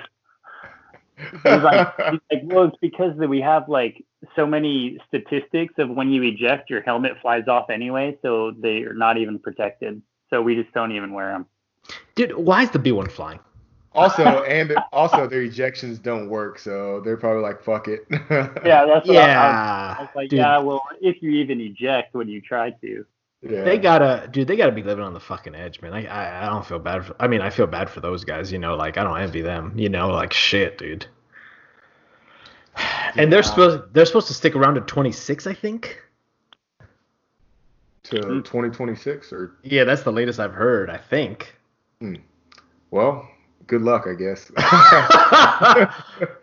He's 1.44 1.62
like, 1.62 1.94
he's 2.12 2.20
like, 2.32 2.42
well, 2.44 2.66
it's 2.66 2.78
because 2.82 3.18
that 3.18 3.28
we 3.28 3.42
have 3.42 3.70
like 3.70 4.04
so 4.36 4.46
many 4.46 5.00
statistics 5.08 5.74
of 5.78 5.90
when 5.90 6.10
you 6.10 6.24
eject, 6.24 6.70
your 6.70 6.82
helmet 6.82 7.14
flies 7.22 7.48
off 7.48 7.70
anyway, 7.70 8.18
so 8.22 8.52
they're 8.60 8.94
not 8.94 9.18
even 9.18 9.40
protected. 9.40 10.02
So 10.30 10.42
we 10.42 10.56
just 10.56 10.74
don't 10.74 10.92
even 10.92 11.14
wear 11.14 11.32
them. 11.32 11.46
Dude, 12.16 12.36
why 12.36 12.64
is 12.64 12.72
the 12.72 12.80
B 12.80 12.92
one 12.92 13.08
flying? 13.08 13.40
Also, 13.94 14.24
and 14.44 14.74
also 14.94 15.28
their 15.28 15.42
ejections 15.42 16.02
don't 16.02 16.30
work, 16.30 16.58
so 16.58 17.02
they're 17.02 17.18
probably 17.18 17.42
like, 17.42 17.62
"Fuck 17.62 17.90
it." 17.90 18.06
Yeah, 18.66 18.86
that's 18.86 19.06
what 19.06 19.18
I, 19.18 19.22
I, 19.22 19.26
Yeah, 19.26 19.96
I 19.98 20.02
was 20.02 20.10
like, 20.16 20.30
dude, 20.30 20.40
yeah, 20.40 20.60
well, 20.60 20.82
if 21.02 21.22
you 21.22 21.32
even 21.32 21.60
eject 21.60 22.14
when 22.14 22.30
you 22.30 22.40
try 22.40 22.70
to. 22.70 23.06
Yeah. 23.42 23.64
they 23.64 23.78
gotta, 23.78 24.28
dude, 24.32 24.48
they 24.48 24.56
gotta 24.56 24.72
be 24.72 24.84
living 24.84 25.04
on 25.04 25.14
the 25.14 25.20
fucking 25.20 25.56
edge, 25.56 25.82
man. 25.82 25.94
I, 25.94 26.06
I, 26.06 26.46
I 26.46 26.50
don't 26.50 26.66
feel 26.66 26.80
bad. 26.80 27.06
For, 27.06 27.16
I 27.20 27.28
mean, 27.28 27.42
I 27.42 27.50
feel 27.50 27.68
bad 27.68 27.90
for 27.90 28.00
those 28.00 28.24
guys. 28.24 28.52
You 28.52 28.60
know, 28.60 28.76
like 28.76 28.98
I 28.98 29.04
don't 29.04 29.20
envy 29.20 29.42
them. 29.42 29.74
You 29.76 29.90
know, 29.90 30.10
like 30.10 30.34
shit, 30.34 30.78
dude. 30.78 31.06
And 33.18 33.34
they're 33.34 33.44
supposed, 33.44 33.94
they're 33.94 34.06
supposed 34.06 34.28
to 34.28 34.34
stick 34.34 34.56
around 34.56 34.76
to 34.76 34.82
26, 34.82 35.46
I 35.46 35.54
think. 35.54 36.02
to 38.04 38.22
2026 38.22 39.34
or 39.34 39.58
Yeah, 39.64 39.84
that's 39.84 40.04
the 40.04 40.14
latest 40.14 40.40
I've 40.40 40.54
heard. 40.54 40.90
I 40.90 40.98
think. 40.98 41.54
Hmm. 42.00 42.16
well, 42.90 43.28
good 43.68 43.82
luck, 43.82 44.08
I 44.08 44.14
guess. 44.14 44.46
the, 44.56 45.92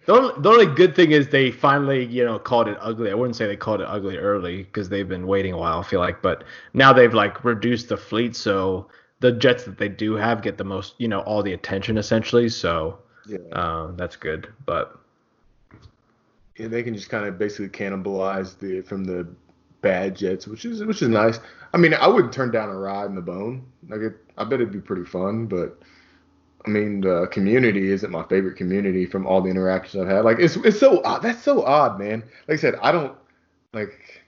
only, 0.08 0.34
the 0.40 0.48
only 0.48 0.66
good 0.66 0.94
thing 0.94 1.12
is 1.12 1.28
they 1.28 1.50
finally, 1.50 2.04
you 2.06 2.24
know, 2.24 2.38
called 2.38 2.68
it 2.68 2.78
ugly. 2.80 3.10
I 3.10 3.14
wouldn't 3.14 3.36
say 3.36 3.46
they 3.46 3.56
called 3.56 3.80
it 3.80 3.86
ugly 3.88 4.16
early 4.16 4.64
because 4.64 4.88
they've 4.88 5.08
been 5.08 5.26
waiting 5.26 5.52
a 5.52 5.58
while. 5.58 5.80
I 5.80 5.82
feel 5.82 6.00
like, 6.00 6.22
but 6.22 6.44
now 6.74 6.92
they've 6.92 7.14
like 7.14 7.44
reduced 7.44 7.88
the 7.88 7.96
fleet, 7.96 8.36
so 8.36 8.88
the 9.20 9.32
jets 9.32 9.64
that 9.64 9.78
they 9.78 9.88
do 9.88 10.14
have 10.14 10.42
get 10.42 10.58
the 10.58 10.64
most, 10.64 10.94
you 10.98 11.08
know, 11.08 11.20
all 11.20 11.42
the 11.42 11.52
attention 11.52 11.98
essentially. 11.98 12.48
So 12.48 12.98
yeah. 13.26 13.38
uh, 13.52 13.92
that's 13.92 14.16
good. 14.16 14.52
But 14.64 14.98
yeah, 16.56 16.68
they 16.68 16.82
can 16.82 16.94
just 16.94 17.08
kind 17.08 17.26
of 17.26 17.38
basically 17.38 17.68
cannibalize 17.68 18.58
the 18.58 18.82
from 18.82 19.04
the 19.04 19.28
bad 19.80 20.16
jets, 20.16 20.46
which 20.46 20.64
is 20.64 20.84
which 20.84 21.02
is 21.02 21.08
nice. 21.08 21.40
I 21.72 21.76
mean, 21.76 21.94
I 21.94 22.06
wouldn't 22.08 22.32
turn 22.32 22.50
down 22.50 22.68
a 22.70 22.78
ride 22.78 23.06
in 23.06 23.14
the 23.14 23.20
bone. 23.20 23.66
Like, 23.88 24.00
it, 24.00 24.16
I 24.38 24.44
bet 24.44 24.54
it'd 24.54 24.72
be 24.72 24.80
pretty 24.80 25.04
fun, 25.04 25.46
but 25.46 25.78
I 26.66 26.70
mean, 26.70 27.00
the 27.00 27.26
community 27.28 27.90
isn't 27.92 28.10
my 28.10 28.24
favorite 28.24 28.56
community 28.56 29.06
from 29.06 29.26
all 29.26 29.40
the 29.40 29.50
interactions 29.50 30.02
I've 30.02 30.08
had. 30.08 30.24
Like, 30.24 30.38
it's 30.38 30.56
it's 30.56 30.78
so 30.78 31.02
odd. 31.04 31.22
That's 31.22 31.42
so 31.42 31.64
odd, 31.64 31.98
man. 31.98 32.22
Like 32.46 32.58
I 32.58 32.60
said, 32.60 32.74
I 32.82 32.92
don't 32.92 33.16
like 33.72 34.24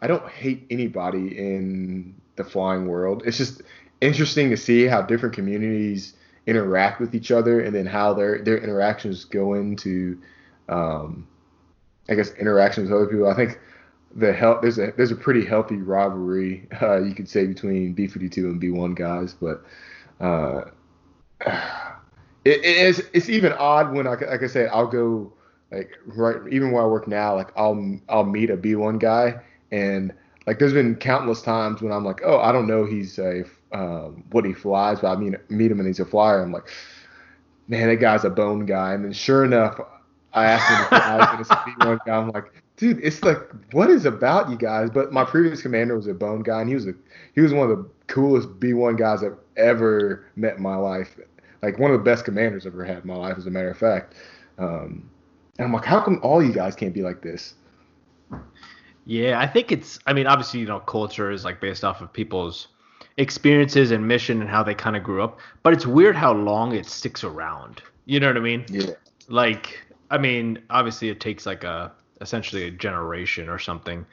I 0.00 0.06
don't 0.06 0.28
hate 0.28 0.66
anybody 0.70 1.38
in 1.38 2.14
the 2.36 2.44
flying 2.44 2.86
world. 2.86 3.22
It's 3.26 3.38
just 3.38 3.62
interesting 4.00 4.50
to 4.50 4.56
see 4.56 4.84
how 4.84 5.02
different 5.02 5.34
communities 5.34 6.14
interact 6.46 7.00
with 7.00 7.14
each 7.14 7.30
other, 7.30 7.60
and 7.60 7.74
then 7.74 7.86
how 7.86 8.14
their 8.14 8.42
their 8.42 8.58
interactions 8.58 9.24
go 9.24 9.54
into, 9.54 10.20
um, 10.68 11.26
I 12.08 12.14
guess, 12.14 12.32
interactions 12.34 12.90
with 12.90 12.98
other 12.98 13.10
people. 13.10 13.28
I 13.28 13.34
think 13.34 13.58
the 14.14 14.32
hel- 14.32 14.60
there's 14.60 14.78
a 14.78 14.92
there's 14.96 15.10
a 15.10 15.16
pretty 15.16 15.44
healthy 15.44 15.76
rivalry 15.76 16.68
uh, 16.80 17.00
you 17.00 17.14
could 17.14 17.28
say 17.28 17.46
between 17.46 17.94
B52 17.94 18.36
and 18.44 18.62
B1 18.62 18.94
guys, 18.94 19.34
but 19.34 19.64
uh, 20.20 20.70
it, 22.44 22.64
is 22.64 23.02
it's 23.12 23.28
even 23.28 23.52
odd 23.52 23.92
when 23.92 24.06
I 24.06 24.10
like 24.10 24.42
I 24.42 24.46
said 24.46 24.68
I'll 24.72 24.86
go 24.86 25.32
like 25.70 25.90
right 26.06 26.36
even 26.50 26.72
where 26.72 26.82
I 26.82 26.86
work 26.86 27.08
now 27.08 27.34
like 27.34 27.50
I'll 27.56 27.98
I'll 28.08 28.24
meet 28.24 28.50
a 28.50 28.56
B1 28.56 29.00
guy 29.00 29.40
and 29.72 30.12
like 30.46 30.58
there's 30.58 30.72
been 30.72 30.94
countless 30.96 31.42
times 31.42 31.82
when 31.82 31.92
I'm 31.92 32.04
like 32.04 32.20
oh 32.24 32.38
I 32.38 32.52
don't 32.52 32.66
know 32.66 32.84
he's 32.84 33.18
a 33.18 33.44
um, 33.72 34.24
what 34.30 34.44
he 34.44 34.52
flies 34.52 35.00
but 35.00 35.08
I 35.08 35.16
mean 35.16 35.36
meet 35.48 35.70
him 35.70 35.80
and 35.80 35.86
he's 35.86 36.00
a 36.00 36.04
flyer 36.04 36.42
I'm 36.42 36.52
like 36.52 36.68
man 37.68 37.88
that 37.88 37.96
guy's 37.96 38.24
a 38.24 38.30
bone 38.30 38.66
guy 38.66 38.94
and 38.94 39.04
then 39.04 39.12
sure 39.12 39.44
enough 39.44 39.80
I 40.32 40.46
asked 40.46 40.68
him 40.68 40.76
if 40.76 40.88
he 40.90 41.08
flies 41.08 41.28
and 41.32 41.40
it's 41.40 41.50
a 41.50 41.54
B1 41.54 41.98
guy 42.06 42.16
I'm 42.16 42.30
like 42.30 42.63
dude 42.76 42.98
it's 43.02 43.22
like 43.22 43.38
what 43.72 43.90
is 43.90 44.04
about 44.04 44.50
you 44.50 44.56
guys 44.56 44.90
but 44.90 45.12
my 45.12 45.24
previous 45.24 45.62
commander 45.62 45.96
was 45.96 46.06
a 46.06 46.14
bone 46.14 46.42
guy 46.42 46.60
and 46.60 46.68
he 46.68 46.74
was 46.74 46.86
a 46.86 46.94
he 47.34 47.40
was 47.40 47.52
one 47.52 47.70
of 47.70 47.76
the 47.76 47.88
coolest 48.06 48.48
B1 48.60 48.98
guys 48.98 49.22
I've 49.22 49.38
ever 49.56 50.26
met 50.36 50.56
in 50.56 50.62
my 50.62 50.76
life 50.76 51.16
like 51.64 51.78
one 51.78 51.90
of 51.90 51.98
the 51.98 52.04
best 52.04 52.24
commanders 52.24 52.66
I've 52.66 52.74
ever 52.74 52.84
had 52.84 52.98
in 52.98 53.06
my 53.06 53.16
life, 53.16 53.38
as 53.38 53.46
a 53.46 53.50
matter 53.50 53.70
of 53.70 53.78
fact. 53.78 54.14
Um, 54.58 55.08
and 55.58 55.66
I'm 55.66 55.72
like, 55.72 55.84
how 55.84 56.00
come 56.00 56.20
all 56.22 56.42
you 56.42 56.52
guys 56.52 56.74
can't 56.74 56.92
be 56.92 57.02
like 57.02 57.22
this? 57.22 57.54
yeah, 59.06 59.40
I 59.40 59.46
think 59.46 59.72
it's. 59.72 59.98
I 60.06 60.12
mean, 60.12 60.26
obviously, 60.26 60.60
you 60.60 60.66
know, 60.66 60.80
culture 60.80 61.30
is 61.30 61.44
like 61.44 61.60
based 61.60 61.84
off 61.84 62.00
of 62.00 62.12
people's 62.12 62.68
experiences 63.16 63.92
and 63.92 64.06
mission 64.06 64.40
and 64.40 64.50
how 64.50 64.62
they 64.62 64.74
kind 64.74 64.96
of 64.96 65.02
grew 65.02 65.22
up. 65.22 65.38
But 65.62 65.72
it's 65.72 65.86
weird 65.86 66.16
how 66.16 66.32
long 66.34 66.74
it 66.74 66.86
sticks 66.86 67.24
around. 67.24 67.82
You 68.04 68.20
know 68.20 68.26
what 68.26 68.36
I 68.36 68.40
mean? 68.40 68.66
Yeah. 68.68 68.90
like 69.28 69.80
i 70.10 70.18
mean 70.18 70.58
obviously 70.68 71.08
it 71.08 71.18
takes 71.18 71.46
like 71.46 71.64
a 71.64 71.90
essentially 72.24 72.64
a 72.64 72.70
generation 72.70 73.48
or 73.48 73.58
something 73.58 74.04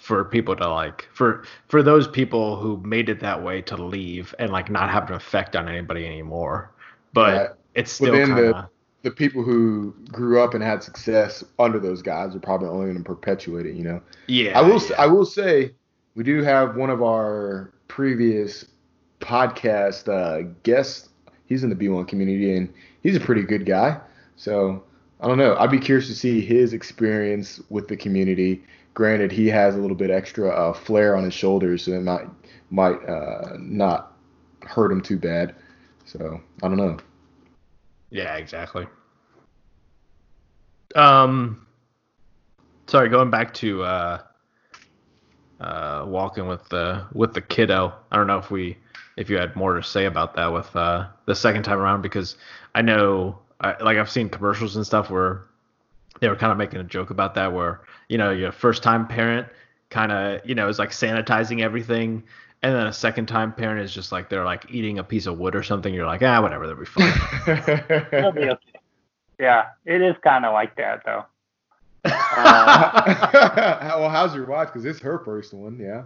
for 0.00 0.24
people 0.24 0.56
to 0.56 0.68
like 0.68 1.08
for 1.14 1.44
for 1.68 1.82
those 1.82 2.08
people 2.08 2.56
who 2.56 2.76
made 2.78 3.08
it 3.08 3.20
that 3.20 3.42
way 3.42 3.62
to 3.62 3.76
leave 3.76 4.34
and 4.38 4.50
like 4.50 4.68
not 4.70 4.90
have 4.90 5.08
an 5.08 5.14
effect 5.14 5.54
on 5.54 5.68
anybody 5.68 6.04
anymore 6.04 6.70
but 7.14 7.58
it's 7.74 7.92
still 7.92 8.12
kind 8.12 8.36
the 8.36 8.56
of 8.56 8.64
the 9.02 9.10
people 9.10 9.42
who 9.42 9.94
grew 10.10 10.40
up 10.40 10.54
and 10.54 10.62
had 10.62 10.82
success 10.82 11.44
under 11.58 11.78
those 11.78 12.02
guys 12.02 12.34
are 12.34 12.40
probably 12.40 12.68
only 12.68 12.86
going 12.86 12.98
to 12.98 13.04
perpetuate 13.04 13.66
it. 13.66 13.74
You 13.74 13.84
know. 13.84 14.02
yeah 14.26 14.58
I 14.58 14.62
will. 14.62 14.82
yeah. 14.82 14.96
I 14.98 15.06
will 15.06 15.24
say 15.24 15.72
we 16.14 16.24
do 16.24 16.42
have 16.42 16.76
one 16.76 16.90
of 16.90 17.02
our 17.02 17.72
previous 17.86 18.66
podcast 19.20 20.08
uh, 20.08 20.48
guests. 20.62 21.08
He's 21.46 21.64
in 21.64 21.70
the 21.70 21.76
B1 21.76 22.08
community 22.08 22.56
and 22.56 22.72
he's 23.02 23.16
a 23.16 23.20
pretty 23.20 23.42
good 23.42 23.64
guy. 23.64 23.98
So 24.36 24.82
I 25.20 25.26
don't 25.28 25.38
know. 25.38 25.56
I'd 25.58 25.70
be 25.70 25.78
curious 25.80 26.06
to 26.08 26.14
see 26.14 26.40
his 26.40 26.72
experience 26.72 27.60
with 27.70 27.88
the 27.88 27.96
community. 27.96 28.64
Granted, 28.94 29.32
he 29.32 29.46
has 29.48 29.74
a 29.76 29.78
little 29.78 29.96
bit 29.96 30.10
extra 30.10 30.48
uh, 30.50 30.72
flair 30.72 31.16
on 31.16 31.24
his 31.24 31.34
shoulders, 31.34 31.84
so 31.84 31.92
it 31.92 32.02
might 32.02 32.26
might 32.70 32.98
uh, 33.08 33.56
not 33.58 34.16
hurt 34.62 34.92
him 34.92 35.00
too 35.00 35.18
bad. 35.18 35.54
So 36.04 36.40
I 36.62 36.68
don't 36.68 36.76
know. 36.78 36.98
yeah 38.10 38.36
exactly 38.36 38.86
um 40.94 41.66
sorry 42.86 43.08
going 43.08 43.30
back 43.30 43.52
to 43.54 43.82
uh 43.82 44.18
uh 45.60 46.04
Walkin' 46.06 46.48
with 46.48 46.66
the 46.70 47.06
with 47.12 47.34
the 47.34 47.42
kiddo 47.42 47.92
i 48.10 48.16
don't 48.16 48.26
know 48.26 48.38
if 48.38 48.50
we 48.50 48.78
if 49.16 49.28
you 49.28 49.36
had 49.36 49.54
more 49.56 49.74
to 49.74 49.82
say 49.82 50.06
about 50.06 50.34
that 50.36 50.52
with 50.52 50.74
uh 50.76 51.06
the 51.26 51.34
second 51.34 51.62
time 51.64 51.78
around 51.78 52.02
because 52.02 52.36
i 52.74 52.80
know 52.82 53.38
I, 53.60 53.82
like 53.82 53.98
i've 53.98 54.10
seen 54.10 54.28
commercials 54.28 54.76
and 54.76 54.86
stuff 54.86 55.10
where 55.10 55.42
they 56.20 56.28
were 56.28 56.36
kind 56.36 56.52
of 56.52 56.58
making 56.58 56.80
a 56.80 56.84
joke 56.84 57.10
about 57.10 57.34
that 57.34 57.52
where 57.52 57.80
you 58.08 58.18
know 58.18 58.30
your 58.30 58.52
first 58.52 58.82
time 58.82 59.06
parent 59.06 59.46
kind 59.90 60.12
of 60.12 60.40
you 60.44 60.54
know 60.54 60.68
is 60.68 60.78
like 60.78 60.90
sanitizing 60.90 61.62
everything 61.62 62.22
and 62.62 62.74
then 62.74 62.86
a 62.86 62.92
second 62.92 63.26
time 63.26 63.52
parent 63.52 63.80
is 63.80 63.92
just 63.92 64.12
like 64.12 64.28
they're 64.28 64.44
like 64.44 64.66
eating 64.70 64.98
a 64.98 65.04
piece 65.04 65.26
of 65.26 65.38
wood 65.38 65.54
or 65.54 65.62
something 65.62 65.94
you're 65.94 66.06
like 66.06 66.22
ah 66.22 66.40
whatever 66.42 66.66
that'll 66.66 66.80
be 66.80 66.86
fine 66.86 68.06
It'll 68.12 68.32
be 68.32 68.50
okay. 68.50 68.78
Yeah, 69.38 69.66
it 69.84 70.02
is 70.02 70.16
kind 70.22 70.44
of 70.44 70.52
like 70.52 70.76
that 70.76 71.02
though. 71.04 71.24
Uh, 72.40 73.96
well, 73.98 74.08
how's 74.08 74.34
your 74.34 74.46
wife? 74.46 74.68
Because 74.68 74.84
it's 74.84 75.00
her 75.00 75.18
first 75.18 75.52
one. 75.52 75.78
Yeah. 75.78 76.04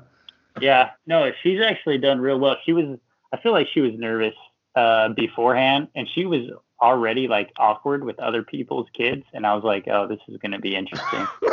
yeah, 0.60 0.90
no, 1.06 1.30
she's 1.42 1.60
actually 1.60 1.98
done 1.98 2.20
real 2.20 2.38
well. 2.38 2.56
She 2.64 2.72
was, 2.72 2.98
I 3.32 3.36
feel 3.38 3.52
like 3.52 3.68
she 3.72 3.80
was 3.80 3.92
nervous 3.96 4.34
uh, 4.74 5.10
beforehand, 5.10 5.88
and 5.94 6.08
she 6.14 6.24
was 6.24 6.50
already 6.82 7.28
like 7.28 7.52
awkward 7.56 8.04
with 8.04 8.18
other 8.18 8.42
people's 8.42 8.88
kids, 8.92 9.24
and 9.32 9.46
I 9.46 9.54
was 9.54 9.62
like, 9.62 9.86
oh, 9.88 10.08
this 10.08 10.18
is 10.28 10.36
gonna 10.38 10.58
be 10.58 10.74
interesting. 10.74 11.26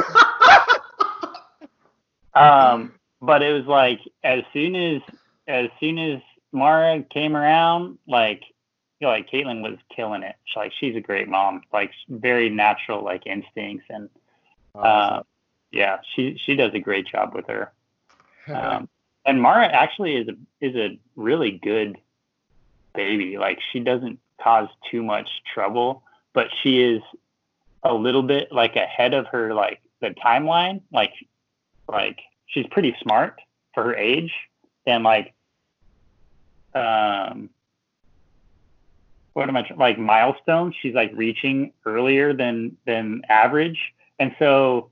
um, 2.34 2.94
but 3.22 3.44
it 3.44 3.54
was 3.54 3.66
like 3.66 4.00
as 4.24 4.44
soon 4.52 4.76
as 4.76 5.02
as 5.48 5.70
soon 5.80 6.00
as 6.00 6.22
Mara 6.52 7.04
came 7.04 7.38
around, 7.38 8.00
like 8.08 8.42
you 9.00 9.08
know, 9.08 9.14
like 9.14 9.30
Caitlin 9.30 9.62
was 9.62 9.78
killing 9.96 10.24
it. 10.24 10.36
She, 10.46 10.60
like 10.60 10.74
she's 10.80 10.96
a 10.96 11.02
great 11.02 11.30
mom, 11.30 11.62
like 11.72 11.92
very 12.10 12.50
natural 12.50 13.04
like 13.04 13.28
instincts 13.28 13.86
and 13.90 14.10
uh, 14.76 15.22
yeah, 15.72 16.00
she 16.16 16.40
she 16.44 16.56
does 16.56 16.74
a 16.74 16.80
great 16.80 17.08
job 17.08 17.34
with 17.34 17.48
her. 17.48 17.72
Um, 18.50 18.90
and 19.28 19.40
Mara 19.40 19.68
actually 19.68 20.16
is 20.16 20.28
a 20.28 20.32
is 20.60 20.76
a 20.76 20.98
really 21.16 21.52
good 21.52 22.00
baby. 22.96 23.38
Like 23.38 23.60
she 23.72 23.80
doesn't 23.80 24.20
cause 24.42 24.68
too 24.90 25.04
much 25.04 25.28
trouble, 25.54 26.04
but 26.34 26.48
she 26.62 26.82
is 26.82 27.02
a 27.84 27.94
little 27.94 28.24
bit 28.24 28.52
like 28.52 28.76
ahead 28.76 29.14
of 29.14 29.28
her 29.28 29.54
like 29.54 29.82
the 30.02 30.10
timeline. 30.10 30.82
Like 30.92 31.14
like 31.88 32.20
she's 32.48 32.66
pretty 32.72 32.96
smart 33.02 33.40
for 33.74 33.84
her 33.84 33.96
age, 33.96 34.34
and 34.86 35.04
like 35.04 35.34
um 36.74 37.50
what 39.34 39.48
am 39.48 39.56
I 39.56 39.66
like 39.78 39.98
milestones? 39.98 40.76
She's 40.82 40.94
like 40.94 41.12
reaching 41.16 41.72
earlier 41.86 42.34
than 42.34 42.76
than 42.86 43.22
average, 43.30 43.80
and 44.20 44.36
so 44.40 44.92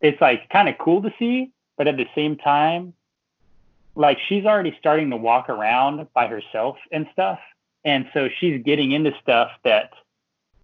it's 0.00 0.20
like 0.20 0.48
kind 0.50 0.68
of 0.68 0.78
cool 0.78 1.02
to 1.02 1.12
see, 1.18 1.50
but 1.76 1.86
at 1.86 1.96
the 1.96 2.06
same 2.14 2.36
time, 2.36 2.94
like 3.94 4.18
she's 4.28 4.44
already 4.44 4.74
starting 4.78 5.10
to 5.10 5.16
walk 5.16 5.48
around 5.48 6.06
by 6.14 6.26
herself 6.26 6.76
and 6.92 7.06
stuff. 7.12 7.38
And 7.86 8.06
so 8.12 8.28
she's 8.38 8.62
getting 8.62 8.92
into 8.92 9.12
stuff 9.22 9.50
that 9.64 9.92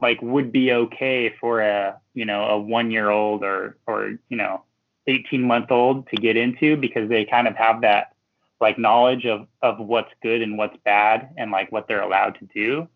like 0.03 0.21
would 0.21 0.53
be 0.53 0.73
okay 0.73 1.35
for 1.41 1.61
a, 1.61 1.99
you 2.13 2.27
know, 2.27 2.45
a 2.45 2.61
1-year-old 2.61 3.45
or 3.45 3.79
or, 3.87 4.19
you 4.29 4.37
know, 4.37 4.65
18 5.07 5.43
month 5.43 5.71
old 5.71 6.09
to 6.09 6.17
get 6.17 6.37
into 6.37 6.77
because 6.77 7.09
they 7.09 7.25
kind 7.25 7.49
of 7.49 7.57
have 7.57 7.81
that 7.81 8.15
like 8.61 8.79
knowledge 8.79 9.27
of 9.27 9.47
of 9.61 9.79
what's 9.79 10.13
good 10.23 10.43
and 10.43 10.57
what's 10.57 10.77
bad 10.85 11.31
and 11.37 11.51
like 11.51 11.73
what 11.73 11.89
they're 11.89 12.03
allowed 12.03 12.39
to 12.39 12.49
do 12.55 12.89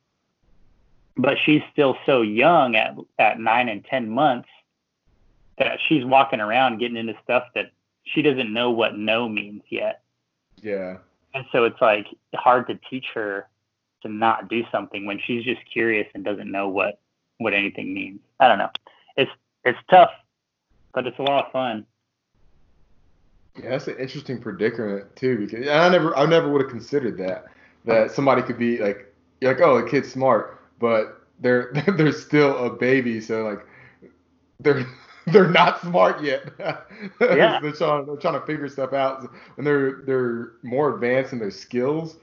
but 1.17 1.37
she's 1.45 1.63
still 1.73 1.97
so 2.07 2.23
young 2.23 2.77
at 2.77 2.95
at 3.19 3.41
9 3.41 3.69
and 3.69 3.85
10 3.85 4.09
months 4.09 4.49
that 5.59 5.79
she's 5.89 6.05
walking 6.05 6.41
around 6.41 6.79
getting 6.79 6.97
into 6.97 7.15
stuff 7.25 7.45
that 7.55 7.73
she 8.05 8.23
doesn't 8.23 8.53
know 8.53 8.71
what 8.71 8.97
no 8.97 9.29
means 9.29 9.63
yet 9.69 10.03
Yeah. 10.63 10.99
and 11.35 11.45
so 11.51 11.65
it's 11.65 11.81
like 11.81 12.07
hard 12.35 12.69
to 12.69 12.79
teach 12.89 13.07
her 13.15 13.49
to 14.03 14.09
not 14.09 14.49
do 14.49 14.63
something 14.71 15.07
when 15.07 15.19
she's 15.27 15.45
just 15.45 15.61
curious 15.73 16.07
and 16.15 16.25
doesn't 16.25 16.51
know 16.51 16.69
what 16.69 16.99
what 17.39 17.53
anything 17.55 17.93
means 17.95 18.21
i 18.41 18.49
don't 18.49 18.59
know 18.59 18.71
it's 19.17 19.31
it's 19.65 19.79
tough 19.91 20.11
but 20.95 21.07
it's 21.07 21.19
a 21.19 21.23
lot 21.23 21.47
of 21.47 21.53
fun 21.53 21.85
Yeah, 23.57 23.71
that's 23.71 23.89
an 23.89 23.97
interesting 23.99 24.41
predicament 24.41 25.15
too, 25.17 25.39
because 25.39 25.67
I 25.69 25.89
never, 25.89 26.17
I 26.17 26.27
never 26.27 26.51
would 26.51 26.63
have 26.63 26.71
considered 26.71 27.17
that 27.19 27.47
that 27.87 28.11
somebody 28.11 28.43
could 28.43 28.59
be 28.59 28.79
like, 28.79 29.13
you're 29.41 29.53
like, 29.55 29.63
oh, 29.63 29.81
the 29.81 29.89
kid's 29.89 30.11
smart, 30.11 30.61
but 30.79 31.23
they're 31.41 31.73
they're 31.97 32.13
still 32.13 32.57
a 32.67 32.71
baby, 32.71 33.21
so 33.21 33.45
like, 33.45 33.67
they're 34.61 34.85
they're 35.27 35.51
not 35.51 35.81
smart 35.81 36.23
yet. 36.23 36.43
Yeah. 37.21 37.61
they're 37.61 37.73
trying 37.73 38.07
they're 38.07 38.17
trying 38.17 38.41
to 38.41 38.47
figure 38.47 38.69
stuff 38.69 38.93
out, 38.93 39.31
and 39.57 39.67
they're 39.67 40.03
they're 40.07 40.53
more 40.63 40.95
advanced 40.95 41.33
in 41.33 41.39
their 41.39 41.51
skills. 41.51 42.17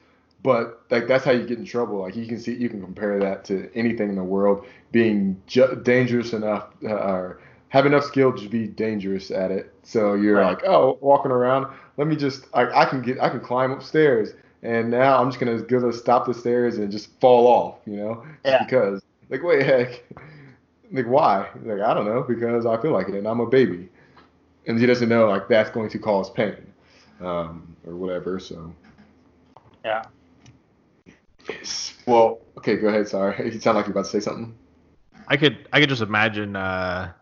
But 0.43 0.81
like 0.91 1.07
that's 1.07 1.23
how 1.23 1.31
you 1.31 1.45
get 1.45 1.57
in 1.57 1.65
trouble. 1.65 1.99
Like 2.01 2.15
you 2.15 2.25
can 2.27 2.39
see, 2.39 2.53
you 2.53 2.69
can 2.69 2.81
compare 2.81 3.17
that 3.19 3.45
to 3.45 3.69
anything 3.75 4.09
in 4.09 4.15
the 4.15 4.23
world 4.23 4.65
being 4.91 5.41
ju- 5.47 5.79
dangerous 5.83 6.33
enough, 6.33 6.67
uh, 6.83 6.89
or 6.93 7.39
have 7.69 7.85
enough 7.85 8.03
skill 8.03 8.33
to 8.33 8.49
be 8.49 8.67
dangerous 8.67 9.31
at 9.31 9.51
it. 9.51 9.73
So 9.83 10.13
you're 10.13 10.35
Right. 10.37 10.49
like, 10.55 10.63
oh, 10.67 10.97
walking 11.01 11.31
around. 11.31 11.67
Let 11.97 12.07
me 12.07 12.15
just, 12.15 12.45
I, 12.53 12.81
I 12.81 12.85
can 12.85 13.01
get, 13.01 13.19
I 13.21 13.29
can 13.29 13.39
climb 13.39 13.71
upstairs, 13.71 14.33
and 14.63 14.91
now 14.91 15.19
I'm 15.19 15.29
just 15.29 15.39
gonna 15.39 15.61
go 15.61 15.79
to 15.79 15.93
stop 15.97 16.25
the 16.27 16.33
stairs 16.33 16.77
and 16.77 16.91
just 16.91 17.17
fall 17.19 17.47
off, 17.47 17.75
you 17.85 17.95
know, 17.97 18.23
Yeah. 18.45 18.63
because. 18.63 19.01
Like, 19.29 19.41
wait, 19.43 19.63
heck, 19.65 20.03
like 20.91 21.07
why? 21.07 21.47
Like 21.63 21.79
I 21.81 21.93
don't 21.93 22.05
know, 22.05 22.21
because 22.21 22.65
I 22.65 22.79
feel 22.81 22.91
like 22.91 23.07
it, 23.09 23.15
and 23.15 23.27
I'm 23.27 23.39
a 23.39 23.47
baby, 23.47 23.89
and 24.67 24.77
he 24.79 24.85
doesn't 24.85 25.09
know 25.09 25.27
like 25.29 25.47
that's 25.47 25.69
going 25.71 25.89
to 25.89 25.99
cause 25.99 26.29
pain, 26.29 26.57
um, 27.21 27.75
or 27.87 27.95
whatever. 27.95 28.39
So. 28.39 28.73
yeah 29.83 30.03
Yes. 31.49 31.93
Well, 32.05 32.41
okay, 32.57 32.77
go 32.77 32.87
ahead. 32.87 33.07
Sorry, 33.07 33.45
you 33.53 33.59
sound 33.59 33.77
like 33.77 33.85
you're 33.85 33.91
about 33.91 34.05
to 34.05 34.11
say 34.11 34.19
something. 34.19 34.57
I 35.27 35.37
could 35.37 35.67
I 35.71 35.79
could 35.79 35.89
just 35.89 36.01
imagine 36.01 36.55
uh, 36.55 37.13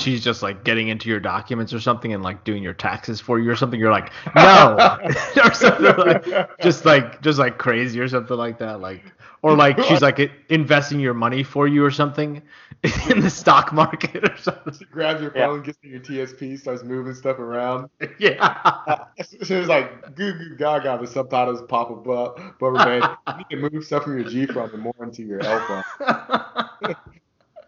she's 0.00 0.24
just 0.24 0.42
like 0.42 0.64
getting 0.64 0.88
into 0.88 1.08
your 1.08 1.20
documents 1.20 1.72
or 1.72 1.80
something 1.80 2.12
and 2.12 2.22
like 2.22 2.44
doing 2.44 2.62
your 2.62 2.74
taxes 2.74 3.20
for 3.20 3.38
you 3.38 3.50
or 3.50 3.56
something. 3.56 3.78
You're 3.78 3.92
like 3.92 4.12
no 4.34 4.76
or 5.44 5.52
something 5.54 5.96
like 5.96 6.60
just 6.60 6.84
like 6.84 7.20
just 7.22 7.38
like 7.38 7.58
crazy 7.58 8.00
or 8.00 8.08
something 8.08 8.36
like 8.36 8.58
that. 8.58 8.80
Like 8.80 9.04
or 9.42 9.56
like 9.56 9.78
she's 9.84 10.02
like 10.02 10.30
investing 10.50 11.00
your 11.00 11.14
money 11.14 11.42
for 11.42 11.66
you 11.66 11.84
or 11.84 11.90
something 11.90 12.42
in 13.10 13.20
the 13.20 13.30
stock 13.30 13.72
market 13.72 14.22
or 14.28 14.36
something. 14.36 14.74
She 14.74 14.84
grabs 14.84 15.22
your 15.22 15.32
Yeah. 15.34 15.46
phone, 15.46 15.62
gets 15.62 15.78
to 15.78 15.88
your 15.88 16.00
TSP, 16.00 16.58
starts 16.58 16.82
moving 16.82 17.14
stuff 17.14 17.38
around. 17.38 17.88
Yeah. 18.18 19.04
She 19.42 19.54
was 19.54 19.68
like 19.68 20.14
goo 20.14 20.32
goo 20.34 20.56
gaga. 20.56 20.98
The 21.00 21.06
subtitles 21.06 21.62
pop 21.68 21.90
up, 22.06 22.38
but 22.58 22.70
man, 22.72 23.02
you 23.28 23.34
need 23.36 23.46
to 23.50 23.70
move 23.70 23.84
stuff 23.84 24.04
from 24.04 24.18
your 24.18 24.28
G 24.28 24.46
Fund 24.46 24.72
and 24.72 24.82
more 24.82 24.94
into 25.00 25.22
your 25.22 25.40
L 25.42 25.84
Fund. 25.98 26.96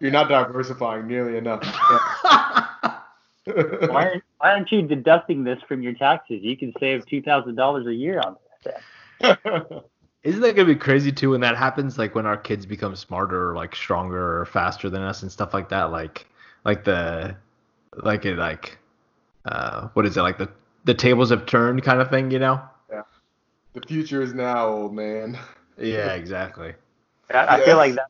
You're 0.03 0.11
not 0.11 0.28
diversifying 0.28 1.07
nearly 1.07 1.38
enough. 1.38 1.62
why 2.24 3.05
aren't, 3.86 4.24
why 4.38 4.50
aren't 4.50 4.72
you 4.72 4.82
deducting 4.82 5.44
this 5.44 5.61
from 5.68 5.80
your 5.80 5.92
taxes 5.92 6.40
you 6.42 6.57
can 6.57 6.72
save 6.80 7.07
$2000 7.07 7.86
a 7.86 7.94
year 7.94 8.18
on 8.18 8.36
this. 8.64 8.74
Isn't 10.24 10.40
that 10.40 10.57
gonna 10.57 10.66
be 10.66 10.74
crazy 10.74 11.12
too 11.12 11.30
when 11.30 11.40
that 11.42 11.57
happens? 11.57 11.98
Like 11.98 12.16
when 12.16 12.26
our 12.26 12.36
kids 12.36 12.66
become 12.66 12.96
smarter 12.96 13.50
or 13.50 13.55
like 13.55 13.76
stronger 13.76 14.40
or 14.40 14.44
faster 14.44 14.90
than 14.90 15.03
us 15.03 15.22
and 15.22 15.30
stuff 15.30 15.55
like 15.55 15.68
that. 15.68 15.92
Like 15.92 16.26
like 16.64 16.82
the 16.82 17.36
like 17.94 18.24
it 18.24 18.38
like 18.38 18.78
uh 19.44 19.86
what 19.92 20.05
is 20.05 20.16
it 20.16 20.22
like 20.22 20.38
the 20.38 20.48
the 20.84 20.94
tables 20.94 21.30
have 21.30 21.46
turned 21.46 21.80
kind 21.84 22.00
of 22.00 22.11
thing, 22.11 22.32
you 22.32 22.40
know? 22.40 22.61
Yeah. 22.90 23.03
The 23.74 23.82
future 23.82 24.20
is 24.20 24.34
now, 24.34 24.66
old 24.66 24.94
man. 24.94 25.38
Yeah, 25.78 26.14
exactly. 26.14 26.74
I, 27.30 27.46
I 27.46 27.57
Yes. 27.59 27.66
feel 27.66 27.76
like 27.76 27.94
that 27.94 28.09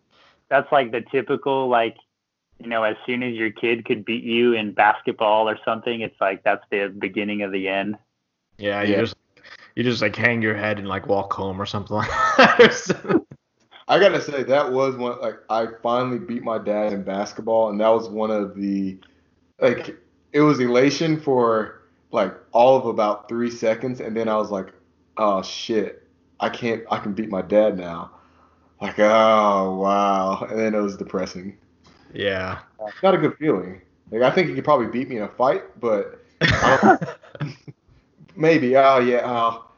that's 0.53 0.71
like 0.71 0.93
the 0.93 1.01
typical 1.01 1.69
like 1.69 1.97
you 2.63 2.69
know 2.69 2.83
as 2.83 2.95
soon 3.07 3.23
as 3.23 3.35
your 3.35 3.51
kid 3.51 3.87
could 3.87 4.05
beat 4.05 4.23
you 4.23 4.53
in 4.53 4.73
basketball 4.73 5.49
or 5.49 5.59
something 5.65 6.03
it's 6.03 6.21
like 6.21 6.45
that's 6.45 6.65
the 6.71 6.95
beginning 6.99 7.41
of 7.43 7.51
the 7.53 7.67
end 7.69 7.97
Yeah, 8.59 8.83
you 8.83 8.93
Yeah. 8.93 9.01
just 9.01 9.17
you 9.75 9.83
just 9.83 10.03
like 10.03 10.15
hang 10.15 10.43
your 10.43 10.55
head 10.55 10.79
and 10.79 10.87
like 10.87 11.07
walk 11.09 11.33
home 11.33 11.61
or 11.61 11.65
something 11.65 11.97
like 11.97 12.11
that. 12.37 12.61
or 12.61 12.71
something. 12.71 13.27
I 13.89 13.99
gotta 13.99 14.21
say 14.21 14.43
that 14.43 14.71
was 14.71 14.95
one 14.97 15.19
like 15.23 15.39
I 15.49 15.69
finally 15.83 16.19
beat 16.19 16.43
my 16.43 16.59
dad 16.59 16.93
in 16.93 17.03
basketball, 17.03 17.71
and 17.71 17.81
that 17.81 17.89
was 17.89 18.11
one 18.11 18.31
of 18.31 18.55
the 18.55 18.99
like 19.59 19.97
it 20.33 20.41
was 20.43 20.61
elation 20.61 21.19
for 21.19 21.83
like 22.11 22.35
all 22.53 22.77
of 22.77 22.85
about 22.87 23.27
three 23.29 23.51
seconds, 23.51 24.01
and 24.01 24.15
then 24.15 24.29
I 24.29 24.37
was 24.37 24.51
like, 24.51 24.69
oh 25.17 25.43
shit, 25.43 26.07
I 26.41 26.51
can't, 26.51 26.83
I 26.91 26.99
can 26.99 27.15
beat 27.15 27.31
my 27.31 27.41
dad 27.43 27.79
now. 27.79 28.11
Like 28.83 28.99
oh 28.99 29.77
wow, 29.81 30.47
and 30.51 30.59
then 30.59 30.75
it 30.75 30.81
was 30.81 30.97
depressing. 30.97 31.57
yeah. 32.13 32.61
Not 33.03 33.15
a 33.15 33.19
good 33.19 33.37
feeling. 33.39 33.81
Like 34.11 34.23
I 34.23 34.31
think 34.35 34.49
he 34.49 34.55
could 34.55 34.65
probably 34.65 34.89
beat 34.89 35.09
me 35.09 35.19
in 35.19 35.23
a 35.23 35.29
fight, 35.29 35.63
but 35.81 36.21
maybe. 38.37 38.77
Oh 38.77 38.99
yeah. 39.01 39.23
Oh, 39.25 39.71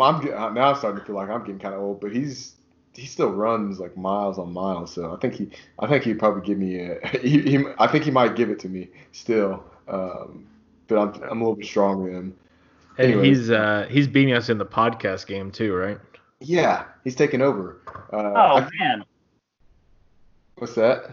I'm 0.00 0.16
uh, 0.16 0.50
now 0.50 0.70
I'm 0.70 0.76
starting 0.76 1.00
to 1.00 1.06
feel 1.06 1.16
like 1.16 1.28
I'm 1.30 1.40
getting 1.42 1.60
kind 1.60 1.74
of 1.74 1.80
old, 1.80 2.00
but 2.00 2.12
he's 2.12 2.56
he 2.94 3.06
still 3.06 3.30
runs 3.32 3.80
like 3.80 3.96
miles 3.96 4.38
on 4.38 4.52
miles. 4.52 4.92
So 4.94 5.14
I 5.14 5.16
think 5.18 5.34
he 5.34 5.50
I 5.78 5.86
think 5.88 6.04
he'd 6.04 6.18
probably 6.18 6.42
give 6.42 6.58
me 6.58 6.80
a 6.80 7.06
he, 7.18 7.40
he 7.42 7.64
I 7.78 7.86
think 7.86 8.04
he 8.04 8.10
might 8.10 8.36
give 8.36 8.50
it 8.50 8.58
to 8.60 8.68
me 8.68 8.90
still. 9.12 9.64
Um, 9.88 10.48
but 10.88 10.98
I'm 10.98 11.14
I'm 11.30 11.40
a 11.40 11.44
little 11.44 11.56
bit 11.56 11.66
stronger 11.66 12.06
than 12.10 12.16
him. 12.18 12.36
And 12.98 13.12
Anyways. 13.12 13.38
he's 13.38 13.50
uh 13.50 13.86
he's 13.90 14.08
beating 14.08 14.34
us 14.34 14.48
in 14.50 14.58
the 14.58 14.66
podcast 14.66 15.26
game 15.26 15.50
too, 15.50 15.74
right? 15.74 15.98
Yeah, 16.44 16.84
he's 17.04 17.14
taking 17.14 17.40
over. 17.42 17.80
Uh, 18.12 18.16
oh 18.16 18.56
I- 18.56 18.68
man 18.78 19.04
what's 20.56 20.74
that? 20.74 21.10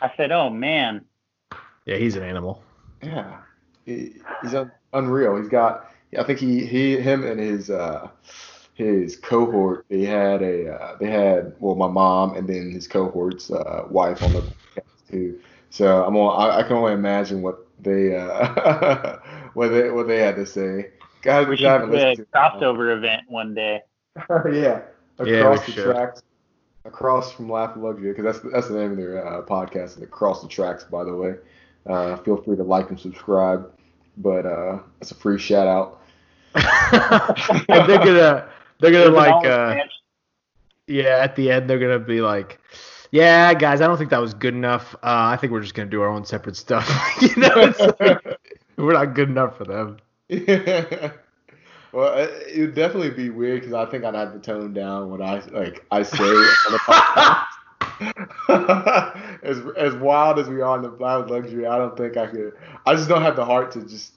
i 0.00 0.10
said 0.16 0.32
oh 0.32 0.50
man 0.50 1.04
Yeah, 1.86 1.96
he's 1.96 2.16
an 2.16 2.22
animal. 2.24 2.62
Yeah, 3.02 3.38
he, 3.86 4.14
he's 4.42 4.54
un, 4.54 4.70
unreal. 4.92 5.36
He's 5.36 5.48
got. 5.48 5.90
I 6.18 6.22
think 6.24 6.38
he 6.38 6.66
he 6.66 6.98
him 7.00 7.24
and 7.24 7.40
his 7.40 7.70
uh 7.70 8.08
his 8.74 9.16
cohort. 9.16 9.86
They 9.88 10.04
had 10.04 10.42
a 10.42 10.74
uh, 10.74 10.96
they 10.98 11.10
had 11.10 11.54
well 11.58 11.74
my 11.74 11.88
mom 11.88 12.36
and 12.36 12.48
then 12.48 12.70
his 12.70 12.86
cohort's 12.86 13.50
uh, 13.50 13.84
wife 13.88 14.22
on 14.22 14.32
the 14.32 14.40
podcast 14.42 15.10
too. 15.10 15.40
So 15.70 16.04
I'm 16.04 16.16
on, 16.16 16.40
I, 16.50 16.58
I 16.58 16.62
can 16.64 16.76
only 16.76 16.92
imagine 16.92 17.42
what 17.42 17.66
they 17.80 18.14
uh 18.16 19.16
what 19.54 19.68
they 19.68 19.90
what 19.90 20.06
they 20.06 20.18
had 20.20 20.36
to 20.36 20.46
say. 20.46 20.90
Guys, 21.22 21.46
we 21.46 21.54
I 21.54 21.56
should 21.56 21.66
haven't 21.66 21.90
do 21.90 21.96
a 21.96 22.10
listened 22.10 22.26
to- 22.32 22.38
crossover 22.38 22.96
event 22.96 23.22
one 23.28 23.54
day 23.54 23.82
yeah, 24.52 24.82
across 25.18 25.28
Yeah, 25.28 25.56
the 25.66 25.72
should. 25.72 25.84
tracks, 25.84 26.22
across 26.84 27.32
from 27.32 27.50
Laugh 27.50 27.74
and 27.74 27.82
Luxury, 27.84 28.12
because 28.12 28.24
that's 28.40 28.52
that's 28.52 28.68
the 28.68 28.74
name 28.74 28.92
of 28.92 28.96
their 28.96 29.26
uh, 29.26 29.42
podcast. 29.42 29.96
is 29.96 30.02
Across 30.02 30.42
the 30.42 30.48
Tracks, 30.48 30.84
by 30.84 31.04
the 31.04 31.14
way. 31.14 31.34
Uh, 31.86 32.16
feel 32.18 32.36
free 32.36 32.56
to 32.56 32.62
like 32.62 32.90
and 32.90 32.98
subscribe, 33.00 33.70
but 34.18 34.46
uh, 34.46 34.78
it's 35.00 35.10
a 35.10 35.14
free 35.14 35.38
shout 35.38 35.66
out. 35.66 36.00
and 36.54 37.88
they're 37.88 37.98
gonna 37.98 38.48
they're 38.80 38.90
gonna 38.90 39.10
There's 39.10 39.10
like 39.10 39.46
uh 39.46 39.74
yeah 40.86 41.18
at 41.22 41.34
the 41.36 41.50
end 41.50 41.70
they're 41.70 41.78
gonna 41.78 41.98
be 41.98 42.20
like 42.20 42.58
yeah 43.10 43.54
guys 43.54 43.80
i 43.80 43.86
don't 43.86 43.96
think 43.96 44.10
that 44.10 44.20
was 44.20 44.34
good 44.34 44.52
enough 44.54 44.94
uh 44.96 45.30
i 45.32 45.36
think 45.36 45.50
we're 45.50 45.62
just 45.62 45.74
gonna 45.74 45.88
do 45.88 46.02
our 46.02 46.10
own 46.10 46.26
separate 46.26 46.56
stuff 46.56 46.86
you 47.22 47.34
know 47.36 47.52
it's 47.56 47.80
like, 48.00 48.38
we're 48.76 48.92
not 48.92 49.14
good 49.14 49.30
enough 49.30 49.56
for 49.56 49.64
them 49.64 49.96
well, 51.92 52.14
it 52.16 52.58
would 52.58 52.74
definitely 52.74 53.10
be 53.10 53.30
weird 53.30 53.60
because 53.60 53.74
I 53.74 53.84
think 53.86 54.04
I'd 54.04 54.14
have 54.14 54.32
to 54.32 54.38
tone 54.38 54.72
down 54.72 55.10
what 55.10 55.20
I 55.20 55.40
like 55.50 55.84
I 55.90 56.02
say. 56.02 56.22
on 56.24 56.72
the 56.72 56.78
podcast. 56.86 57.46
as 59.42 59.60
as 59.76 59.94
wild 59.96 60.38
as 60.38 60.48
we 60.48 60.60
are 60.60 60.76
in 60.76 60.82
the 60.82 60.90
Loud 60.90 61.30
Luxury, 61.30 61.66
I 61.66 61.76
don't 61.76 61.96
think 61.96 62.16
I 62.16 62.26
could. 62.26 62.54
I 62.86 62.94
just 62.94 63.08
don't 63.08 63.22
have 63.22 63.36
the 63.36 63.44
heart 63.44 63.72
to 63.72 63.82
just 63.82 64.14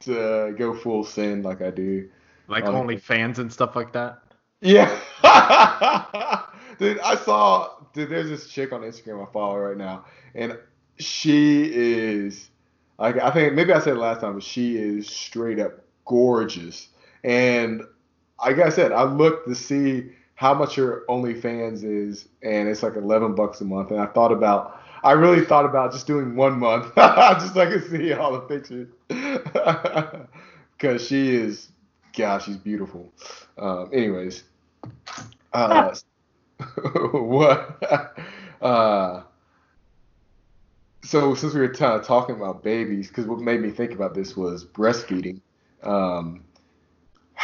to 0.00 0.54
go 0.58 0.74
full 0.74 1.04
sin 1.04 1.42
like 1.42 1.62
I 1.62 1.70
do. 1.70 2.08
like 2.48 2.64
Um, 2.64 2.74
only 2.74 2.96
fans 2.96 3.38
and 3.38 3.52
stuff 3.52 3.76
like 3.76 3.92
that 3.92 4.22
Yeah. 4.60 4.88
dude, 6.78 6.98
I 7.00 7.16
saw 7.16 7.70
dude, 7.92 8.10
there's 8.10 8.28
this 8.28 8.48
chick 8.48 8.72
on 8.72 8.82
Instagram 8.82 9.26
I 9.26 9.32
follow 9.32 9.58
right 9.58 9.76
now, 9.76 10.04
and 10.34 10.58
she 10.98 11.70
is 11.72 12.50
like 12.98 13.18
I 13.18 13.30
think 13.30 13.54
maybe 13.54 13.72
I 13.72 13.80
said 13.80 13.94
it 13.96 14.00
last 14.00 14.20
time, 14.20 14.34
but 14.34 14.42
she 14.42 14.76
is 14.76 15.08
straight 15.08 15.58
up 15.58 15.84
gorgeous. 16.04 16.88
And 17.24 17.82
like 18.44 18.58
I 18.58 18.68
said, 18.68 18.92
I 18.92 19.04
looked 19.04 19.48
to 19.48 19.54
see 19.54 20.10
how 20.36 20.54
much 20.54 20.76
her 20.76 21.04
OnlyFans 21.08 21.84
is, 21.84 22.28
and 22.42 22.68
it's 22.68 22.82
like 22.82 22.96
11 22.96 23.34
bucks 23.34 23.60
a 23.60 23.64
month. 23.64 23.90
And 23.90 24.00
I 24.00 24.06
thought 24.06 24.32
about, 24.32 24.80
I 25.02 25.12
really 25.12 25.44
thought 25.44 25.64
about 25.64 25.92
just 25.92 26.06
doing 26.06 26.36
one 26.36 26.58
month, 26.58 26.94
just 26.96 27.54
so 27.54 27.60
I 27.60 27.66
could 27.66 27.90
see 27.90 28.12
all 28.12 28.32
the 28.32 28.40
pictures, 28.40 28.88
because 30.78 31.06
she 31.06 31.34
is, 31.34 31.70
gosh, 32.16 32.46
she's 32.46 32.56
beautiful. 32.56 33.12
Um, 33.58 33.90
anyways, 33.92 34.44
uh, 35.52 35.94
what? 37.12 38.18
Uh, 38.60 39.22
so 41.02 41.34
since 41.34 41.54
we 41.54 41.60
were 41.60 41.66
of 41.66 42.06
talking 42.06 42.34
about 42.36 42.62
babies, 42.62 43.08
because 43.08 43.26
what 43.26 43.38
made 43.40 43.60
me 43.60 43.70
think 43.70 43.92
about 43.92 44.14
this 44.14 44.36
was 44.36 44.64
breastfeeding. 44.64 45.40
Um, 45.82 46.43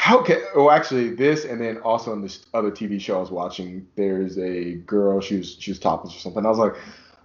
how 0.00 0.22
can? 0.22 0.40
Oh, 0.54 0.70
actually, 0.70 1.10
this 1.10 1.44
and 1.44 1.60
then 1.60 1.76
also 1.82 2.14
in 2.14 2.22
this 2.22 2.46
other 2.54 2.70
TV 2.70 2.98
show 2.98 3.18
I 3.18 3.20
was 3.20 3.30
watching, 3.30 3.86
there's 3.96 4.38
a 4.38 4.76
girl. 4.76 5.20
She 5.20 5.36
was 5.36 5.56
she 5.60 5.70
was 5.72 5.78
topless 5.78 6.16
or 6.16 6.18
something. 6.18 6.46
I 6.46 6.48
was 6.48 6.58
like, 6.58 6.72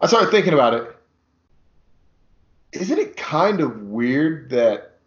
I 0.01 0.07
started 0.07 0.29
thinking 0.29 0.51
about 0.51 0.73
it. 0.73 0.93
Isn't 2.73 2.99
it 2.99 3.15
kind 3.15 3.61
of 3.61 3.83
weird 3.83 4.49
that 4.49 4.97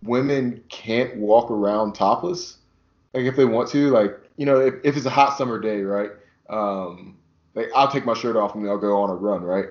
women 0.00 0.62
can't 0.68 1.16
walk 1.16 1.50
around 1.50 1.94
topless? 1.94 2.58
Like 3.12 3.24
if 3.24 3.34
they 3.34 3.44
want 3.44 3.68
to, 3.70 3.90
like 3.90 4.16
you 4.36 4.46
know, 4.46 4.60
if, 4.60 4.74
if 4.84 4.96
it's 4.96 5.06
a 5.06 5.10
hot 5.10 5.36
summer 5.36 5.58
day, 5.58 5.80
right? 5.80 6.12
Um, 6.48 7.16
like 7.54 7.66
I'll 7.74 7.90
take 7.90 8.06
my 8.06 8.14
shirt 8.14 8.36
off 8.36 8.54
and 8.54 8.64
I'll 8.68 8.78
go 8.78 8.96
on 9.02 9.10
a 9.10 9.16
run, 9.16 9.42
right? 9.42 9.66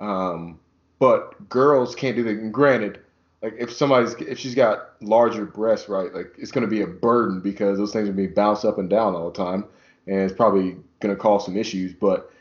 Um, 0.00 0.58
but 0.98 1.48
girls 1.48 1.94
can't 1.94 2.16
do 2.16 2.24
that. 2.24 2.30
And 2.30 2.52
granted, 2.52 2.98
like 3.42 3.54
if 3.58 3.72
somebody's 3.72 4.14
if 4.14 4.38
she's 4.38 4.54
got 4.54 4.90
larger 5.00 5.44
breasts, 5.44 5.88
right, 5.88 6.12
like 6.12 6.34
it's 6.38 6.50
gonna 6.50 6.66
be 6.66 6.82
a 6.82 6.86
burden 6.86 7.40
because 7.40 7.78
those 7.78 7.92
things 7.92 8.08
are 8.08 8.12
being 8.12 8.34
bounced 8.34 8.64
up 8.64 8.78
and 8.78 8.90
down 8.90 9.14
all 9.14 9.30
the 9.30 9.36
time, 9.36 9.64
and 10.06 10.16
it's 10.16 10.32
probably 10.34 10.76
gonna 11.00 11.16
cause 11.16 11.44
some 11.44 11.56
issues. 11.56 11.92
But 11.94 12.32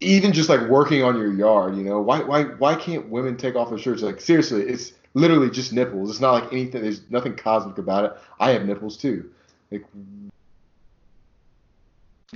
even 0.00 0.32
just 0.32 0.48
like 0.48 0.62
working 0.68 1.02
on 1.02 1.16
your 1.16 1.32
yard, 1.32 1.76
you 1.76 1.84
know, 1.84 2.00
why 2.00 2.20
why 2.22 2.44
why 2.44 2.74
can't 2.74 3.08
women 3.08 3.36
take 3.36 3.54
off 3.54 3.70
their 3.70 3.78
shirts? 3.78 4.02
Like 4.02 4.20
seriously, 4.20 4.62
it's 4.62 4.92
literally 5.14 5.50
just 5.50 5.72
nipples. 5.72 6.10
It's 6.10 6.20
not 6.20 6.32
like 6.42 6.52
anything. 6.52 6.82
There's 6.82 7.08
nothing 7.10 7.36
cosmic 7.36 7.78
about 7.78 8.04
it. 8.06 8.12
I 8.40 8.50
have 8.50 8.66
nipples 8.66 8.96
too. 8.96 9.30
Like 9.70 9.84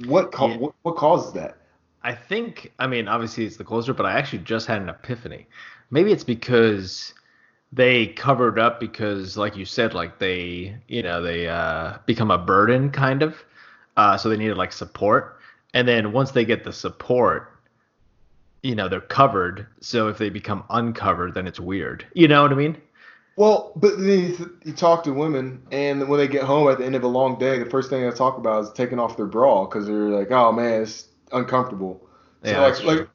what 0.06 0.32
co- 0.32 0.48
Yeah. 0.48 0.56
what, 0.56 0.74
what 0.82 0.96
causes 0.96 1.32
that? 1.34 1.56
I 2.02 2.14
think, 2.14 2.72
I 2.78 2.86
mean, 2.86 3.08
obviously 3.08 3.44
it's 3.44 3.56
the 3.58 3.64
closer, 3.64 3.92
but 3.92 4.06
I 4.06 4.12
actually 4.18 4.38
just 4.40 4.66
had 4.66 4.80
an 4.80 4.88
epiphany. 4.88 5.46
Maybe 5.90 6.12
it's 6.12 6.24
because 6.24 7.12
they 7.72 8.08
covered 8.08 8.58
up 8.58 8.80
because, 8.80 9.36
like 9.36 9.56
you 9.56 9.64
said, 9.64 9.94
like 9.94 10.18
they, 10.18 10.76
you 10.88 11.02
know, 11.02 11.22
they 11.22 11.48
uh, 11.48 11.98
become 12.06 12.30
a 12.30 12.38
burden 12.38 12.90
kind 12.90 13.22
of. 13.22 13.36
Uh, 13.96 14.16
so 14.16 14.28
they 14.28 14.36
needed 14.36 14.56
like 14.56 14.72
support. 14.72 15.38
And 15.72 15.86
then 15.86 16.12
once 16.12 16.32
they 16.32 16.44
get 16.44 16.64
the 16.64 16.72
support, 16.72 17.52
you 18.62 18.74
know, 18.74 18.88
they're 18.88 19.00
covered. 19.00 19.66
So 19.80 20.08
if 20.08 20.18
they 20.18 20.30
become 20.30 20.64
uncovered, 20.70 21.34
then 21.34 21.46
it's 21.46 21.60
weird. 21.60 22.06
You 22.14 22.28
know 22.28 22.42
what 22.42 22.52
I 22.52 22.56
mean? 22.56 22.76
Well, 23.36 23.72
but 23.76 23.98
then 23.98 24.08
you, 24.08 24.58
you 24.64 24.72
talk 24.72 25.04
to 25.04 25.12
women, 25.12 25.62
and 25.70 26.08
when 26.08 26.18
they 26.18 26.28
get 26.28 26.42
home 26.42 26.68
at 26.68 26.78
the 26.78 26.84
end 26.84 26.94
of 26.94 27.04
a 27.04 27.08
long 27.08 27.38
day, 27.38 27.58
the 27.58 27.70
first 27.70 27.88
thing 27.88 28.02
they 28.02 28.14
talk 28.14 28.36
about 28.36 28.64
is 28.64 28.70
taking 28.72 28.98
off 28.98 29.16
their 29.16 29.26
bra 29.26 29.64
because 29.64 29.86
they're 29.86 29.94
like, 29.94 30.30
"Oh 30.30 30.52
man, 30.52 30.82
it's 30.82 31.08
uncomfortable." 31.32 32.06
So 32.44 32.50
Yeah, 32.50 32.60
like, 32.60 32.82
like, 32.84 33.08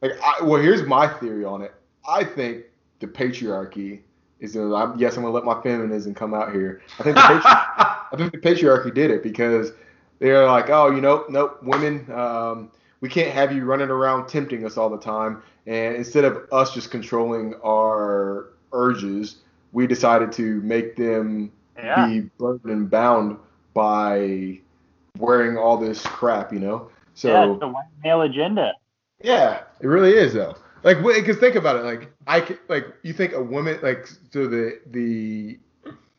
like, 0.00 0.12
I, 0.20 0.42
well, 0.42 0.60
here's 0.60 0.82
my 0.82 1.06
theory 1.06 1.44
on 1.44 1.62
it. 1.62 1.74
I 2.08 2.24
think 2.24 2.64
the 3.00 3.06
patriarchy 3.06 4.00
is. 4.40 4.56
i 4.56 4.60
I'm, 4.60 4.98
yes, 4.98 5.16
I'm 5.16 5.22
gonna 5.22 5.34
let 5.34 5.44
my 5.44 5.60
feminism 5.62 6.14
come 6.14 6.34
out 6.34 6.52
here. 6.52 6.80
I 6.98 7.02
think 7.02 7.16
the 7.16 7.22
patri- 7.22 7.42
I 7.44 8.16
think 8.16 8.32
the 8.32 8.38
patriarchy 8.38 8.92
did 8.94 9.10
it 9.10 9.22
because 9.22 9.72
they're 10.18 10.46
like, 10.46 10.70
oh, 10.70 10.90
you 10.90 11.00
know, 11.00 11.24
nope, 11.28 11.62
women, 11.62 12.10
um, 12.10 12.70
we 13.00 13.08
can't 13.08 13.32
have 13.32 13.52
you 13.52 13.64
running 13.64 13.88
around 13.90 14.26
tempting 14.28 14.64
us 14.66 14.76
all 14.76 14.90
the 14.90 14.98
time. 14.98 15.42
And 15.66 15.94
instead 15.96 16.24
of 16.24 16.46
us 16.50 16.72
just 16.74 16.90
controlling 16.90 17.54
our 17.64 18.48
urges, 18.72 19.36
we 19.72 19.86
decided 19.86 20.32
to 20.32 20.60
make 20.62 20.96
them 20.96 21.52
Yeah. 21.76 22.06
be 22.06 22.20
burdened 22.38 22.72
and 22.72 22.90
bound 22.90 23.36
by 23.74 24.58
wearing 25.18 25.56
all 25.56 25.76
this 25.76 26.02
crap, 26.04 26.52
you 26.52 26.58
know. 26.58 26.90
So 27.14 27.28
yeah, 27.28 27.50
it's 27.52 27.60
the 27.60 27.68
white 27.68 27.84
male 28.02 28.22
agenda. 28.22 28.72
yeah, 29.22 29.60
it 29.80 29.86
really 29.86 30.12
is 30.14 30.32
though. 30.34 30.56
Like, 30.88 31.04
because 31.04 31.36
think 31.36 31.54
about 31.54 31.76
it. 31.76 31.84
Like, 31.84 32.10
I 32.26 32.46
c- 32.46 32.56
like 32.68 32.86
you 33.02 33.12
think 33.12 33.34
a 33.34 33.42
woman 33.42 33.78
like 33.82 34.06
so 34.06 34.46
the 34.46 34.80
the 34.86 35.58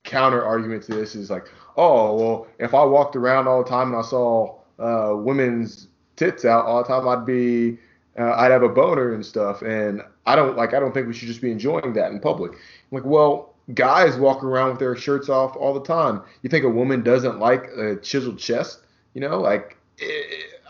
counter 0.03 0.43
argument 0.43 0.83
to 0.83 0.93
this 0.93 1.15
is 1.15 1.31
like, 1.31 1.47
oh 1.75 2.15
well, 2.15 2.47
if 2.59 2.75
I 2.75 2.83
walked 2.83 3.15
around 3.15 3.47
all 3.47 3.63
the 3.63 3.69
time 3.69 3.87
and 3.87 3.97
I 3.97 4.03
saw 4.03 4.59
uh, 4.77 5.15
women's 5.15 5.87
tits 6.17 6.45
out 6.45 6.65
all 6.65 6.83
the 6.83 6.87
time, 6.87 7.07
I'd 7.07 7.25
be 7.25 7.79
uh, 8.19 8.33
I'd 8.35 8.51
have 8.51 8.61
a 8.61 8.69
boner 8.69 9.15
and 9.15 9.25
stuff. 9.25 9.63
And 9.63 10.03
I 10.27 10.35
don't 10.35 10.55
like 10.55 10.75
I 10.75 10.79
don't 10.79 10.93
think 10.93 11.07
we 11.07 11.13
should 11.13 11.29
just 11.29 11.41
be 11.41 11.51
enjoying 11.51 11.93
that 11.93 12.11
in 12.11 12.19
public. 12.19 12.51
I'm 12.51 12.59
like, 12.91 13.05
well, 13.05 13.55
guys 13.73 14.17
walk 14.17 14.43
around 14.43 14.69
with 14.69 14.79
their 14.79 14.95
shirts 14.95 15.29
off 15.29 15.55
all 15.55 15.73
the 15.73 15.83
time. 15.83 16.21
You 16.43 16.49
think 16.51 16.63
a 16.63 16.69
woman 16.69 17.01
doesn't 17.01 17.39
like 17.39 17.69
a 17.75 17.95
chiseled 17.95 18.37
chest? 18.37 18.81
You 19.15 19.21
know, 19.21 19.39
like 19.39 19.77
eh, 19.99 20.21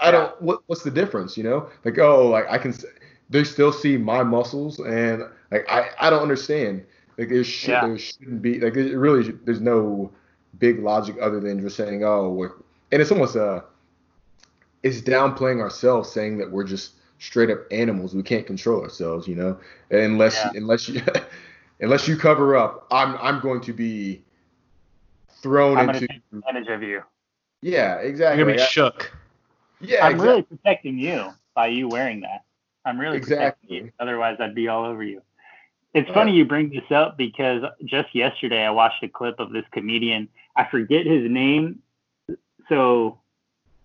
I 0.01 0.09
don't. 0.09 0.41
What, 0.41 0.61
what's 0.67 0.83
the 0.83 0.91
difference? 0.91 1.35
You 1.35 1.43
know, 1.43 1.69
like 1.83 1.97
oh, 1.97 2.29
like 2.29 2.45
I 2.49 2.57
can. 2.57 2.73
S- 3.29 3.31
They 3.31 3.43
still 3.43 3.71
see 3.71 3.97
my 3.97 4.23
muscles, 4.23 4.79
and 4.79 5.23
like 5.51 5.65
I, 5.69 5.89
I 5.99 6.09
don't 6.09 6.21
understand. 6.21 6.85
Like 7.17 7.29
there 7.29 7.43
should, 7.43 7.69
Yeah. 7.69 7.87
there 7.87 7.97
shouldn't 7.97 8.41
be 8.41 8.59
like 8.59 8.75
it 8.75 8.95
really. 8.97 9.31
There's 9.31 9.61
no 9.61 10.11
big 10.57 10.79
logic 10.79 11.15
other 11.21 11.39
than 11.39 11.59
just 11.61 11.75
saying 11.75 12.03
oh, 12.03 12.29
we're, 12.29 12.51
and 12.91 13.01
it's 13.01 13.11
almost 13.11 13.35
uh, 13.35 13.61
it's 14.83 15.01
downplaying 15.01 15.59
ourselves, 15.59 16.09
saying 16.11 16.37
that 16.37 16.49
we're 16.51 16.63
just 16.63 16.93
straight 17.19 17.49
up 17.49 17.59
animals. 17.71 18.15
We 18.15 18.23
can't 18.23 18.47
control 18.47 18.81
ourselves, 18.81 19.27
you 19.27 19.35
know, 19.35 19.59
unless 19.91 20.35
Yeah. 20.35 20.51
unless 20.55 20.87
you 20.87 21.01
unless 21.81 22.07
you 22.07 22.15
cover 22.17 22.55
up. 22.55 22.87
I'm 22.91 23.15
I'm 23.17 23.41
going 23.41 23.61
to 23.61 23.73
be 23.73 24.23
thrown 25.41 25.77
I'm 25.77 25.89
into 25.89 26.07
take 26.07 26.21
advantage 26.33 26.67
of 26.69 26.83
you. 26.83 27.01
yeah 27.61 27.95
exactly 27.95 28.37
You're 28.39 28.47
gonna 28.47 28.57
be 28.57 28.61
I- 28.63 28.67
shook. 28.67 29.11
yeah 29.81 30.05
I'm 30.05 30.11
exactly. 30.13 30.27
really 30.29 30.41
protecting 30.43 30.97
you 30.97 31.33
by 31.53 31.67
you 31.67 31.87
wearing 31.89 32.21
that. 32.21 32.43
I'm 32.89 32.99
really 32.99 33.19
protecting 33.19 33.69
you. 33.69 33.91
Otherwise, 33.99 34.37
I'd 34.39 34.55
be 34.55 34.67
all 34.67 34.85
over 34.85 35.03
you. 35.03 35.21
It's 35.93 36.09
funny 36.11 36.33
you 36.33 36.45
bring 36.45 36.69
this 36.69 36.91
up 36.91 37.17
because 37.17 37.63
just 37.85 38.13
yesterday 38.13 38.63
I 38.63 38.69
watched 38.69 39.03
a 39.03 39.07
clip 39.07 39.39
of 39.39 39.51
this 39.51 39.65
comedian. 39.71 40.29
I 40.55 40.67
forget 40.69 41.05
his 41.05 41.29
name, 41.29 41.79
so 42.67 43.19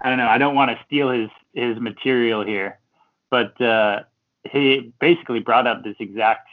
I 0.00 0.11
don't 0.11 0.18
know. 0.18 0.28
I 0.28 0.36
don't 0.36 0.55
want 0.55 0.70
to 0.70 0.78
steal 0.84 1.11
his 1.11 1.30
his 1.55 1.78
material 1.78 2.44
here, 2.44 2.78
but 3.30 3.59
uh, 3.61 4.00
he 4.44 4.92
basically 5.00 5.40
brought 5.40 5.66
up 5.66 5.82
this 5.82 5.96
exact 5.98 6.48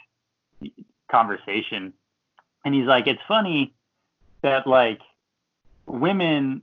conversation, 1.10 1.92
and 2.64 2.74
he's 2.74 2.86
like, 2.86 3.06
"It's 3.06 3.20
funny 3.28 3.74
that 4.40 4.66
like 4.66 5.00
women 5.86 6.62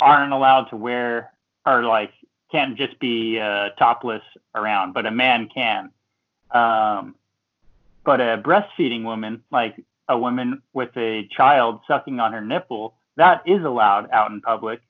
aren't 0.00 0.32
allowed 0.32 0.64
to 0.66 0.76
wear 0.76 1.32
or 1.66 1.82
like 1.82 2.12
can't 2.54 2.76
just 2.76 2.96
be 3.00 3.40
uh, 3.40 3.70
topless 3.70 4.22
around, 4.54 4.92
but 4.92 5.06
a 5.06 5.10
man 5.10 5.48
can. 5.52 5.90
Um, 6.52 7.16
but 8.04 8.20
a 8.20 8.40
breastfeeding 8.40 9.02
woman, 9.02 9.42
like 9.50 9.74
a 10.08 10.16
woman 10.16 10.62
with 10.72 10.96
a 10.96 11.26
child 11.36 11.80
sucking 11.88 12.20
on 12.20 12.32
her 12.32 12.40
nipple, 12.40 12.94
that 13.16 13.42
is 13.44 13.64
allowed 13.64 14.08
out 14.12 14.30
in 14.30 14.40
public. 14.40 14.80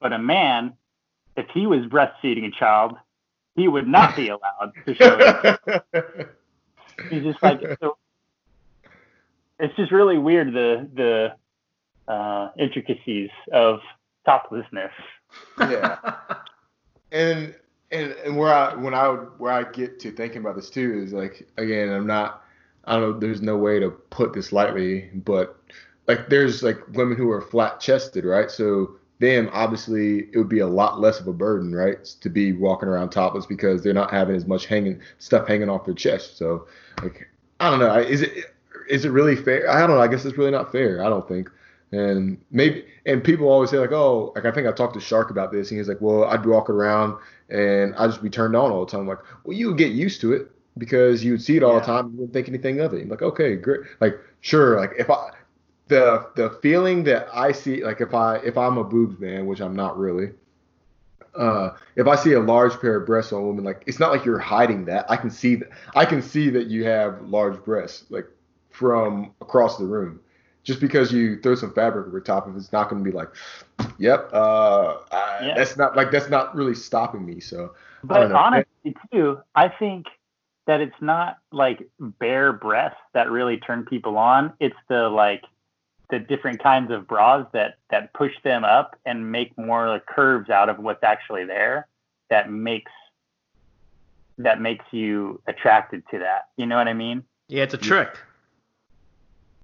But 0.00 0.12
a 0.12 0.18
man, 0.18 0.74
if 1.34 1.46
he 1.54 1.66
was 1.66 1.86
breastfeeding 1.86 2.46
a 2.46 2.50
child, 2.50 2.92
he 3.56 3.68
would 3.68 3.88
not 3.88 4.14
be 4.16 4.28
allowed 4.28 4.74
to 4.84 4.94
show 4.94 5.16
it. 5.18 6.28
He's 7.10 7.22
just 7.22 7.42
like, 7.42 7.62
so 7.80 7.96
it's 9.58 9.74
just 9.76 9.92
really 9.92 10.18
weird 10.18 10.52
the 10.52 10.88
the 10.94 12.12
uh, 12.12 12.50
intricacies 12.58 13.30
of 13.50 13.80
toplessness. 14.26 14.92
yeah. 15.58 16.16
And 17.14 17.54
and 17.94 18.12
and 18.24 18.36
where 18.36 18.52
I 18.52 18.74
when 18.74 18.92
I 18.92 19.08
where 19.38 19.52
I 19.52 19.62
get 19.70 20.00
to 20.00 20.10
thinking 20.10 20.38
about 20.38 20.56
this 20.56 20.68
too 20.68 21.00
is 21.02 21.12
like 21.12 21.46
again 21.56 21.90
I'm 21.90 22.06
not 22.06 22.44
I 22.84 22.96
don't 22.96 23.02
know 23.02 23.18
there's 23.18 23.40
no 23.40 23.56
way 23.56 23.78
to 23.78 23.90
put 23.90 24.32
this 24.32 24.52
lightly 24.52 25.10
but 25.14 25.56
like 26.06 26.28
there's 26.28 26.62
like 26.62 26.78
women 26.92 27.16
who 27.16 27.30
are 27.30 27.40
flat 27.40 27.80
chested 27.80 28.24
right? 28.24 28.50
So 28.50 28.96
them 29.20 29.48
obviously 29.52 30.28
it 30.32 30.36
would 30.36 30.48
be 30.48 30.58
a 30.58 30.66
lot 30.66 31.00
less 31.00 31.20
of 31.20 31.28
a 31.28 31.32
burden 31.32 31.72
right 31.74 32.04
to 32.04 32.28
be 32.28 32.52
walking 32.52 32.88
around 32.88 33.10
topless 33.10 33.46
because 33.46 33.82
they're 33.82 33.94
not 33.94 34.10
having 34.10 34.34
as 34.34 34.46
much 34.46 34.66
hanging 34.66 35.00
stuff 35.18 35.46
hanging 35.46 35.70
off 35.70 35.84
their 35.84 35.94
chest. 35.94 36.36
So 36.36 36.66
like 37.00 37.28
I 37.60 37.70
don't 37.70 37.78
know. 37.78 37.94
Is 37.96 38.22
it 38.22 38.52
is 38.90 39.04
it 39.04 39.10
really 39.10 39.36
fair? 39.36 39.70
I 39.70 39.78
don't 39.80 39.90
know. 39.90 40.00
I 40.00 40.08
guess 40.08 40.24
it's 40.24 40.36
really 40.36 40.50
not 40.50 40.72
fair 40.72 41.04
I 41.04 41.08
don't 41.08 41.26
think 41.28 41.48
and 41.94 42.44
maybe 42.50 42.84
and 43.06 43.22
people 43.22 43.48
always 43.48 43.70
say 43.70 43.78
like, 43.78 43.92
oh, 43.92 44.32
like 44.34 44.44
I 44.44 44.50
think 44.50 44.66
I 44.66 44.72
talked 44.72 44.94
to 44.94 45.00
Shark 45.00 45.30
about 45.30 45.52
this, 45.52 45.70
and 45.70 45.78
he's 45.78 45.88
like, 45.88 46.00
well, 46.00 46.24
I'd 46.24 46.42
be 46.42 46.48
walking 46.48 46.74
around 46.74 47.18
and 47.48 47.94
I'd 47.96 48.10
just 48.10 48.22
be 48.22 48.30
turned 48.30 48.56
on 48.56 48.70
all 48.70 48.84
the 48.84 48.90
time. 48.90 49.02
I'm 49.02 49.08
like, 49.08 49.18
well, 49.44 49.56
you 49.56 49.68
would 49.68 49.78
get 49.78 49.92
used 49.92 50.20
to 50.22 50.32
it 50.32 50.50
because 50.78 51.22
you 51.22 51.32
would 51.32 51.42
see 51.42 51.56
it 51.56 51.62
all 51.62 51.78
the 51.78 51.86
time, 51.86 52.06
and 52.06 52.14
you 52.14 52.20
wouldn't 52.20 52.34
think 52.34 52.48
anything 52.48 52.80
of 52.80 52.94
it. 52.94 53.02
I'm 53.02 53.08
like, 53.08 53.22
okay, 53.22 53.56
great. 53.56 53.82
Like, 54.00 54.18
sure, 54.40 54.78
like 54.78 54.92
if 54.98 55.10
I 55.10 55.30
the 55.88 56.28
the 56.36 56.50
feeling 56.62 57.04
that 57.04 57.28
I 57.32 57.52
see, 57.52 57.84
like 57.84 58.00
if 58.00 58.14
I 58.14 58.36
if 58.36 58.56
I'm 58.56 58.78
a 58.78 58.84
boobs 58.84 59.18
man, 59.18 59.46
which 59.46 59.60
I'm 59.60 59.76
not 59.76 59.98
really, 59.98 60.30
uh, 61.36 61.70
if 61.96 62.06
I 62.06 62.16
see 62.16 62.32
a 62.32 62.40
large 62.40 62.80
pair 62.80 62.96
of 62.96 63.06
breasts 63.06 63.32
on 63.32 63.42
a 63.42 63.46
woman, 63.46 63.64
like 63.64 63.82
it's 63.86 64.00
not 64.00 64.10
like 64.10 64.24
you're 64.24 64.38
hiding 64.38 64.86
that. 64.86 65.10
I 65.10 65.16
can 65.16 65.30
see 65.30 65.56
that. 65.56 65.68
I 65.94 66.04
can 66.04 66.22
see 66.22 66.50
that 66.50 66.66
you 66.66 66.84
have 66.84 67.22
large 67.22 67.62
breasts, 67.64 68.04
like 68.10 68.26
from 68.70 69.32
across 69.40 69.78
the 69.78 69.84
room. 69.84 70.20
Just 70.64 70.80
because 70.80 71.12
you 71.12 71.38
throw 71.40 71.54
some 71.54 71.72
fabric 71.72 72.06
over 72.06 72.20
top 72.20 72.46
of 72.46 72.54
it, 72.56 72.58
it's 72.58 72.72
not 72.72 72.88
going 72.88 73.04
to 73.04 73.08
be 73.08 73.14
like, 73.14 73.28
yep, 73.98 74.30
uh, 74.32 74.96
I, 75.12 75.38
Yeah. 75.42 75.54
that's 75.56 75.76
not 75.76 75.94
like 75.94 76.10
that's 76.10 76.30
not 76.30 76.54
really 76.54 76.74
stopping 76.74 77.24
me. 77.24 77.40
So 77.40 77.74
But 78.02 78.28
don't 78.28 78.32
honestly, 78.32 78.96
too, 79.12 79.40
I 79.54 79.68
think 79.68 80.06
that 80.66 80.80
it's 80.80 81.00
not 81.00 81.38
like 81.52 81.86
bare 81.98 82.52
breasts 82.52 83.00
that 83.12 83.30
really 83.30 83.58
turn 83.58 83.84
people 83.84 84.16
on. 84.16 84.54
It's 84.58 84.76
the 84.88 85.08
like 85.10 85.44
the 86.10 86.18
different 86.18 86.62
kinds 86.62 86.90
of 86.90 87.06
bras 87.06 87.46
that 87.52 87.78
that 87.90 88.12
push 88.14 88.32
them 88.42 88.64
up 88.64 88.98
and 89.04 89.30
make 89.30 89.56
more 89.58 90.00
curves 90.06 90.48
out 90.48 90.68
of 90.68 90.78
what's 90.78 91.02
actually 91.02 91.44
there. 91.44 91.88
That 92.30 92.50
makes 92.50 92.92
that 94.38 94.60
makes 94.60 94.84
you 94.90 95.40
attracted 95.46 96.02
to 96.10 96.18
that. 96.20 96.48
You 96.56 96.66
know 96.66 96.76
what 96.76 96.88
I 96.88 96.94
mean? 96.94 97.24
Yeah, 97.48 97.64
it's 97.64 97.74
a 97.74 97.78
trick. 97.78 98.18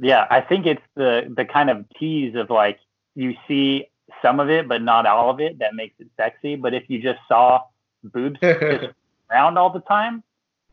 Yeah, 0.01 0.27
I 0.31 0.41
think 0.41 0.67
it's 0.67 0.83
the 0.95 1.33
the 1.35 1.45
kind 1.45 1.71
of 1.71 1.85
tease 1.99 2.35
of 2.35 2.51
like 2.51 2.79
you 3.15 3.37
see 3.47 3.87
some 4.23 4.41
of 4.41 4.51
it 4.51 4.69
but 4.69 4.83
not 4.83 5.07
all 5.07 5.31
of 5.31 5.41
it 5.41 5.59
that 5.59 5.75
makes 5.75 5.95
it 6.01 6.09
sexy. 6.17 6.57
But 6.57 6.75
if 6.75 6.85
you 6.89 7.01
just 7.01 7.21
saw 7.29 7.63
boobs 8.03 8.41
just 8.43 8.95
around 9.31 9.59
all 9.59 9.71
the 9.71 9.81
time, 9.81 10.23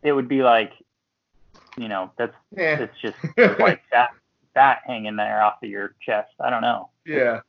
it 0.02 0.12
would 0.12 0.28
be 0.28 0.44
like, 0.44 0.74
you 1.78 1.88
know, 1.88 2.12
that's 2.18 2.36
yeah, 2.56 2.80
it's 2.80 3.00
just 3.02 3.18
like 3.60 3.82
fat 3.92 4.12
fat 4.54 4.80
hanging 4.86 5.16
there 5.16 5.42
off 5.42 5.62
of 5.62 5.70
your 5.70 5.96
chest. 6.02 6.32
I 6.40 6.50
don't 6.50 6.62
know. 6.62 6.90
yeah. 7.06 7.42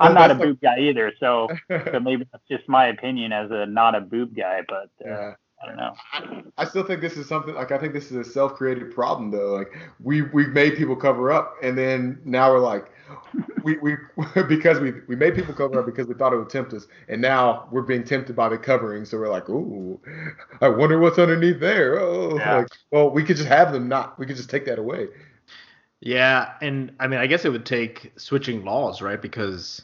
I'm 0.00 0.14
not 0.14 0.32
a 0.32 0.34
boob 0.34 0.60
guy 0.60 0.80
either, 0.80 1.12
so 1.20 1.48
so 1.68 2.00
maybe 2.00 2.26
that's 2.32 2.42
just 2.50 2.68
my 2.68 2.86
opinion 2.86 3.32
as 3.32 3.50
a 3.52 3.66
not 3.66 3.94
a 3.94 4.00
boob 4.00 4.34
guy. 4.34 4.62
But 4.66 4.90
uh, 5.04 5.08
yeah. 5.08 5.34
I 5.62 5.66
don't 5.66 5.76
know. 5.76 5.94
I, 6.58 6.64
still 6.66 6.84
think 6.84 7.00
this 7.00 7.16
is 7.16 7.26
something 7.26 7.54
like 7.54 7.72
I 7.72 7.78
think 7.78 7.94
this 7.94 8.10
is 8.10 8.16
a 8.16 8.24
self-created 8.30 8.94
problem 8.94 9.30
though. 9.30 9.54
Like 9.54 9.72
we 10.00 10.22
we've 10.22 10.50
made 10.50 10.76
people 10.76 10.96
cover 10.96 11.32
up, 11.32 11.56
and 11.62 11.76
then 11.78 12.20
now 12.24 12.52
we're 12.52 12.58
like, 12.58 12.90
we 13.62 13.78
we 13.78 13.96
because 14.48 14.80
we 14.80 14.92
we 15.06 15.16
made 15.16 15.34
people 15.34 15.54
cover 15.54 15.78
up 15.80 15.86
because 15.86 16.06
we 16.06 16.14
thought 16.14 16.32
it 16.32 16.36
would 16.36 16.50
tempt 16.50 16.72
us, 16.74 16.86
and 17.08 17.20
now 17.20 17.68
we're 17.70 17.82
being 17.82 18.04
tempted 18.04 18.36
by 18.36 18.48
the 18.48 18.58
covering, 18.58 19.04
so 19.04 19.18
we're 19.18 19.30
like, 19.30 19.48
ooh, 19.48 19.98
I 20.60 20.68
wonder 20.68 20.98
what's 20.98 21.18
underneath 21.18 21.60
there. 21.60 21.98
Oh, 21.98 22.36
Yeah. 22.36 22.56
like, 22.58 22.68
well, 22.90 23.10
we 23.10 23.22
could 23.24 23.36
just 23.36 23.48
have 23.48 23.72
them 23.72 23.88
not. 23.88 24.18
We 24.18 24.26
could 24.26 24.36
just 24.36 24.50
take 24.50 24.66
that 24.66 24.78
away. 24.78 25.08
Yeah, 26.00 26.52
and 26.60 26.92
I 27.00 27.06
mean, 27.06 27.20
I 27.20 27.26
guess 27.26 27.44
it 27.46 27.52
would 27.52 27.64
take 27.64 28.12
switching 28.16 28.64
laws, 28.64 29.00
right? 29.00 29.20
Because 29.20 29.80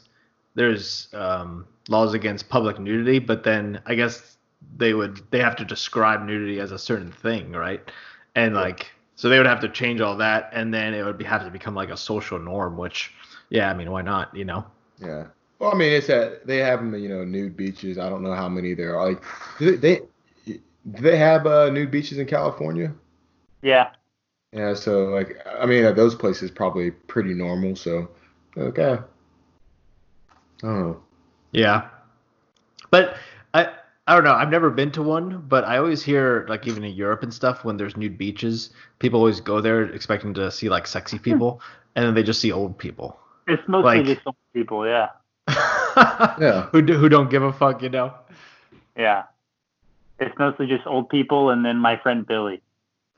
there's 0.53 1.07
um, 1.13 1.65
laws 1.89 2.13
against 2.13 2.49
public 2.49 2.77
nudity, 2.79 3.17
but 3.17 3.43
then 3.43 3.81
I 3.87 3.95
guess 3.95 4.37
they 4.77 4.93
would 4.93 5.21
they 5.31 5.39
have 5.39 5.55
to 5.57 5.65
describe 5.65 6.23
nudity 6.23 6.59
as 6.59 6.71
a 6.71 6.79
certain 6.79 7.11
thing, 7.11 7.51
right? 7.51 7.81
And 8.35 8.55
like, 8.55 8.91
so 9.15 9.29
they 9.29 9.37
would 9.37 9.47
have 9.47 9.61
to 9.61 9.69
change 9.69 10.01
all 10.01 10.17
that, 10.17 10.49
and 10.53 10.73
then 10.73 10.93
it 10.93 11.03
would 11.03 11.17
be, 11.17 11.25
have 11.25 11.43
to 11.43 11.51
become 11.51 11.75
like 11.75 11.89
a 11.89 11.97
social 11.97 12.39
norm. 12.39 12.77
Which, 12.77 13.13
yeah, 13.49 13.69
I 13.69 13.73
mean, 13.73 13.91
why 13.91 14.01
not? 14.01 14.35
You 14.35 14.45
know? 14.45 14.65
Yeah. 14.99 15.27
Well, 15.59 15.71
I 15.73 15.77
mean, 15.77 15.93
it's 15.93 16.07
that 16.07 16.47
they 16.47 16.57
have 16.57 16.79
them, 16.79 16.95
you 16.95 17.09
know, 17.09 17.23
nude 17.23 17.55
beaches. 17.55 17.97
I 17.99 18.09
don't 18.09 18.23
know 18.23 18.33
how 18.33 18.49
many 18.49 18.73
there 18.73 18.97
are. 18.97 19.09
Like, 19.09 19.23
do 19.59 19.77
they 19.77 20.01
do 20.45 20.59
they 21.01 21.17
have 21.17 21.45
uh, 21.45 21.69
nude 21.69 21.91
beaches 21.91 22.17
in 22.17 22.25
California? 22.25 22.93
Yeah, 23.61 23.91
Yeah, 24.51 24.73
so 24.73 25.05
like 25.05 25.37
I 25.59 25.65
mean 25.65 25.85
at 25.85 25.95
those 25.95 26.15
places 26.15 26.51
probably 26.51 26.91
pretty 26.91 27.33
normal, 27.33 27.75
so 27.75 28.09
okay. 28.57 28.97
I 30.63 30.67
don't 30.67 30.79
know. 30.79 31.01
Yeah. 31.51 31.89
But 32.89 33.15
I 34.07 34.11
I 34.11 34.15
don't 34.15 34.23
know. 34.23 34.33
I've 34.33 34.49
never 34.49 34.69
been 34.69 34.91
to 34.91 35.01
one, 35.01 35.43
but 35.47 35.63
I 35.63 35.77
always 35.77 36.01
hear 36.03 36.45
like 36.49 36.67
even 36.67 36.83
in 36.83 36.93
Europe 36.95 37.23
and 37.23 37.33
stuff 37.33 37.63
when 37.63 37.77
there's 37.77 37.95
nude 37.95 38.17
beaches, 38.17 38.71
people 38.99 39.19
always 39.19 39.39
go 39.39 39.61
there 39.61 39.83
expecting 39.83 40.33
to 40.35 40.51
see 40.51 40.69
like 40.69 40.87
sexy 40.87 41.19
people, 41.19 41.61
and 41.95 42.05
then 42.05 42.13
they 42.13 42.23
just 42.23 42.39
see 42.41 42.51
old 42.51 42.77
people. 42.77 43.17
it's 43.47 43.61
mostly 43.67 43.97
Like- 43.97 44.05
just 44.05 44.21
old 44.25 44.35
people. 44.53 44.85
Yeah, 44.87 45.09
yeah. 45.47 46.67
Who 46.71 46.81
do, 46.81 46.97
who 46.97 47.09
don't 47.09 47.29
give 47.29 47.43
a 47.43 47.53
fuck, 47.53 47.81
you 47.83 47.89
know? 47.89 48.13
yeah. 48.97 49.23
It's 50.19 50.37
mostly 50.37 50.67
just 50.67 50.85
old 50.85 51.09
people, 51.09 51.49
and 51.49 51.65
then 51.65 51.77
my 51.77 51.97
friend 51.97 52.25
Billy. 52.27 52.61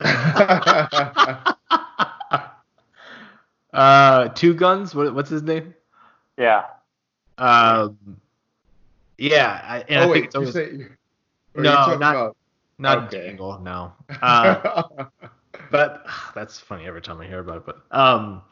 uh, 3.72 4.28
two 4.34 4.54
guns. 4.54 4.94
What, 4.94 5.14
what's 5.14 5.30
his 5.30 5.42
name? 5.42 5.74
Yeah. 6.38 6.64
Um, 7.38 7.98
yeah, 9.18 9.60
I, 9.64 9.84
and 9.88 10.00
I 10.00 10.06
oh 10.06 10.12
think 10.12 10.14
wait, 10.14 10.24
it's 10.26 10.34
you 10.34 10.40
always, 10.40 10.54
say 10.54 10.70
you 10.72 10.90
No, 11.54 11.96
not- 11.96 12.14
about 12.16 12.36
not 12.78 13.04
okay. 13.06 13.26
Jangle, 13.28 13.58
no. 13.60 13.92
Uh, 14.22 15.04
but 15.70 16.06
that's 16.34 16.58
funny 16.58 16.86
every 16.86 17.00
time 17.02 17.20
I 17.20 17.26
hear 17.26 17.38
about 17.40 17.58
it. 17.58 17.66
But 17.66 17.82
um, 17.90 18.42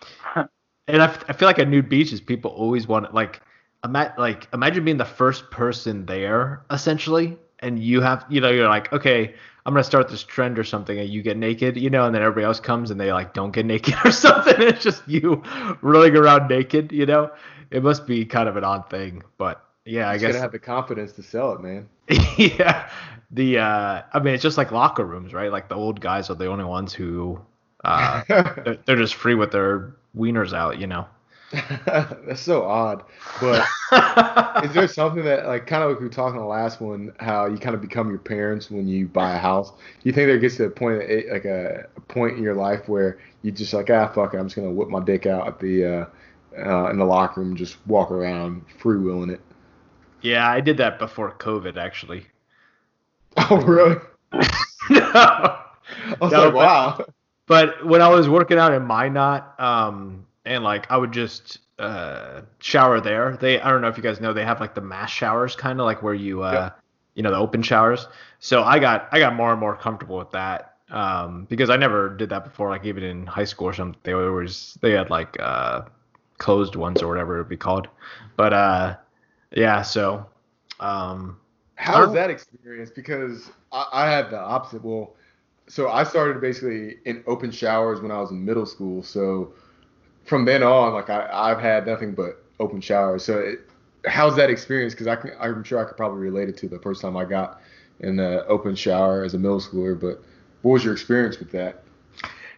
and 0.88 1.02
I, 1.02 1.06
f- 1.06 1.24
I 1.28 1.32
feel 1.32 1.48
like 1.48 1.58
at 1.58 1.68
nude 1.68 1.88
beaches, 1.88 2.20
people 2.20 2.50
always 2.52 2.86
want 2.86 3.12
like, 3.14 3.40
ima- 3.84 4.14
like 4.18 4.48
imagine 4.52 4.84
being 4.84 4.96
the 4.98 5.04
first 5.04 5.50
person 5.50 6.06
there 6.06 6.64
essentially, 6.70 7.36
and 7.60 7.78
you 7.78 8.00
have 8.00 8.24
you 8.28 8.40
know 8.40 8.50
you're 8.50 8.68
like 8.68 8.92
okay. 8.92 9.34
I'm 9.64 9.72
gonna 9.74 9.84
start 9.84 10.08
this 10.08 10.24
trend 10.24 10.58
or 10.58 10.64
something, 10.64 10.98
and 10.98 11.08
you 11.08 11.22
get 11.22 11.36
naked, 11.36 11.76
you 11.76 11.88
know, 11.88 12.04
and 12.04 12.12
then 12.12 12.20
everybody 12.20 12.44
else 12.44 12.58
comes 12.58 12.90
and 12.90 12.98
they 13.00 13.12
like 13.12 13.32
don't 13.32 13.52
get 13.52 13.64
naked 13.74 13.94
or 14.04 14.10
something. 14.10 14.56
It's 14.58 14.82
just 14.82 15.06
you 15.08 15.40
rolling 15.82 16.16
around 16.16 16.48
naked, 16.48 16.90
you 16.90 17.06
know. 17.06 17.30
It 17.70 17.82
must 17.84 18.04
be 18.04 18.24
kind 18.24 18.48
of 18.48 18.56
an 18.56 18.64
odd 18.64 18.90
thing, 18.90 19.22
but 19.38 19.64
yeah, 19.84 20.08
I 20.08 20.18
guess 20.18 20.32
gotta 20.32 20.40
have 20.40 20.52
the 20.52 20.58
confidence 20.58 21.12
to 21.12 21.22
sell 21.22 21.52
it, 21.52 21.60
man. 21.60 21.88
yeah 22.38 22.90
the 23.30 23.58
uh 23.58 24.02
i 24.12 24.18
mean 24.20 24.34
it's 24.34 24.42
just 24.42 24.58
like 24.58 24.70
locker 24.72 25.04
rooms 25.04 25.32
right 25.32 25.50
like 25.50 25.68
the 25.68 25.74
old 25.74 26.00
guys 26.00 26.28
are 26.28 26.34
the 26.34 26.46
only 26.46 26.64
ones 26.64 26.92
who 26.92 27.40
uh 27.84 28.22
they're, 28.28 28.78
they're 28.84 28.96
just 28.96 29.14
free 29.14 29.34
with 29.34 29.52
their 29.52 29.94
wieners 30.16 30.52
out 30.52 30.78
you 30.78 30.86
know 30.86 31.06
That's 31.86 32.40
so 32.40 32.64
odd. 32.64 33.04
But 33.40 33.68
is 34.64 34.72
there 34.72 34.88
something 34.88 35.22
that 35.24 35.46
like 35.46 35.66
kind 35.66 35.82
of 35.82 35.90
like 35.90 36.00
we 36.00 36.06
were 36.06 36.12
talking 36.12 36.38
the 36.38 36.46
last 36.46 36.80
one, 36.80 37.12
how 37.20 37.46
you 37.46 37.58
kind 37.58 37.74
of 37.74 37.82
become 37.82 38.08
your 38.08 38.18
parents 38.18 38.70
when 38.70 38.88
you 38.88 39.06
buy 39.06 39.34
a 39.34 39.38
house? 39.38 39.70
Do 39.70 39.76
you 40.04 40.12
think 40.12 40.28
there 40.28 40.38
gets 40.38 40.56
to 40.56 40.64
a 40.64 40.70
point 40.70 41.02
eh, 41.06 41.24
like 41.30 41.44
a, 41.44 41.86
a 41.94 42.00
point 42.02 42.38
in 42.38 42.42
your 42.42 42.54
life 42.54 42.88
where 42.88 43.18
you 43.42 43.52
just 43.52 43.74
like 43.74 43.90
ah 43.90 44.08
fuck 44.08 44.32
it, 44.32 44.38
I'm 44.38 44.46
just 44.46 44.56
gonna 44.56 44.70
whip 44.70 44.88
my 44.88 45.00
dick 45.04 45.26
out 45.26 45.46
at 45.46 45.60
the 45.60 45.84
uh, 45.84 46.06
uh, 46.58 46.90
in 46.90 46.98
the 46.98 47.04
locker 47.04 47.40
room, 47.42 47.54
just 47.54 47.76
walk 47.86 48.10
around 48.10 48.64
free 48.78 48.96
freewheeling 48.96 49.30
it. 49.32 49.40
Yeah 50.22 50.48
i 50.48 50.60
did 50.60 50.76
that 50.76 50.98
before 50.98 51.32
covid 51.36 51.76
actually 51.76 52.26
Oh 53.36 53.56
really? 53.62 53.96
no 54.90 55.00
I 55.12 55.64
was 56.20 56.32
No, 56.32 56.44
like 56.44 56.52
but- 56.52 56.54
wow. 56.54 57.04
but 57.46 57.86
when 57.86 58.00
i 58.02 58.08
was 58.08 58.28
working 58.28 58.58
out 58.58 58.72
in 58.72 58.84
minot 58.86 59.58
um 59.60 60.26
and 60.44 60.64
like 60.64 60.90
i 60.90 60.96
would 60.96 61.12
just 61.12 61.58
uh 61.78 62.42
shower 62.60 63.00
there 63.00 63.36
they 63.40 63.60
i 63.60 63.70
don't 63.70 63.80
know 63.80 63.88
if 63.88 63.96
you 63.96 64.02
guys 64.02 64.20
know 64.20 64.32
they 64.32 64.44
have 64.44 64.60
like 64.60 64.74
the 64.74 64.80
mass 64.80 65.10
showers 65.10 65.56
kind 65.56 65.80
of 65.80 65.86
like 65.86 66.02
where 66.02 66.14
you 66.14 66.42
uh 66.42 66.52
Yep. 66.52 66.80
you 67.14 67.22
know 67.22 67.30
the 67.30 67.36
open 67.36 67.62
showers 67.62 68.06
so 68.40 68.62
i 68.62 68.78
got 68.78 69.08
i 69.12 69.18
got 69.18 69.34
more 69.34 69.50
and 69.50 69.60
more 69.60 69.76
comfortable 69.76 70.18
with 70.18 70.30
that 70.30 70.76
um 70.90 71.46
because 71.48 71.70
i 71.70 71.76
never 71.76 72.14
did 72.14 72.28
that 72.30 72.44
before 72.44 72.68
like 72.70 72.84
even 72.84 73.02
in 73.02 73.26
high 73.26 73.44
school 73.44 73.66
or 73.68 73.72
something 73.72 73.98
they 74.04 74.12
always 74.12 74.76
they 74.82 74.92
had 74.92 75.10
like 75.10 75.36
uh 75.40 75.82
closed 76.38 76.76
ones 76.76 77.02
or 77.02 77.08
whatever 77.08 77.36
it'd 77.36 77.48
be 77.48 77.56
called 77.56 77.88
but 78.36 78.52
uh 78.52 78.94
yeah 79.52 79.82
so 79.82 80.24
um 80.80 81.36
How 81.76 82.04
was 82.04 82.12
that 82.14 82.30
experience? 82.30 82.90
Because 82.90 83.50
I, 83.72 83.86
I 83.92 84.10
had 84.10 84.30
the 84.30 84.38
opposite. 84.38 84.84
Well, 84.84 85.14
so 85.68 85.88
I 85.88 86.04
started 86.04 86.40
basically 86.40 86.98
in 87.04 87.24
open 87.26 87.50
showers 87.50 88.00
when 88.00 88.10
I 88.10 88.20
was 88.20 88.30
in 88.30 88.44
middle 88.44 88.66
school. 88.66 89.02
So 89.02 89.52
from 90.24 90.44
then 90.44 90.62
on, 90.62 90.92
like 90.92 91.10
I, 91.10 91.28
I've 91.32 91.60
had 91.60 91.86
nothing 91.86 92.12
but 92.14 92.44
open 92.60 92.80
showers. 92.80 93.24
So 93.24 93.38
it, 93.38 93.60
how's 94.06 94.36
that 94.36 94.50
experience? 94.50 94.92
Because 94.94 95.08
I 95.08 95.16
can, 95.16 95.32
I'm 95.40 95.64
sure 95.64 95.80
I 95.80 95.84
could 95.84 95.96
probably 95.96 96.20
relate 96.20 96.48
it 96.48 96.56
to 96.58 96.68
the 96.68 96.78
first 96.78 97.00
time 97.02 97.16
I 97.16 97.24
got 97.24 97.60
in 98.00 98.16
the 98.16 98.46
open 98.46 98.74
shower 98.76 99.24
as 99.24 99.34
a 99.34 99.38
middle 99.38 99.60
schooler. 99.60 99.98
But 99.98 100.22
what 100.62 100.72
was 100.72 100.84
your 100.84 100.92
experience 100.92 101.38
with 101.38 101.50
that? 101.52 101.82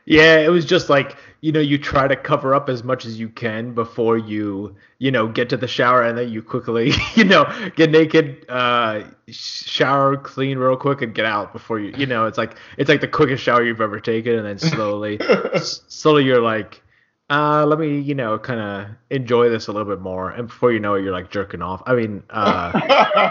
Yeah, 0.04 0.38
it 0.38 0.50
was 0.50 0.64
just 0.66 0.90
like, 0.90 1.16
you 1.44 1.52
know, 1.52 1.60
you 1.60 1.76
try 1.76 2.08
to 2.08 2.16
cover 2.16 2.54
up 2.54 2.70
as 2.70 2.82
much 2.82 3.04
as 3.04 3.20
you 3.20 3.28
can 3.28 3.74
before 3.74 4.16
you, 4.16 4.74
you 4.98 5.10
know, 5.10 5.28
get 5.28 5.50
to 5.50 5.58
the 5.58 5.68
shower 5.68 6.02
and 6.02 6.16
then 6.16 6.30
you 6.30 6.40
quickly, 6.40 6.92
you 7.16 7.24
know, 7.24 7.44
get 7.76 7.90
naked, 7.90 8.46
uh, 8.48 9.02
shower, 9.28 10.16
clean 10.16 10.56
real 10.56 10.74
quick 10.74 11.02
and 11.02 11.14
get 11.14 11.26
out 11.26 11.52
before 11.52 11.78
you, 11.78 11.92
you 11.98 12.06
know, 12.06 12.24
it's 12.24 12.38
like, 12.38 12.56
it's 12.78 12.88
like 12.88 13.02
the 13.02 13.08
quickest 13.08 13.44
shower 13.44 13.62
you've 13.62 13.82
ever 13.82 14.00
taken. 14.00 14.36
And 14.38 14.46
then 14.46 14.58
slowly, 14.58 15.20
s- 15.52 15.82
slowly 15.88 16.24
you're 16.24 16.40
like, 16.40 16.80
uh, 17.28 17.66
let 17.66 17.78
me, 17.78 17.98
you 18.00 18.14
know, 18.14 18.38
kind 18.38 18.60
of 18.60 18.86
enjoy 19.10 19.50
this 19.50 19.66
a 19.66 19.72
little 19.72 19.88
bit 19.94 20.00
more. 20.00 20.30
And 20.30 20.48
before 20.48 20.72
you 20.72 20.80
know 20.80 20.94
it, 20.94 21.02
you're 21.02 21.12
like 21.12 21.30
jerking 21.30 21.60
off. 21.60 21.82
I 21.84 21.94
mean, 21.94 22.22
uh, 22.30 23.30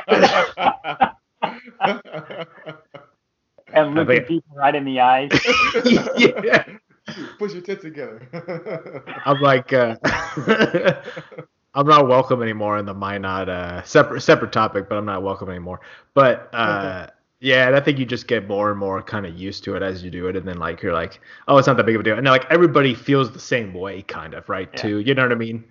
And 3.73 3.95
looking 3.95 4.21
people 4.25 4.55
right 4.55 4.75
in 4.75 4.85
the 4.85 4.99
eyes. 4.99 5.31
yeah. 6.13 6.63
push 7.39 7.53
your 7.53 7.61
tits 7.61 7.81
together. 7.81 9.03
I'm 9.25 9.41
like, 9.41 9.73
uh, 9.73 9.95
I'm 11.75 11.87
not 11.87 12.07
welcome 12.07 12.41
anymore 12.41 12.77
in 12.77 12.85
the 12.85 12.93
Minot 12.93 13.49
uh, 13.49 13.83
separate 13.83 14.21
separate 14.21 14.51
topic, 14.51 14.87
but 14.89 14.97
I'm 14.97 15.05
not 15.05 15.23
welcome 15.23 15.49
anymore. 15.49 15.81
But 16.13 16.49
uh, 16.53 17.07
yeah, 17.39 17.67
and 17.67 17.75
I 17.75 17.79
think 17.79 17.97
you 17.99 18.05
just 18.05 18.27
get 18.27 18.47
more 18.47 18.69
and 18.69 18.79
more 18.79 19.01
kind 19.01 19.25
of 19.25 19.35
used 19.35 19.63
to 19.65 19.75
it 19.75 19.81
as 19.81 20.03
you 20.03 20.11
do 20.11 20.27
it, 20.27 20.35
and 20.35 20.47
then 20.47 20.59
like 20.59 20.81
you're 20.81 20.93
like, 20.93 21.19
oh, 21.47 21.57
it's 21.57 21.67
not 21.67 21.77
that 21.77 21.85
big 21.85 21.95
of 21.95 22.01
a 22.01 22.03
deal, 22.03 22.17
and 22.17 22.25
like 22.27 22.45
everybody 22.51 22.93
feels 22.93 23.31
the 23.31 23.39
same 23.39 23.73
way, 23.73 24.01
kind 24.03 24.33
of, 24.33 24.47
right? 24.49 24.69
Yeah. 24.73 24.81
Too, 24.81 24.99
you 24.99 25.13
know 25.15 25.23
what 25.23 25.31
I 25.31 25.35
mean? 25.35 25.63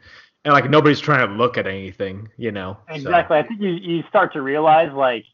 And 0.44 0.52
like 0.52 0.68
nobody's 0.68 0.98
trying 1.00 1.26
to 1.28 1.32
look 1.34 1.56
at 1.56 1.68
anything, 1.68 2.28
you 2.36 2.50
know? 2.50 2.76
So- 2.88 2.94
Exactly. 2.96 3.38
I 3.38 3.44
think 3.44 3.60
you, 3.60 3.70
you 3.70 4.02
start 4.08 4.32
to 4.32 4.42
realize 4.42 4.92
like 4.92 5.24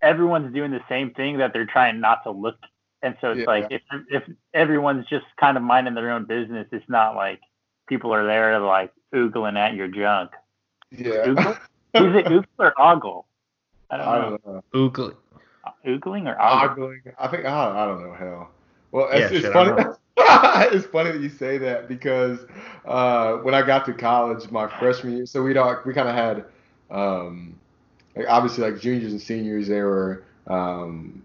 everyone's 0.00 0.54
doing 0.54 0.70
the 0.70 0.80
same 0.88 1.10
thing 1.10 1.36
that 1.38 1.52
they're 1.52 1.66
trying 1.66 2.00
not 2.00 2.22
to 2.24 2.30
look. 2.30 2.56
And 3.02 3.16
so 3.20 3.30
it's 3.32 3.40
Yeah. 3.40 3.46
like 3.46 3.68
if 3.70 3.82
if 4.10 4.22
everyone's 4.54 5.06
just 5.06 5.26
kind 5.38 5.56
of 5.56 5.62
minding 5.62 5.94
their 5.94 6.10
own 6.10 6.24
business, 6.24 6.66
it's 6.72 6.88
not 6.88 7.14
like 7.14 7.40
people 7.88 8.12
are 8.12 8.26
there 8.26 8.58
like 8.58 8.92
oogling 9.14 9.56
at 9.56 9.74
your 9.74 9.88
junk. 9.88 10.30
yeah. 10.90 11.24
Oogle? 11.26 11.56
Is 11.94 12.14
it 12.16 12.26
oogle 12.26 12.44
or 12.58 12.74
ogle? 12.80 13.26
I 13.90 13.96
don't 13.96 14.08
I 14.08 14.18
know. 14.18 14.30
don't 14.30 14.46
know. 14.46 14.64
Oogly. 14.74 15.14
Oogling 15.86 16.26
or 16.26 16.40
ogle? 16.40 16.68
Ogling. 16.76 17.00
I 17.18 17.28
think 17.28 17.44
I 17.46 17.64
don't, 17.66 17.76
I 17.76 17.86
don't 17.86 18.02
know. 18.02 18.14
Hell. 18.14 18.50
Well, 18.90 19.08
it's, 19.12 19.30
Yeah, 19.32 19.36
it's 19.38 19.46
shit, 19.46 19.52
funny. 19.52 19.82
it's 20.74 20.86
funny 20.86 21.12
that 21.12 21.20
you 21.20 21.28
say 21.28 21.58
that 21.58 21.88
because 21.88 22.40
uh, 22.84 23.34
when 23.38 23.54
I 23.54 23.62
got 23.62 23.84
to 23.86 23.92
college, 23.92 24.50
my 24.50 24.66
freshman 24.78 25.16
year, 25.16 25.26
so 25.26 25.42
we 25.42 25.52
don't 25.52 25.84
we 25.86 25.94
kind 25.94 26.08
of 26.08 26.14
had 26.14 26.44
um, 26.90 27.58
like 28.16 28.26
obviously 28.28 28.70
like 28.70 28.80
juniors 28.80 29.12
and 29.12 29.20
seniors 29.20 29.68
they 29.68 29.80
were 29.82 30.24
um, 30.48 31.22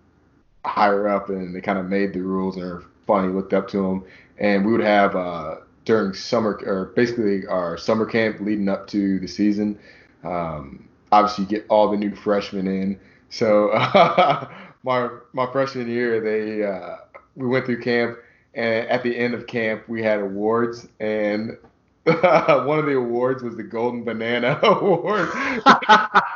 higher 0.65 1.07
up 1.07 1.29
and 1.29 1.55
they 1.55 1.61
kind 1.61 1.77
of 1.77 1.89
made 1.89 2.13
the 2.13 2.21
rules 2.21 2.55
and 2.55 2.65
are 2.65 2.83
funny 3.05 3.27
looked 3.27 3.53
up 3.53 3.67
to 3.67 3.77
them 3.77 4.03
and 4.39 4.65
we 4.65 4.71
would 4.71 4.81
have 4.81 5.15
uh, 5.15 5.55
during 5.85 6.13
summer 6.13 6.59
or 6.65 6.85
basically 6.95 7.45
our 7.47 7.77
summer 7.77 8.05
camp 8.05 8.39
leading 8.39 8.69
up 8.69 8.87
to 8.87 9.19
the 9.19 9.27
season 9.27 9.77
um, 10.23 10.87
obviously 11.13 11.43
you 11.43 11.49
get 11.49 11.65
all 11.69 11.89
the 11.89 11.97
new 11.97 12.15
freshmen 12.15 12.67
in. 12.67 12.99
So 13.29 13.69
my 14.83 15.09
my 15.33 15.51
freshman 15.51 15.87
year 15.87 16.19
they 16.19 16.63
uh, 16.65 16.97
we 17.35 17.47
went 17.47 17.65
through 17.65 17.81
camp 17.81 18.17
and 18.53 18.87
at 18.87 19.03
the 19.03 19.15
end 19.15 19.33
of 19.33 19.47
camp 19.47 19.87
we 19.87 20.03
had 20.03 20.19
awards 20.19 20.87
and 20.99 21.57
one 22.03 22.79
of 22.79 22.85
the 22.85 22.95
awards 22.97 23.43
was 23.43 23.55
the 23.55 23.63
golden 23.63 24.03
banana 24.03 24.59
award. 24.63 25.29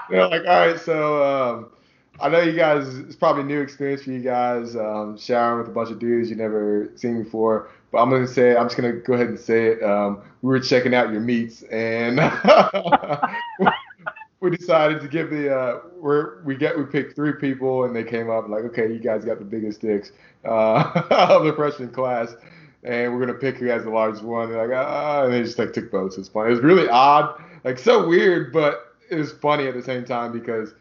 They're 0.09 0.27
like, 0.27 0.45
all 0.47 0.67
right, 0.67 0.79
so 0.79 1.23
um, 1.23 1.69
I 2.19 2.29
know 2.29 2.41
you 2.41 2.53
guys, 2.53 2.97
it's 2.97 3.15
probably 3.15 3.43
a 3.43 3.45
new 3.45 3.61
experience 3.61 4.03
for 4.03 4.11
you 4.11 4.21
guys, 4.21 4.75
um, 4.75 5.17
showering 5.17 5.59
with 5.59 5.67
a 5.67 5.71
bunch 5.71 5.91
of 5.91 5.99
dudes 5.99 6.29
you 6.29 6.35
never 6.35 6.89
seen 6.95 7.23
before. 7.23 7.69
But 7.91 7.99
I'm 7.99 8.09
gonna 8.09 8.27
say, 8.27 8.55
I'm 8.55 8.65
just 8.65 8.75
gonna 8.75 8.93
go 8.93 9.13
ahead 9.13 9.27
and 9.27 9.39
say 9.39 9.67
it. 9.67 9.83
Um, 9.83 10.21
we 10.41 10.49
were 10.49 10.59
checking 10.59 10.93
out 10.93 11.11
your 11.11 11.21
meats, 11.21 11.61
and 11.63 12.17
we 14.39 14.49
decided 14.49 14.99
to 15.01 15.07
give 15.07 15.29
the 15.29 15.55
uh, 15.55 15.79
we're, 15.99 16.41
we 16.43 16.55
get 16.55 16.77
we 16.77 16.85
picked 16.85 17.15
three 17.15 17.33
people, 17.33 17.85
and 17.85 17.95
they 17.95 18.03
came 18.03 18.29
up 18.29 18.49
like, 18.49 18.63
okay, 18.65 18.91
you 18.91 18.99
guys 18.99 19.23
got 19.23 19.39
the 19.39 19.45
biggest 19.45 19.81
dicks 19.81 20.11
uh, 20.43 20.91
of 21.11 21.45
the 21.45 21.53
freshman 21.53 21.89
class. 21.89 22.35
And 22.83 23.13
we're 23.13 23.19
gonna 23.19 23.37
pick 23.37 23.57
who 23.57 23.65
has 23.67 23.83
the 23.83 23.89
largest 23.89 24.23
one. 24.23 24.53
Like, 24.53 24.69
ah, 24.73 25.23
and 25.23 25.33
they 25.33 25.43
just 25.43 25.59
like 25.59 25.73
took 25.73 25.91
votes. 25.91 26.17
It's 26.17 26.29
funny. 26.29 26.49
It 26.49 26.55
was 26.55 26.61
really 26.61 26.87
odd, 26.89 27.41
like 27.63 27.77
so 27.77 28.07
weird, 28.07 28.51
but 28.53 28.95
it 29.09 29.15
was 29.15 29.33
funny 29.33 29.67
at 29.67 29.73
the 29.73 29.83
same 29.83 30.03
time 30.03 30.31
because 30.31 30.73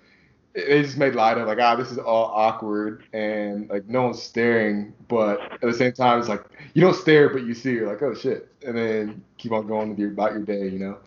they 0.57 0.83
just 0.83 0.97
made 0.97 1.15
light 1.15 1.37
of 1.39 1.47
like 1.47 1.59
ah 1.61 1.77
this 1.77 1.91
is 1.93 1.99
all 1.99 2.27
awkward 2.35 3.05
and 3.13 3.69
like 3.69 3.87
no 3.89 4.03
one's 4.03 4.23
staring 4.23 4.93
but 5.09 5.39
at 5.53 5.61
the 5.61 5.73
same 5.73 5.93
time 5.93 6.19
it's 6.19 6.29
like 6.29 6.43
you 6.75 6.81
don't 6.83 6.97
stare 6.97 7.29
but 7.29 7.45
you 7.45 7.55
see 7.55 7.73
you're 7.73 7.87
like 7.87 8.03
oh 8.03 8.15
shit 8.15 8.49
and 8.67 8.77
then 8.77 9.23
keep 9.39 9.53
on 9.53 9.67
going 9.67 9.91
with 9.91 9.99
your 9.99 10.11
about 10.11 10.33
your 10.33 10.43
day 10.43 10.67
you 10.69 10.79
know 10.79 10.99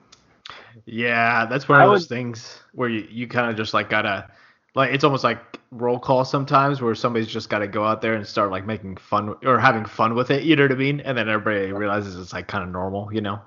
Yeah, 0.86 1.45
that's 1.45 1.68
one 1.68 1.80
I 1.80 1.84
of 1.84 1.89
those 1.91 2.04
would- 2.04 2.10
things 2.10 2.60
where 2.74 2.89
you, 2.89 3.08
you 3.10 3.28
kind 3.28 3.50
of 3.50 3.58
just 3.58 3.74
like 3.74 3.89
gotta 3.89 4.30
like 4.76 4.93
it's 4.93 5.04
almost 5.04 5.24
like 5.24 5.39
roll 5.72 6.00
call 6.00 6.24
sometimes 6.26 6.82
where 6.82 6.95
somebody's 6.95 7.28
just 7.28 7.50
gotta 7.50 7.68
go 7.68 7.84
out 7.84 8.02
there 8.02 8.14
and 8.14 8.26
start 8.26 8.52
like 8.52 8.66
making 8.66 8.97
fun 8.97 9.36
or 9.43 9.60
having 9.60 9.86
fun 9.86 10.16
with 10.16 10.32
it, 10.32 10.43
you 10.43 10.56
know 10.56 10.64
what 10.64 10.72
I 10.72 10.76
mean? 10.76 11.00
And 11.02 11.18
then 11.18 11.28
everybody 11.28 11.72
realizes 11.74 12.16
it's 12.16 12.34
like 12.34 12.47
kind 12.47 12.64
of 12.64 12.70
normal, 12.70 13.12
you 13.14 13.22
know? 13.22 13.39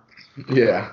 yeah 0.50 0.90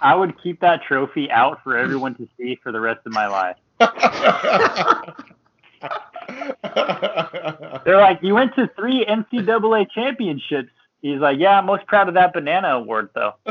I 0.00 0.14
would 0.14 0.40
keep 0.42 0.60
that 0.60 0.82
trophy 0.82 1.30
out 1.30 1.62
for 1.62 1.76
everyone 1.78 2.14
to 2.16 2.28
see 2.36 2.58
for 2.62 2.72
the 2.72 2.80
rest 2.80 3.00
of 3.06 3.12
my 3.12 3.26
life. 3.26 3.56
They're 7.84 8.00
like, 8.00 8.20
you 8.22 8.34
went 8.34 8.54
to 8.56 8.68
three 8.76 9.04
NCAA 9.04 9.90
championships. 9.90 10.70
He's 11.02 11.20
like, 11.20 11.38
yeah, 11.38 11.58
I'm 11.58 11.66
most 11.66 11.86
proud 11.86 12.08
of 12.08 12.14
that 12.14 12.32
banana 12.32 12.76
award 12.76 13.10
though. 13.14 13.34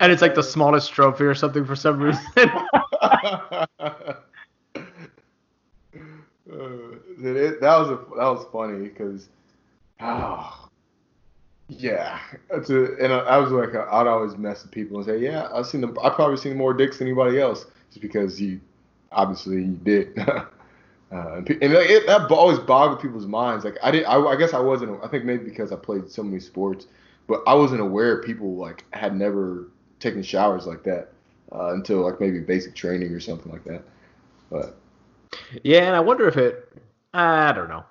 and 0.00 0.12
it's 0.12 0.22
like 0.22 0.34
the 0.34 0.42
smallest 0.42 0.92
trophy 0.92 1.24
or 1.24 1.34
something 1.34 1.64
for 1.64 1.76
some 1.76 2.00
reason. 2.00 2.22
Uh, 6.52 6.96
it, 7.22 7.60
that 7.60 7.78
was 7.78 7.90
a, 7.90 7.96
that 8.16 8.26
was 8.26 8.44
funny 8.52 8.88
because, 8.88 9.28
oh, 10.00 10.68
yeah, 11.70 12.18
it's 12.50 12.70
a, 12.70 12.96
and 12.96 13.12
I, 13.12 13.38
was 13.38 13.52
like 13.52 13.74
I'd 13.74 14.06
always 14.06 14.36
mess 14.36 14.62
with 14.62 14.72
people 14.72 14.96
and 14.98 15.06
say 15.06 15.18
yeah 15.18 15.48
I've 15.52 15.66
seen 15.66 15.80
them 15.80 15.96
I've 16.02 16.14
probably 16.14 16.36
seen 16.36 16.56
more 16.56 16.74
dicks 16.74 16.98
than 16.98 17.06
anybody 17.06 17.40
else 17.40 17.66
just 17.90 18.00
because 18.00 18.40
you 18.40 18.60
obviously 19.12 19.56
you 19.56 19.78
did. 19.82 20.18
uh, 20.28 20.46
and 21.12 21.48
and 21.48 21.72
it, 21.72 22.06
that 22.06 22.30
always 22.30 22.58
boggled 22.58 23.00
people's 23.00 23.26
minds. 23.26 23.64
Like 23.64 23.76
I 23.82 23.90
did, 23.90 24.04
I, 24.04 24.20
I 24.20 24.36
guess 24.36 24.54
I 24.54 24.60
wasn't. 24.60 25.02
I 25.02 25.08
think 25.08 25.24
maybe 25.24 25.44
because 25.44 25.72
I 25.72 25.76
played 25.76 26.10
so 26.10 26.22
many 26.22 26.40
sports, 26.40 26.86
but 27.26 27.42
I 27.46 27.54
wasn't 27.54 27.80
aware 27.80 28.22
people 28.22 28.56
like 28.56 28.84
had 28.92 29.16
never 29.16 29.68
taken 29.98 30.22
showers 30.22 30.66
like 30.66 30.82
that 30.84 31.12
uh, 31.52 31.74
until 31.74 31.98
like 31.98 32.20
maybe 32.20 32.40
basic 32.40 32.74
training 32.74 33.12
or 33.12 33.20
something 33.20 33.50
like 33.50 33.64
that. 33.64 33.82
But 34.50 34.76
yeah, 35.62 35.84
and 35.84 35.96
I 35.96 36.00
wonder 36.00 36.26
if 36.28 36.36
it 36.36 36.72
I 37.14 37.52
don't 37.52 37.68
know. 37.68 37.84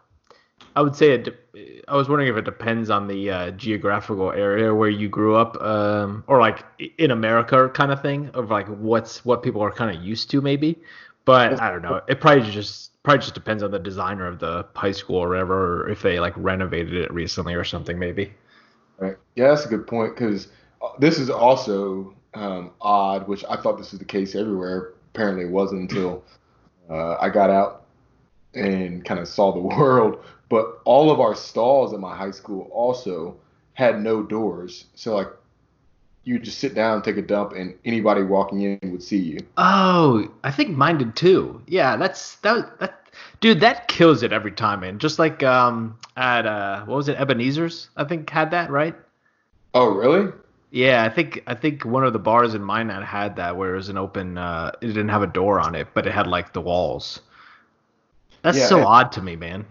I 0.76 0.82
would 0.82 0.96
say 0.96 1.12
it. 1.12 1.24
de- 1.26 1.84
I 1.88 1.96
was 1.96 2.08
wondering 2.08 2.30
if 2.30 2.38
it 2.38 2.46
depends 2.46 2.90
on 2.90 3.08
the 3.08 3.30
uh, 3.30 3.52
geographical 3.52 4.32
area 4.32 4.74
where 4.74 4.90
you 4.90 5.10
grew 5.10 5.36
up, 5.36 5.60
um, 5.62 6.24
or 6.28 6.40
like 6.40 6.64
in 6.98 7.12
America 7.12 7.70
kind 7.74 7.92
of 7.92 8.02
thing, 8.02 8.30
of 8.34 8.50
like 8.50 8.68
what's 8.68 9.26
what 9.26 9.44
people 9.44 9.62
are 9.62 9.72
kind 9.72 9.96
of 9.96 10.04
used 10.04 10.30
to, 10.32 10.42
maybe. 10.42 10.80
But 11.26 11.60
I 11.60 11.70
don't 11.70 11.82
know. 11.82 12.02
It 12.08 12.22
probably 12.22 12.50
just 12.50 12.92
probably 13.04 13.20
just 13.22 13.34
depends 13.34 13.64
on 13.64 13.72
the 13.72 13.80
designer 13.80 14.28
of 14.28 14.40
the 14.40 14.68
high 14.76 14.92
school 14.92 15.18
or 15.18 15.30
whatever, 15.30 15.84
or 15.84 15.90
if 15.90 16.02
they 16.02 16.20
like 16.20 16.34
renovated 16.38 16.94
it 16.94 17.14
recently 17.14 17.56
or 17.56 17.64
something, 17.64 17.98
maybe. 17.98 18.34
Right. 18.98 19.18
Yeah, 19.36 19.50
that's 19.50 19.66
a 19.66 19.70
good 19.70 19.88
point 19.88 20.16
because 20.16 20.50
this 21.00 21.20
is 21.20 21.30
also 21.30 22.14
um, 22.34 22.72
odd, 22.82 23.28
which 23.28 23.44
I 23.50 23.56
thought 23.56 23.78
this 23.78 23.92
was 23.92 24.00
the 24.00 24.06
case 24.06 24.36
everywhere. 24.36 24.94
Apparently, 25.14 25.46
it 25.46 25.52
wasn't 25.52 25.90
until 25.90 26.24
uh, 26.90 27.16
I 27.20 27.30
got 27.30 27.50
out 27.50 27.86
and 28.54 29.04
kind 29.06 29.20
of 29.20 29.28
saw 29.28 29.54
the 29.54 29.60
world. 29.78 30.24
But 30.50 30.80
all 30.84 31.12
of 31.12 31.20
our 31.20 31.36
stalls 31.36 31.94
at 31.94 32.00
my 32.00 32.16
high 32.16 32.32
school 32.32 32.70
also 32.74 33.38
had 33.74 34.02
no 34.02 34.24
doors, 34.24 34.86
so 34.96 35.16
like 35.16 35.28
you 36.24 36.38
just 36.38 36.60
sit 36.60 36.76
down, 36.76 37.02
take 37.02 37.18
a 37.18 37.22
dump, 37.22 37.54
and 37.54 37.74
anybody 37.86 38.24
walking 38.24 38.62
in 38.62 38.92
would 38.92 39.02
see 39.02 39.18
you. 39.18 39.40
Oh, 39.58 40.28
I 40.44 40.52
think 40.52 40.76
mine 40.76 40.98
did 40.98 41.16
too. 41.16 41.62
Yeah, 41.68 41.96
that's 41.96 42.36
that. 42.38 42.80
that 42.80 43.10
dude, 43.42 43.62
that 43.62 43.88
kills 43.88 44.22
it 44.24 44.34
every 44.34 44.52
time, 44.52 44.82
man. 44.82 45.00
Just 45.00 45.18
like 45.20 45.42
um 45.44 45.98
at 46.18 46.46
uh 46.46 46.84
what 46.86 46.96
was 46.98 47.08
it, 47.10 47.18
Ebenezer's? 47.18 47.90
I 47.96 48.04
think 48.04 48.30
had 48.30 48.52
that 48.52 48.70
right. 48.70 48.96
Oh, 49.74 49.90
really? 49.94 50.32
Yeah, 50.72 51.04
I 51.04 51.10
think 51.10 51.44
I 51.48 51.56
think 51.56 51.86
one 51.86 52.04
of 52.04 52.14
the 52.14 52.20
bars 52.20 52.54
in 52.54 52.64
Minot 52.64 53.04
had 53.04 53.36
that 53.38 53.56
where 53.56 53.74
it 53.74 53.78
was 53.78 53.90
an 53.90 53.98
open. 53.98 54.38
Uh, 54.38 54.72
it 54.82 54.88
didn't 54.88 55.10
have 55.10 55.24
a 55.24 55.28
door 55.28 55.60
on 55.60 55.74
it, 55.76 55.88
but 55.94 56.06
it 56.06 56.12
had 56.12 56.28
like 56.28 56.54
the 56.54 56.62
walls. 56.62 57.22
That's 58.42 58.58
Yeah, 58.58 58.66
so 58.66 58.80
it- 58.80 58.86
odd 58.86 59.12
to 59.14 59.22
me, 59.22 59.36
man. 59.36 59.66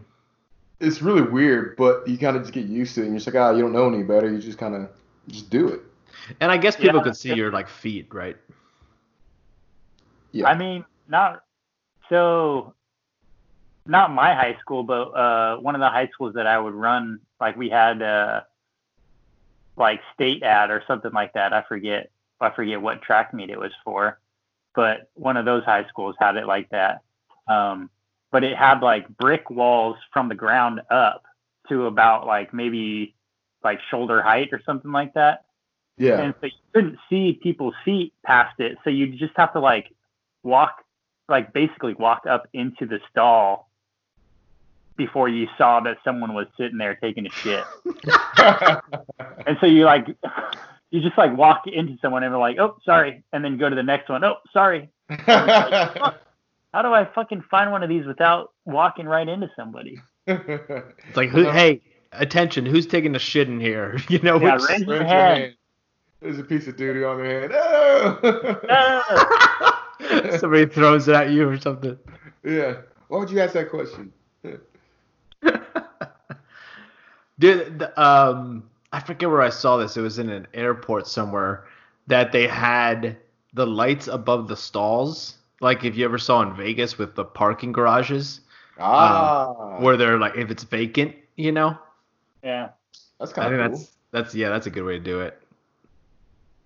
It's 0.80 1.02
really 1.02 1.22
weird, 1.22 1.76
but 1.76 2.06
you 2.06 2.16
kind 2.18 2.36
of 2.36 2.42
just 2.42 2.54
get 2.54 2.66
used 2.66 2.94
to 2.94 3.00
it, 3.00 3.04
and 3.04 3.12
you're 3.12 3.18
just 3.18 3.26
like, 3.26 3.42
ah, 3.42 3.50
you 3.50 3.62
don't 3.62 3.72
know 3.72 3.88
any 3.88 4.04
better. 4.04 4.30
You 4.30 4.38
just 4.38 4.58
kind 4.58 4.74
of 4.74 4.88
just 5.26 5.50
do 5.50 5.68
it. 5.68 5.80
And 6.40 6.52
I 6.52 6.56
guess 6.56 6.76
people 6.76 6.98
Yeah. 6.98 7.04
could 7.04 7.16
see 7.16 7.34
your 7.34 7.50
like 7.50 7.68
feet, 7.68 8.12
right? 8.14 8.36
Yeah. 10.32 10.48
I 10.48 10.54
mean, 10.54 10.84
not 11.08 11.42
so. 12.08 12.74
Not 13.86 14.12
my 14.12 14.34
high 14.34 14.56
school, 14.60 14.82
but 14.82 15.08
uh, 15.14 15.56
one 15.56 15.74
of 15.74 15.80
the 15.80 15.88
high 15.88 16.08
schools 16.08 16.34
that 16.34 16.46
I 16.46 16.58
would 16.58 16.74
run, 16.74 17.20
like 17.40 17.56
we 17.56 17.70
had 17.70 18.02
uh, 18.02 18.42
like 19.78 20.02
state 20.12 20.42
ad 20.42 20.70
or 20.70 20.84
something 20.86 21.12
like 21.12 21.32
that. 21.32 21.54
I 21.54 21.62
forget. 21.62 22.10
I 22.40 22.50
forget 22.50 22.80
what 22.80 23.02
track 23.02 23.32
meet 23.34 23.50
it 23.50 23.58
was 23.58 23.72
for, 23.84 24.20
but 24.74 25.10
one 25.14 25.36
of 25.36 25.44
those 25.44 25.64
high 25.64 25.88
schools 25.88 26.14
had 26.20 26.36
it 26.36 26.46
like 26.46 26.68
that. 26.68 27.00
Um, 27.48 27.90
but 28.30 28.44
it 28.44 28.56
had 28.56 28.80
like 28.80 29.08
brick 29.16 29.50
walls 29.50 29.96
from 30.12 30.28
the 30.28 30.34
ground 30.34 30.80
up 30.90 31.24
to 31.68 31.86
about 31.86 32.26
like 32.26 32.52
maybe 32.54 33.14
like 33.64 33.80
shoulder 33.90 34.22
height 34.22 34.48
or 34.52 34.60
something 34.64 34.92
like 34.92 35.14
that 35.14 35.44
yeah. 35.98 36.20
and 36.20 36.34
so 36.40 36.46
you 36.46 36.52
couldn't 36.72 36.98
see 37.10 37.38
people's 37.42 37.74
feet 37.84 38.12
past 38.24 38.58
it. 38.60 38.78
So 38.84 38.90
you 38.90 39.08
just 39.08 39.34
have 39.36 39.52
to 39.52 39.60
like 39.60 39.92
walk, 40.42 40.84
like 41.28 41.52
basically 41.52 41.94
walk 41.94 42.24
up 42.28 42.48
into 42.52 42.86
the 42.86 43.00
stall 43.10 43.68
before 44.96 45.28
you 45.28 45.48
saw 45.56 45.80
that 45.80 45.98
someone 46.04 46.34
was 46.34 46.46
sitting 46.56 46.78
there 46.78 46.94
taking 46.96 47.26
a 47.26 47.30
shit. 47.30 47.64
And 49.46 49.56
so 49.60 49.66
you 49.66 49.84
like, 49.84 50.06
you 50.90 51.00
just 51.00 51.16
like 51.16 51.34
walk 51.34 51.62
into 51.66 51.96
someone 52.02 52.22
and 52.22 52.34
they're 52.34 52.40
like, 52.40 52.58
oh, 52.58 52.76
sorry. 52.84 53.22
And 53.32 53.42
then 53.42 53.56
go 53.56 53.70
to 53.70 53.74
the 53.74 53.82
next 53.82 54.10
one. 54.10 54.22
Oh, 54.22 54.34
sorry. 54.52 54.90
How 56.78 56.82
do 56.82 56.94
I 56.94 57.06
fucking 57.12 57.42
find 57.50 57.72
one 57.72 57.82
of 57.82 57.88
these 57.88 58.06
without 58.06 58.52
walking 58.64 59.06
right 59.06 59.28
into 59.28 59.50
somebody? 59.56 60.00
It's 60.28 61.16
like, 61.16 61.28
who, 61.28 61.50
hey, 61.50 61.82
attention, 62.12 62.64
who's 62.64 62.86
taking 62.86 63.16
a 63.16 63.18
shit 63.18 63.48
in 63.48 63.58
here? 63.58 63.98
You 64.08 64.20
know, 64.20 64.38
Yeah, 64.40 64.54
which- 64.54 64.68
raise 64.68 64.80
your 64.82 64.94
your 64.98 65.04
hand. 65.04 65.40
hand. 65.40 65.54
There's 66.20 66.38
a 66.38 66.44
piece 66.44 66.68
of 66.68 66.76
doo 66.76 66.94
doo 66.94 67.04
on 67.04 67.16
their 67.18 67.40
hand. 67.40 67.52
Oh! 68.70 69.28
Somebody 70.38 70.66
throws 70.66 71.08
it 71.08 71.16
at 71.16 71.30
you 71.30 71.48
or 71.48 71.58
something. 71.58 71.98
yeah. 72.44 72.76
Why 73.08 73.18
would 73.18 73.30
you 73.30 73.40
ask 73.40 73.54
that 73.54 73.70
question? 73.70 74.12
Dude, 77.40 77.80
the, 77.80 78.00
um, 78.00 78.70
I 78.92 79.00
forget 79.00 79.28
where 79.28 79.42
I 79.42 79.50
saw 79.50 79.78
this. 79.78 79.96
It 79.96 80.00
was 80.02 80.20
in 80.20 80.28
an 80.30 80.46
airport 80.54 81.08
somewhere 81.08 81.64
that 82.06 82.30
they 82.30 82.46
had 82.46 83.16
the 83.52 83.66
lights 83.66 84.06
above 84.06 84.46
the 84.46 84.56
stalls. 84.56 85.34
Like 85.60 85.84
if 85.84 85.96
you 85.96 86.04
ever 86.04 86.18
saw 86.18 86.42
in 86.42 86.54
Vegas 86.54 86.98
with 86.98 87.14
the 87.14 87.24
parking 87.24 87.72
garages, 87.72 88.40
Ah. 88.78 89.80
where 89.80 89.96
they're 89.96 90.18
like, 90.18 90.36
if 90.36 90.50
it's 90.50 90.62
vacant, 90.62 91.14
you 91.36 91.50
know. 91.52 91.76
yeah. 92.44 92.68
that's 93.18 93.32
kind 93.32 93.52
of 93.52 93.60
cool. 93.60 93.78
that's 93.78 93.90
that's 94.12 94.34
yeah, 94.34 94.48
that's 94.50 94.66
a 94.66 94.70
good 94.70 94.84
way 94.84 94.92
to 94.92 95.00
do 95.04 95.20
it. 95.20 95.40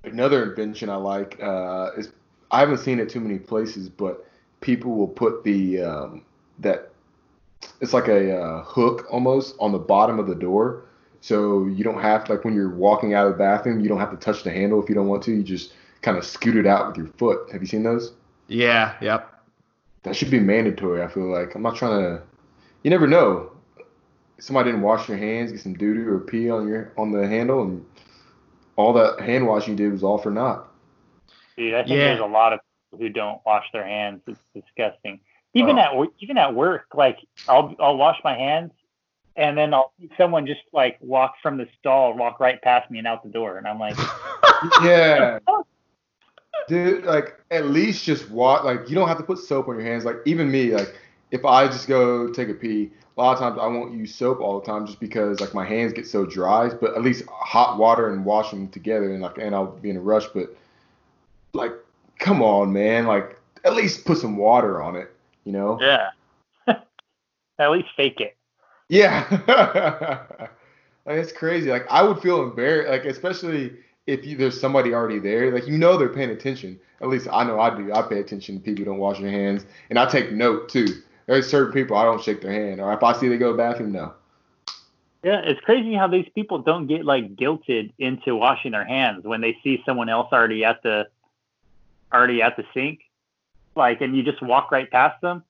Another 0.04 0.50
invention 0.50 0.90
I 0.90 0.96
like 0.96 1.42
uh, 1.42 1.90
is 1.96 2.10
I 2.50 2.60
haven't 2.60 2.78
seen 2.78 2.98
it 3.00 3.08
too 3.08 3.20
many 3.20 3.38
places, 3.38 3.88
but 3.88 4.26
people 4.60 4.92
will 4.94 5.08
put 5.08 5.42
the 5.44 5.80
um, 5.82 6.24
that 6.58 6.90
it's 7.80 7.92
like 7.92 8.08
a 8.08 8.36
uh, 8.38 8.64
hook 8.64 9.06
almost 9.10 9.54
on 9.58 9.72
the 9.72 9.78
bottom 9.78 10.18
of 10.18 10.26
the 10.26 10.34
door, 10.34 10.84
so 11.20 11.66
you 11.66 11.82
don't 11.84 12.00
have 12.00 12.28
like 12.28 12.44
when 12.44 12.54
you're 12.54 12.74
walking 12.74 13.14
out 13.14 13.26
of 13.26 13.32
the 13.32 13.38
bathroom, 13.38 13.80
you 13.80 13.88
don't 13.88 14.00
have 14.00 14.10
to 14.10 14.16
touch 14.16 14.42
the 14.42 14.50
handle 14.50 14.82
if 14.82 14.88
you 14.88 14.94
don't 14.94 15.08
want 15.08 15.22
to. 15.24 15.32
You 15.32 15.42
just 15.42 15.72
kind 16.02 16.18
of 16.18 16.24
scoot 16.24 16.56
it 16.56 16.66
out 16.66 16.88
with 16.88 16.96
your 16.96 17.06
foot. 17.06 17.50
Have 17.52 17.62
you 17.62 17.68
seen 17.68 17.84
those? 17.84 18.12
Yeah, 18.52 18.94
yep. 19.00 19.28
That 20.02 20.14
should 20.16 20.30
be 20.30 20.40
mandatory. 20.40 21.02
I 21.02 21.08
feel 21.08 21.30
like 21.30 21.54
I'm 21.54 21.62
not 21.62 21.76
trying 21.76 22.00
to. 22.02 22.22
You 22.82 22.90
never 22.90 23.06
know. 23.06 23.52
Somebody 24.38 24.70
didn't 24.70 24.82
wash 24.82 25.06
their 25.06 25.16
hands, 25.16 25.52
get 25.52 25.60
some 25.60 25.74
doo 25.74 25.94
doo 25.94 26.08
or 26.12 26.18
pee 26.18 26.50
on 26.50 26.66
your 26.68 26.92
on 26.98 27.12
the 27.12 27.26
handle, 27.26 27.62
and 27.62 27.84
all 28.76 28.92
that 28.94 29.20
hand 29.20 29.46
washing 29.46 29.76
you 29.78 29.84
did 29.84 29.92
was 29.92 30.02
all 30.02 30.18
for 30.18 30.30
naught. 30.30 30.68
Dude, 31.56 31.74
I 31.74 31.78
think 31.82 31.90
Yeah. 31.90 32.08
there's 32.08 32.20
a 32.20 32.26
lot 32.26 32.52
of 32.52 32.60
people 32.90 33.06
who 33.06 33.12
don't 33.12 33.40
wash 33.46 33.66
their 33.72 33.86
hands. 33.86 34.20
It's 34.26 34.40
disgusting. 34.54 35.20
Even 35.54 35.78
Oh. 35.78 36.02
at 36.04 36.08
even 36.18 36.36
at 36.38 36.54
work, 36.54 36.86
like 36.94 37.18
I'll 37.48 37.74
I'll 37.78 37.96
wash 37.96 38.18
my 38.24 38.34
hands, 38.34 38.72
and 39.36 39.56
then 39.56 39.72
I'll 39.72 39.92
someone 40.18 40.46
just 40.46 40.62
like 40.72 40.98
walk 41.00 41.34
from 41.42 41.56
the 41.58 41.68
stall, 41.78 42.16
walk 42.16 42.40
right 42.40 42.60
past 42.60 42.90
me 42.90 42.98
and 42.98 43.06
out 43.06 43.22
the 43.22 43.28
door, 43.30 43.58
and 43.58 43.68
I'm 43.68 43.78
like, 43.78 43.96
Yeah. 44.82 45.38
Dude, 46.68 47.04
like 47.04 47.38
at 47.50 47.66
least 47.66 48.04
just 48.04 48.30
wash. 48.30 48.64
Like 48.64 48.88
you 48.88 48.94
don't 48.94 49.08
have 49.08 49.18
to 49.18 49.24
put 49.24 49.38
soap 49.38 49.68
on 49.68 49.76
your 49.76 49.84
hands. 49.84 50.04
Like 50.04 50.16
even 50.26 50.50
me, 50.50 50.74
like 50.74 50.94
if 51.30 51.44
I 51.44 51.66
just 51.66 51.88
go 51.88 52.30
take 52.30 52.48
a 52.48 52.54
pee, 52.54 52.90
a 53.16 53.20
lot 53.20 53.32
of 53.34 53.38
times 53.38 53.58
I 53.60 53.66
won't 53.66 53.94
use 53.94 54.14
soap 54.14 54.40
all 54.40 54.60
the 54.60 54.66
time 54.66 54.86
just 54.86 55.00
because 55.00 55.40
like 55.40 55.54
my 55.54 55.64
hands 55.64 55.92
get 55.92 56.06
so 56.06 56.24
dry. 56.24 56.68
But 56.68 56.94
at 56.94 57.02
least 57.02 57.24
hot 57.28 57.78
water 57.78 58.12
and 58.12 58.24
wash 58.24 58.50
them 58.50 58.68
together, 58.68 59.12
and 59.12 59.22
like 59.22 59.38
and 59.38 59.54
I'll 59.54 59.66
be 59.66 59.90
in 59.90 59.96
a 59.96 60.00
rush. 60.00 60.26
But 60.28 60.56
like, 61.52 61.72
come 62.18 62.42
on, 62.42 62.72
man. 62.72 63.06
Like 63.06 63.38
at 63.64 63.74
least 63.74 64.04
put 64.04 64.18
some 64.18 64.36
water 64.36 64.82
on 64.82 64.96
it. 64.96 65.14
You 65.44 65.52
know? 65.52 65.78
yeah, 65.80 66.10
at 67.58 67.70
least 67.70 67.88
fake 67.96 68.20
it. 68.20 68.36
Yeah. 68.88 69.26
like 71.06 71.16
it's 71.16 71.32
crazy. 71.32 71.70
Like 71.70 71.86
I 71.90 72.02
would 72.02 72.20
feel 72.20 72.42
embarrassed, 72.42 72.90
like 72.90 73.04
especially 73.04 73.72
if 74.06 74.26
you, 74.26 74.36
there's 74.36 74.60
somebody 74.60 74.94
already 74.94 75.18
there. 75.18 75.52
Like 75.52 75.66
you 75.66 75.78
know 75.78 75.96
they're 75.96 76.08
paying 76.08 76.30
attention. 76.30 76.78
At 77.00 77.08
least 77.08 77.28
I 77.32 77.44
know 77.44 77.60
I 77.60 77.74
do. 77.76 77.92
I 77.92 78.02
pay 78.02 78.20
attention 78.20 78.56
to 78.56 78.60
people 78.60 78.84
who 78.84 78.90
don't 78.90 78.98
wash 78.98 79.20
their 79.20 79.30
hands, 79.30 79.66
and 79.90 79.98
I 79.98 80.06
take 80.06 80.32
note 80.32 80.68
too. 80.68 81.02
There's 81.26 81.48
certain 81.48 81.72
people 81.72 81.96
I 81.96 82.04
don't 82.04 82.22
shake 82.22 82.40
their 82.40 82.52
hand, 82.52 82.80
or 82.80 82.92
if 82.92 83.02
I 83.02 83.12
see 83.12 83.28
they 83.28 83.38
go 83.38 83.52
to 83.52 83.52
the 83.52 83.58
bathroom, 83.58 83.92
no. 83.92 84.14
Yeah, 85.22 85.40
it's 85.44 85.60
crazy 85.60 85.94
how 85.94 86.08
these 86.08 86.28
people 86.34 86.58
don't 86.58 86.88
get 86.88 87.04
like 87.04 87.36
guilted 87.36 87.92
into 87.98 88.34
washing 88.34 88.72
their 88.72 88.84
hands 88.84 89.24
when 89.24 89.40
they 89.40 89.56
see 89.62 89.82
someone 89.86 90.08
else 90.08 90.32
already 90.32 90.64
at 90.64 90.82
the 90.82 91.08
already 92.12 92.42
at 92.42 92.56
the 92.56 92.64
sink. 92.74 93.00
Like 93.76 94.00
and 94.00 94.16
you 94.16 94.24
just 94.24 94.42
walk 94.42 94.72
right 94.72 94.90
past 94.90 95.20
them. 95.20 95.44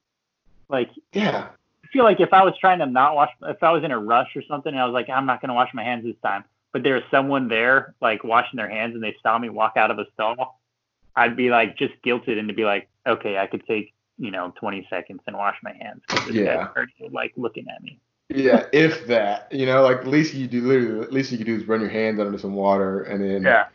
Like 0.69 0.91
Yeah. 1.13 1.49
I 1.85 1.89
feel 1.89 2.05
like 2.05 2.21
if 2.21 2.35
I 2.35 2.45
was 2.45 2.55
trying 2.59 2.81
to 2.81 2.87
not 2.87 3.15
wash 3.15 3.31
if 3.43 3.63
I 3.63 3.73
was 3.73 3.83
in 3.83 3.91
a 3.91 3.99
rush 3.99 4.37
or 4.37 4.43
something 4.43 4.73
and 4.73 4.81
I 4.81 4.85
was 4.85 4.93
like, 4.93 5.09
I'm 5.09 5.25
not 5.25 5.41
gonna 5.41 5.55
wash 5.55 5.73
my 5.73 5.83
hands 5.83 6.05
this 6.05 6.17
time, 6.23 6.45
but 6.73 6.83
there 6.83 6.95
was 6.95 7.03
someone 7.11 7.49
there 7.49 7.95
like 8.01 8.25
washing 8.25 8.57
their 8.57 8.69
hands 8.69 8.95
and 8.95 9.03
they 9.03 9.17
saw 9.23 9.39
me 9.39 9.49
walk 9.49 9.75
out 9.77 9.91
of 9.91 9.99
a 9.99 10.07
stall, 10.15 10.61
I'd 11.15 11.37
be 11.37 11.51
like 11.51 11.77
just 11.77 11.95
guilted 12.05 12.39
into 12.39 12.55
be 12.55 12.65
like, 12.65 12.89
okay, 13.07 13.39
I 13.39 13.47
could 13.47 13.67
take, 13.67 13.93
you 14.19 14.31
know, 14.31 14.53
twenty 14.57 14.87
seconds 14.89 15.21
and 15.27 15.37
wash 15.37 15.57
my 15.63 15.73
hands 15.73 16.03
because 16.07 16.35
Yeah. 16.35 16.57
guy's 16.57 16.69
already 16.77 16.93
like 17.11 17.33
looking 17.37 17.67
at 17.69 17.83
me. 17.83 17.99
Yeah, 18.31 18.67
if 18.73 19.07
that, 19.09 19.53
you 19.53 19.67
know, 19.67 19.83
like 19.83 19.99
at 19.99 20.07
least 20.07 20.33
you 20.33 20.47
do 20.47 20.63
literally, 20.63 21.03
at 21.03 21.13
least 21.13 21.31
you 21.33 21.37
can 21.39 21.47
do 21.47 21.55
is 21.57 21.69
run 21.69 21.81
your 21.81 21.91
hands 21.91 22.19
under 22.19 22.39
some 22.39 22.55
water 22.55 23.03
and 23.03 23.23
then 23.23 23.43
Yeah. 23.43 23.67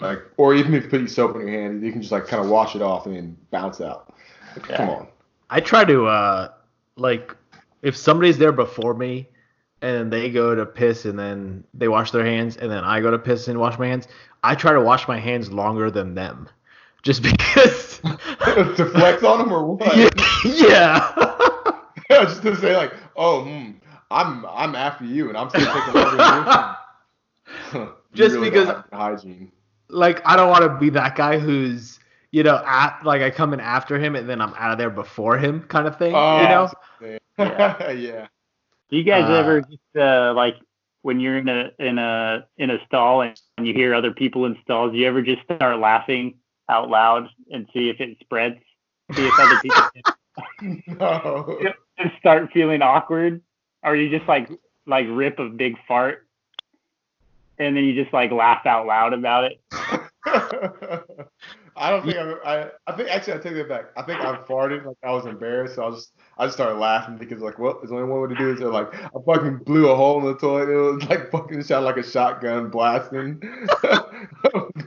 like, 0.00 0.20
or 0.38 0.54
even 0.54 0.72
if 0.74 0.84
you 0.84 0.88
put 0.88 1.00
your 1.00 1.08
soap 1.08 1.34
on 1.34 1.42
your 1.42 1.50
hand, 1.50 1.82
you 1.84 1.92
can 1.92 2.00
just 2.00 2.12
like 2.12 2.26
kind 2.26 2.42
of 2.42 2.48
wash 2.50 2.74
it 2.74 2.80
off 2.80 3.04
and 3.06 3.14
then 3.14 3.36
bounce 3.50 3.80
out. 3.82 4.14
Like, 4.56 4.68
Come 4.68 4.88
on. 4.88 5.08
I 5.50 5.60
try 5.60 5.84
to 5.84 6.06
uh 6.06 6.52
like 6.96 7.34
if 7.82 7.96
somebody's 7.96 8.38
there 8.38 8.52
before 8.52 8.94
me 8.94 9.28
and 9.82 10.12
they 10.12 10.30
go 10.30 10.54
to 10.54 10.66
piss 10.66 11.04
and 11.04 11.18
then 11.18 11.64
they 11.74 11.88
wash 11.88 12.10
their 12.10 12.24
hands 12.24 12.56
and 12.56 12.70
then 12.70 12.84
I 12.84 13.00
go 13.00 13.10
to 13.10 13.18
piss 13.18 13.48
and 13.48 13.58
wash 13.58 13.78
my 13.78 13.86
hands, 13.86 14.08
I 14.42 14.54
try 14.54 14.72
to 14.72 14.80
wash 14.80 15.06
my 15.08 15.18
hands 15.18 15.50
longer 15.52 15.90
than 15.90 16.14
them. 16.14 16.48
Just 17.02 17.22
because 17.24 17.98
to 18.76 18.90
flex 18.92 19.22
on 19.22 19.38
them 19.38 19.52
or 19.52 19.64
what? 19.74 19.94
yeah. 20.44 21.12
just 22.10 22.42
to 22.42 22.56
say 22.56 22.76
like, 22.76 22.92
oh, 23.16 23.44
hmm, 23.44 23.72
I'm 24.10 24.44
I'm 24.46 24.74
after 24.74 25.04
you, 25.04 25.28
and 25.28 25.36
I'm 25.36 25.48
still 25.50 25.60
taking 25.66 25.94
longer 25.94 26.16
than 26.16 26.74
you. 27.74 27.80
You 27.80 27.94
Just 28.14 28.34
really 28.36 28.50
because- 28.50 28.84
hygiene. 28.92 29.52
like 29.88 30.20
I 30.26 30.34
don't 30.36 30.50
want 30.50 30.64
to 30.64 30.76
be 30.78 30.90
that 30.90 31.14
guy 31.14 31.38
who's 31.38 31.98
you 32.30 32.42
know 32.42 32.62
at 32.66 33.00
like 33.04 33.22
I 33.22 33.30
come 33.30 33.52
in 33.52 33.60
after 33.60 33.98
him 33.98 34.16
and 34.16 34.28
then 34.28 34.40
I'm 34.40 34.54
out 34.54 34.72
of 34.72 34.78
there 34.78 34.90
before 34.90 35.38
him 35.38 35.62
kind 35.62 35.86
of 35.86 35.98
thing. 35.98 36.14
Oh, 36.14 36.40
you 36.42 36.48
know? 36.48 36.72
yeah. 37.38 37.90
yeah. 37.90 38.26
Do 38.90 38.96
you 38.96 39.04
guys 39.04 39.24
Uh, 39.28 39.34
ever 39.34 39.60
just 39.60 39.96
uh, 39.96 40.32
like 40.34 40.56
when 41.02 41.20
you're 41.20 41.38
in 41.38 41.48
a 41.48 41.70
in 41.78 41.98
a 41.98 42.46
in 42.56 42.70
a 42.70 42.84
stall 42.86 43.22
and 43.22 43.36
you 43.60 43.74
hear 43.74 43.94
other 43.94 44.12
people 44.12 44.46
in 44.46 44.56
stalls? 44.62 44.92
Do 44.92 44.98
you 44.98 45.06
ever 45.06 45.22
just 45.22 45.42
start 45.44 45.78
laughing 45.78 46.34
out 46.68 46.88
loud 46.88 47.28
and 47.50 47.66
see 47.72 47.88
if 47.90 48.00
it 48.00 48.18
spreads? 48.20 48.56
See 49.14 49.26
if 49.26 49.38
other 49.38 49.58
people 49.60 49.82
No. 50.86 51.58
just 52.00 52.16
start 52.18 52.50
feeling 52.52 52.82
awkward, 52.82 53.42
or 53.82 53.96
you 53.96 54.10
just 54.16 54.28
like 54.28 54.48
like 54.86 55.06
rip 55.08 55.38
a 55.38 55.48
big 55.48 55.76
fart, 55.86 56.26
and 57.58 57.76
then 57.76 57.84
you 57.84 57.94
just 58.00 58.12
like 58.14 58.30
laugh 58.30 58.64
out 58.66 58.86
loud 58.86 59.12
about 59.12 59.44
it. 59.44 59.60
I 61.76 61.90
don't 61.90 62.04
think 62.04 62.16
I've, 62.16 62.36
I. 62.44 62.70
I 62.86 62.96
think 62.96 63.08
actually 63.08 63.34
I 63.34 63.38
take 63.38 63.54
that 63.54 63.68
back. 63.68 63.86
I 63.96 64.02
think 64.02 64.20
I 64.20 64.36
farted 64.48 64.84
like 64.84 64.96
I 65.04 65.12
was 65.12 65.26
embarrassed, 65.26 65.76
so 65.76 65.86
I 65.86 65.90
just 65.90 66.12
I 66.36 66.46
just 66.46 66.56
started 66.56 66.78
laughing 66.78 67.16
because 67.16 67.40
like, 67.40 67.58
well, 67.58 67.78
there's 67.80 67.92
only 67.92 68.04
one 68.04 68.20
way 68.22 68.28
to 68.28 68.34
do 68.34 68.50
it. 68.50 68.58
So 68.58 68.68
like, 68.70 68.92
I 68.94 69.18
fucking 69.24 69.58
blew 69.58 69.88
a 69.88 69.94
hole 69.94 70.18
in 70.20 70.26
the 70.26 70.36
toilet. 70.36 70.68
It 70.70 70.76
was 70.76 71.04
like 71.04 71.30
fucking 71.30 71.62
shot 71.64 71.84
like 71.84 71.96
a 71.96 72.02
shotgun 72.02 72.70
blasting 72.70 73.40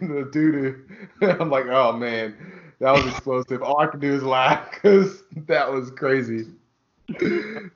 the 0.02 0.30
doo 0.32 0.52
doo. 0.52 0.86
I'm 1.40 1.50
like, 1.50 1.68
oh 1.68 1.94
man, 1.94 2.36
that 2.80 2.92
was 2.92 3.06
explosive. 3.08 3.62
All 3.62 3.80
I 3.80 3.88
could 3.88 4.02
do 4.02 4.14
is 4.14 4.24
laugh 4.24 4.70
because 4.72 5.24
that 5.48 5.72
was 5.72 5.92
crazy. 5.92 6.48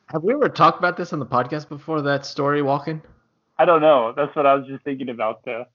Have 0.07 0.23
we 0.23 0.33
ever 0.33 0.49
talked 0.49 0.79
about 0.79 0.97
this 0.97 1.13
on 1.13 1.19
the 1.19 1.25
podcast 1.25 1.69
before? 1.69 2.01
That 2.01 2.25
story, 2.25 2.61
Walkin'. 2.61 3.01
I 3.57 3.65
don't 3.65 3.81
know. 3.81 4.13
That's 4.15 4.35
what 4.35 4.45
I 4.45 4.55
was 4.55 4.67
just 4.67 4.83
thinking 4.83 5.09
about 5.09 5.43
though. 5.45 5.65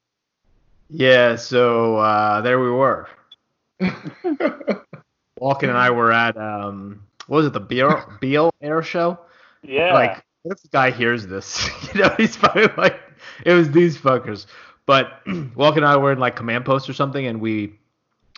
Yeah. 0.90 1.36
So 1.36 1.96
uh, 1.96 2.40
there 2.42 2.60
we 2.60 2.70
were. 2.70 3.08
Walkin' 5.40 5.70
and 5.70 5.78
I 5.78 5.90
were 5.90 6.12
at 6.12 6.36
um, 6.36 7.02
what 7.26 7.38
was 7.38 7.46
it, 7.46 7.52
the 7.52 7.60
Beale 7.60 8.12
Beale 8.20 8.50
Air 8.60 8.82
Show? 8.82 9.18
Yeah. 9.62 9.94
Like, 9.94 10.24
what 10.42 10.56
if 10.56 10.62
the 10.62 10.68
guy 10.68 10.90
hears 10.90 11.26
this? 11.26 11.68
you 11.94 12.02
know, 12.02 12.14
he's 12.16 12.36
probably 12.36 12.68
like, 12.76 13.00
it 13.44 13.52
was 13.52 13.70
these 13.70 13.96
fuckers. 13.96 14.46
But 14.86 15.20
Walkin' 15.54 15.78
and 15.78 15.86
I 15.86 15.96
were 15.96 16.12
in 16.12 16.18
like 16.18 16.36
command 16.36 16.64
post 16.64 16.88
or 16.88 16.92
something, 16.92 17.26
and 17.26 17.40
we 17.40 17.78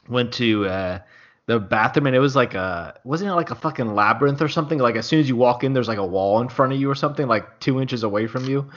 went 0.08 0.32
to 0.34 0.66
uh, 0.66 0.98
the 1.46 1.58
bathroom, 1.58 2.06
and 2.06 2.14
it 2.14 2.20
was 2.20 2.36
like 2.36 2.54
a, 2.54 3.00
wasn't 3.04 3.30
it 3.30 3.34
like 3.34 3.50
a 3.50 3.54
fucking 3.54 3.94
labyrinth 3.94 4.42
or 4.42 4.48
something? 4.48 4.78
Like 4.78 4.96
as 4.96 5.06
soon 5.06 5.20
as 5.20 5.28
you 5.28 5.36
walk 5.36 5.64
in, 5.64 5.72
there's 5.72 5.88
like 5.88 5.98
a 5.98 6.06
wall 6.06 6.40
in 6.40 6.48
front 6.48 6.72
of 6.72 6.80
you 6.80 6.90
or 6.90 6.94
something, 6.94 7.26
like 7.26 7.60
two 7.60 7.80
inches 7.80 8.02
away 8.02 8.26
from 8.26 8.44
you. 8.44 8.70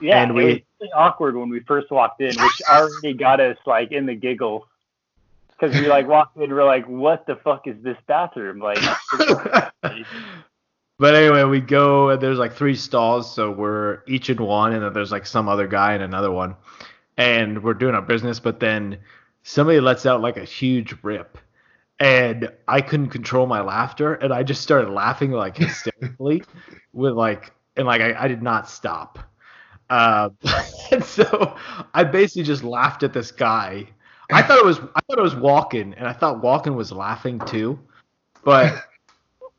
Yeah. 0.00 0.22
and 0.22 0.30
it 0.30 0.34
we- 0.34 0.44
was 0.44 0.60
really 0.80 0.92
awkward 0.92 1.36
when 1.36 1.48
we 1.48 1.60
first 1.60 1.90
walked 1.90 2.20
in, 2.20 2.28
which 2.28 2.62
already 2.70 3.14
got 3.14 3.40
us 3.40 3.56
like 3.66 3.92
in 3.92 4.06
the 4.06 4.14
giggles. 4.14 4.64
Because 5.58 5.74
we 5.80 5.88
like 5.88 6.06
walked 6.06 6.36
in, 6.36 6.50
we're 6.50 6.64
like, 6.64 6.86
"What 6.86 7.26
the 7.26 7.36
fuck 7.36 7.66
is 7.66 7.82
this 7.82 7.96
bathroom?" 8.06 8.58
Like, 8.58 8.78
But 10.98 11.14
anyway, 11.14 11.44
we 11.44 11.60
go 11.60 12.10
and 12.10 12.20
there's 12.20 12.38
like 12.38 12.54
three 12.54 12.74
stalls, 12.74 13.34
so 13.34 13.50
we're 13.50 14.02
each 14.06 14.30
in 14.30 14.42
one, 14.42 14.72
and 14.72 14.82
then 14.82 14.92
there's 14.92 15.12
like 15.12 15.26
some 15.26 15.48
other 15.48 15.66
guy 15.66 15.94
in 15.94 16.00
another 16.00 16.30
one, 16.30 16.56
and 17.18 17.62
we're 17.62 17.74
doing 17.74 17.94
our 17.94 18.02
business. 18.02 18.40
But 18.40 18.60
then 18.60 18.98
somebody 19.42 19.78
lets 19.80 20.06
out 20.06 20.22
like 20.22 20.38
a 20.38 20.44
huge 20.44 20.94
rip, 21.02 21.36
and 22.00 22.50
I 22.66 22.80
couldn't 22.80 23.10
control 23.10 23.46
my 23.46 23.60
laughter, 23.60 24.14
and 24.14 24.32
I 24.32 24.42
just 24.42 24.62
started 24.62 24.90
laughing 24.90 25.32
like 25.32 25.56
hysterically, 25.58 26.42
with 26.94 27.12
like 27.12 27.52
and 27.76 27.86
like 27.86 28.00
I, 28.00 28.24
I 28.24 28.28
did 28.28 28.42
not 28.42 28.68
stop. 28.68 29.18
Uh, 29.90 30.30
and 30.90 31.04
so 31.04 31.56
I 31.94 32.04
basically 32.04 32.42
just 32.42 32.64
laughed 32.64 33.02
at 33.02 33.12
this 33.12 33.30
guy. 33.30 33.86
I 34.30 34.42
thought 34.42 34.58
it 34.58 34.64
was 34.64 34.78
I 34.78 35.00
thought 35.06 35.18
it 35.18 35.22
was 35.22 35.34
Walkin', 35.34 35.94
and 35.96 36.08
I 36.08 36.12
thought 36.12 36.42
Walkin' 36.42 36.74
was 36.74 36.90
laughing 36.90 37.38
too, 37.46 37.78
but 38.42 38.82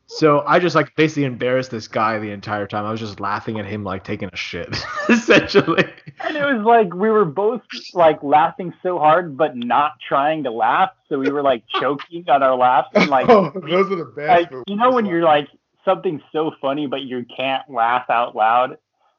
so 0.06 0.42
I 0.46 0.58
just 0.58 0.74
like 0.74 0.94
basically 0.96 1.24
embarrassed 1.24 1.70
this 1.70 1.88
guy 1.88 2.18
the 2.18 2.30
entire 2.30 2.66
time. 2.66 2.84
I 2.84 2.90
was 2.90 3.00
just 3.00 3.20
laughing 3.20 3.58
at 3.58 3.66
him 3.66 3.84
like 3.84 4.04
taking 4.04 4.28
a 4.32 4.36
shit, 4.36 4.68
essentially. 5.08 5.84
And 6.20 6.36
it 6.36 6.44
was 6.44 6.64
like 6.64 6.94
we 6.94 7.10
were 7.10 7.24
both 7.24 7.62
like 7.94 8.22
laughing 8.22 8.74
so 8.82 8.98
hard, 8.98 9.36
but 9.36 9.56
not 9.56 9.92
trying 10.06 10.44
to 10.44 10.50
laugh. 10.50 10.90
So 11.08 11.18
we 11.18 11.30
were 11.30 11.42
like 11.42 11.62
choking 11.80 12.24
on 12.28 12.42
our 12.42 12.56
laughs 12.56 12.88
and 12.94 13.08
like, 13.08 13.26
oh, 13.30 13.52
those 13.54 13.90
are 13.90 13.96
the 13.96 14.12
best. 14.16 14.52
like 14.52 14.64
you 14.66 14.76
know 14.76 14.92
when 14.92 15.06
you're 15.06 15.22
like 15.22 15.48
something 15.84 16.20
so 16.32 16.52
funny 16.60 16.86
but 16.86 17.00
you 17.00 17.24
can't 17.34 17.70
laugh 17.70 18.10
out 18.10 18.36
loud, 18.36 18.76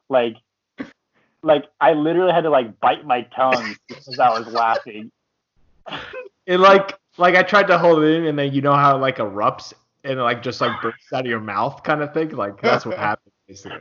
like, 0.08 0.36
like 1.42 1.64
I 1.80 1.92
literally 1.92 2.32
had 2.32 2.42
to 2.42 2.50
like 2.50 2.78
bite 2.80 3.06
my 3.06 3.22
tongue 3.34 3.76
because 3.88 4.18
I 4.18 4.30
was 4.30 4.46
laughing. 4.48 5.10
It 6.46 6.58
like 6.58 6.98
like 7.18 7.34
I 7.36 7.42
tried 7.42 7.66
to 7.68 7.78
hold 7.78 8.02
it 8.02 8.08
in, 8.14 8.26
and 8.26 8.38
then 8.38 8.52
you 8.52 8.60
know 8.60 8.74
how 8.74 8.96
it, 8.96 9.00
like 9.00 9.18
erupts 9.18 9.72
and 10.04 10.18
it, 10.18 10.22
like 10.22 10.42
just 10.42 10.60
like 10.60 10.80
bursts 10.82 11.12
out 11.12 11.20
of 11.20 11.26
your 11.26 11.40
mouth, 11.40 11.82
kind 11.82 12.02
of 12.02 12.12
thing. 12.12 12.30
Like 12.30 12.60
that's 12.60 12.84
what 12.86 12.98
happened 12.98 13.32
basically. 13.46 13.80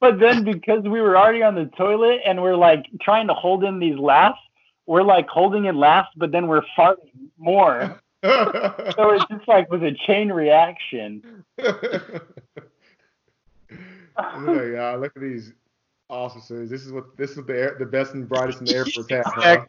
But 0.00 0.18
then 0.18 0.42
because 0.42 0.82
we 0.82 1.00
were 1.00 1.16
already 1.16 1.42
on 1.42 1.54
the 1.54 1.66
toilet 1.76 2.22
and 2.26 2.42
we're 2.42 2.56
like 2.56 2.86
trying 3.00 3.28
to 3.28 3.34
hold 3.34 3.62
in 3.62 3.78
these 3.78 3.96
laughs, 3.96 4.40
we're 4.86 5.04
like 5.04 5.28
holding 5.28 5.66
in 5.66 5.76
laughs, 5.76 6.08
but 6.16 6.32
then 6.32 6.48
we're 6.48 6.64
farting 6.76 7.28
more. 7.38 8.00
So 8.24 9.10
it's 9.10 9.24
just 9.30 9.48
like 9.48 9.70
was 9.70 9.82
a 9.82 9.92
chain 10.06 10.30
reaction. 10.30 11.44
like, 11.58 11.74
ah, 14.16 14.96
look 14.98 15.12
at 15.16 15.22
these 15.22 15.52
officers. 16.12 16.70
This 16.70 16.84
is 16.84 16.92
what 16.92 17.16
this 17.16 17.32
is 17.32 17.44
the 17.46 17.52
air, 17.58 17.76
the 17.78 17.86
best 17.86 18.14
and 18.14 18.28
brightest 18.28 18.60
in 18.60 18.66
the 18.66 18.74
airport 18.76 19.08
town. 19.08 19.22
Huh? 19.26 19.64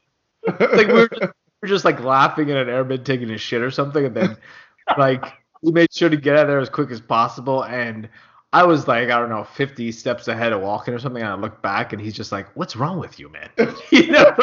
Like 0.74 0.88
we 0.88 0.94
were, 0.94 1.08
just, 1.08 1.22
we 1.22 1.28
were 1.62 1.68
just 1.70 1.86
like 1.86 2.02
laughing 2.02 2.52
at 2.52 2.58
an 2.58 2.70
airman 2.70 3.04
taking 3.04 3.32
a 3.32 3.38
shit 3.38 3.62
or 3.62 3.72
something, 3.72 4.06
and 4.06 4.16
then 4.16 4.38
like 4.98 5.24
we 5.62 5.72
made 5.72 5.92
sure 5.94 6.10
to 6.10 6.18
get 6.18 6.36
out 6.36 6.42
of 6.44 6.48
there 6.50 6.60
as 6.60 6.70
quick 6.70 6.92
as 6.92 7.00
possible. 7.00 7.64
And 7.64 8.10
I 8.52 8.64
was 8.66 8.88
like, 8.88 9.10
I 9.10 9.18
don't 9.20 9.30
know, 9.30 9.46
50 9.46 9.92
steps 9.94 10.28
ahead 10.28 10.52
of 10.52 10.62
Walkin' 10.62 10.94
or 10.94 11.00
something. 11.00 11.24
And 11.24 11.32
I 11.32 11.36
look 11.36 11.62
back, 11.62 11.94
and 11.94 12.02
he's 12.02 12.14
just 12.14 12.32
like, 12.32 12.48
"What's 12.56 12.76
wrong 12.76 13.00
with 13.00 13.20
you, 13.20 13.30
man?" 13.30 13.50
you 13.92 14.12
know. 14.12 14.36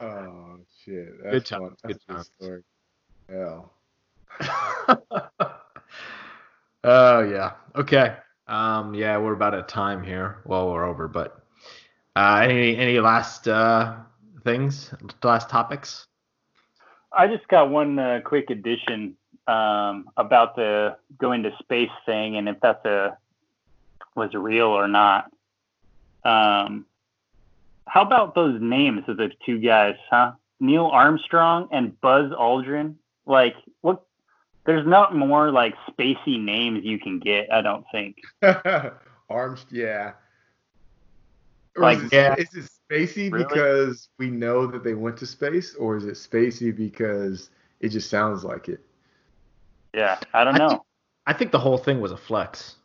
oh 0.01 0.59
shit, 0.85 1.23
Good 1.23 1.33
that's 1.33 1.51
time, 1.51 1.61
fun. 1.61 1.77
good 1.85 1.99
That's 1.99 2.05
a 2.05 2.07
good 2.07 2.15
times. 2.15 2.31
story. 2.39 2.63
Oh 6.87 7.21
yeah. 7.21 7.55
Okay. 7.75 8.17
Um. 8.47 8.95
Yeah, 8.95 9.19
we're 9.19 9.33
about 9.33 9.55
at 9.55 9.69
time 9.69 10.05
here. 10.05 10.39
Well, 10.45 10.71
we're 10.71 10.85
over, 10.85 11.09
but 11.09 11.43
uh, 12.15 12.41
any 12.45 12.77
any 12.77 13.01
last 13.01 13.49
uh 13.49 13.97
things, 14.45 14.95
last 15.25 15.51
topics? 15.51 16.07
I 17.13 17.27
just 17.27 17.49
got 17.49 17.71
one 17.71 17.99
uh, 17.99 18.21
quick 18.25 18.51
addition 18.51 19.17
um, 19.49 20.11
about 20.17 20.55
the 20.55 20.97
going 21.19 21.43
to 21.43 21.57
space 21.59 21.91
thing 22.05 22.37
and 22.37 22.49
if 22.49 22.61
that's 22.61 22.85
a 22.85 23.19
was 24.15 24.33
real 24.35 24.69
or 24.69 24.87
not. 24.87 25.31
Um, 26.25 26.87
how 27.87 28.03
about 28.03 28.35
those 28.35 28.61
names 28.61 29.05
of 29.09 29.17
the 29.17 29.31
two 29.45 29.59
guys, 29.59 29.97
huh? 30.11 30.33
Neil 30.61 30.87
Armstrong 30.87 31.69
and 31.73 32.01
Buzz 32.01 32.31
Aldrin. 32.33 32.95
Like? 33.27 33.57
There's 34.67 34.87
not 34.87 35.15
more 35.15 35.51
like 35.51 35.75
spacey 35.91 36.41
names 36.43 36.85
you 36.85 36.99
can 36.99 37.19
get. 37.21 37.53
I 37.53 37.63
don't 37.63 37.85
think. 37.93 38.17
Arms, 39.31 39.65
yeah. 39.71 40.13
Or 41.77 41.83
Like, 41.83 41.99
is, 41.99 42.05
it, 42.05 42.13
yeah. 42.13 42.35
is 42.37 42.55
it 42.55 42.71
spacey 42.91 43.31
Really? 43.33 43.45
because 43.45 44.09
we 44.19 44.31
know 44.31 44.67
that 44.67 44.83
they 44.85 44.95
went 44.95 45.17
to 45.19 45.27
space, 45.27 45.75
or 45.75 45.97
is 45.97 46.05
it 46.05 46.15
spacey 46.15 46.75
because 46.77 47.51
it 47.81 47.91
just 47.91 48.11
sounds 48.11 48.45
like 48.45 48.69
it? 48.69 48.81
Yeah, 49.95 50.19
I 50.35 50.45
don't 50.45 50.55
I 50.57 50.59
know. 50.59 50.69
think- 50.71 50.83
I 51.29 51.33
think 51.33 51.51
the 51.51 51.59
whole 51.59 51.79
thing 51.79 52.01
was 52.01 52.13
a 52.13 52.17
flex. 52.17 52.77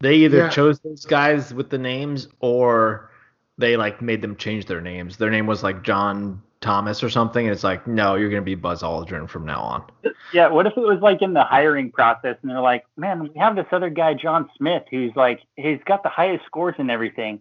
They 0.00 0.16
either 0.16 0.36
Yeah. 0.38 0.48
chose 0.50 0.78
those 0.80 1.06
guys 1.06 1.54
with 1.54 1.70
the 1.70 1.78
names 1.78 2.28
or 2.40 3.10
they 3.56 3.76
like 3.78 4.02
made 4.02 4.20
them 4.20 4.36
change 4.36 4.66
their 4.66 4.82
names. 4.82 5.16
Their 5.16 5.30
name 5.30 5.46
was 5.46 5.62
like 5.62 5.82
John 5.82 6.42
Thomas 6.64 7.02
or 7.02 7.10
something, 7.10 7.46
and 7.46 7.54
it's 7.54 7.62
like, 7.62 7.86
no, 7.86 8.14
you're 8.14 8.30
gonna 8.30 8.42
be 8.42 8.54
Buzz 8.54 8.82
Aldrin 8.82 9.28
from 9.28 9.44
now 9.44 9.60
on. 9.60 9.84
Yeah, 10.32 10.48
what 10.48 10.66
if 10.66 10.72
it 10.76 10.80
was 10.80 11.00
like 11.02 11.20
in 11.20 11.34
the 11.34 11.44
hiring 11.44 11.92
process 11.92 12.36
and 12.40 12.50
they're 12.50 12.60
like, 12.60 12.86
man, 12.96 13.22
we 13.22 13.30
have 13.38 13.54
this 13.54 13.66
other 13.70 13.90
guy, 13.90 14.14
John 14.14 14.50
Smith, 14.56 14.84
who's 14.90 15.12
like, 15.14 15.42
he's 15.56 15.78
got 15.84 16.02
the 16.02 16.08
highest 16.08 16.46
scores 16.46 16.74
and 16.78 16.90
everything, 16.90 17.40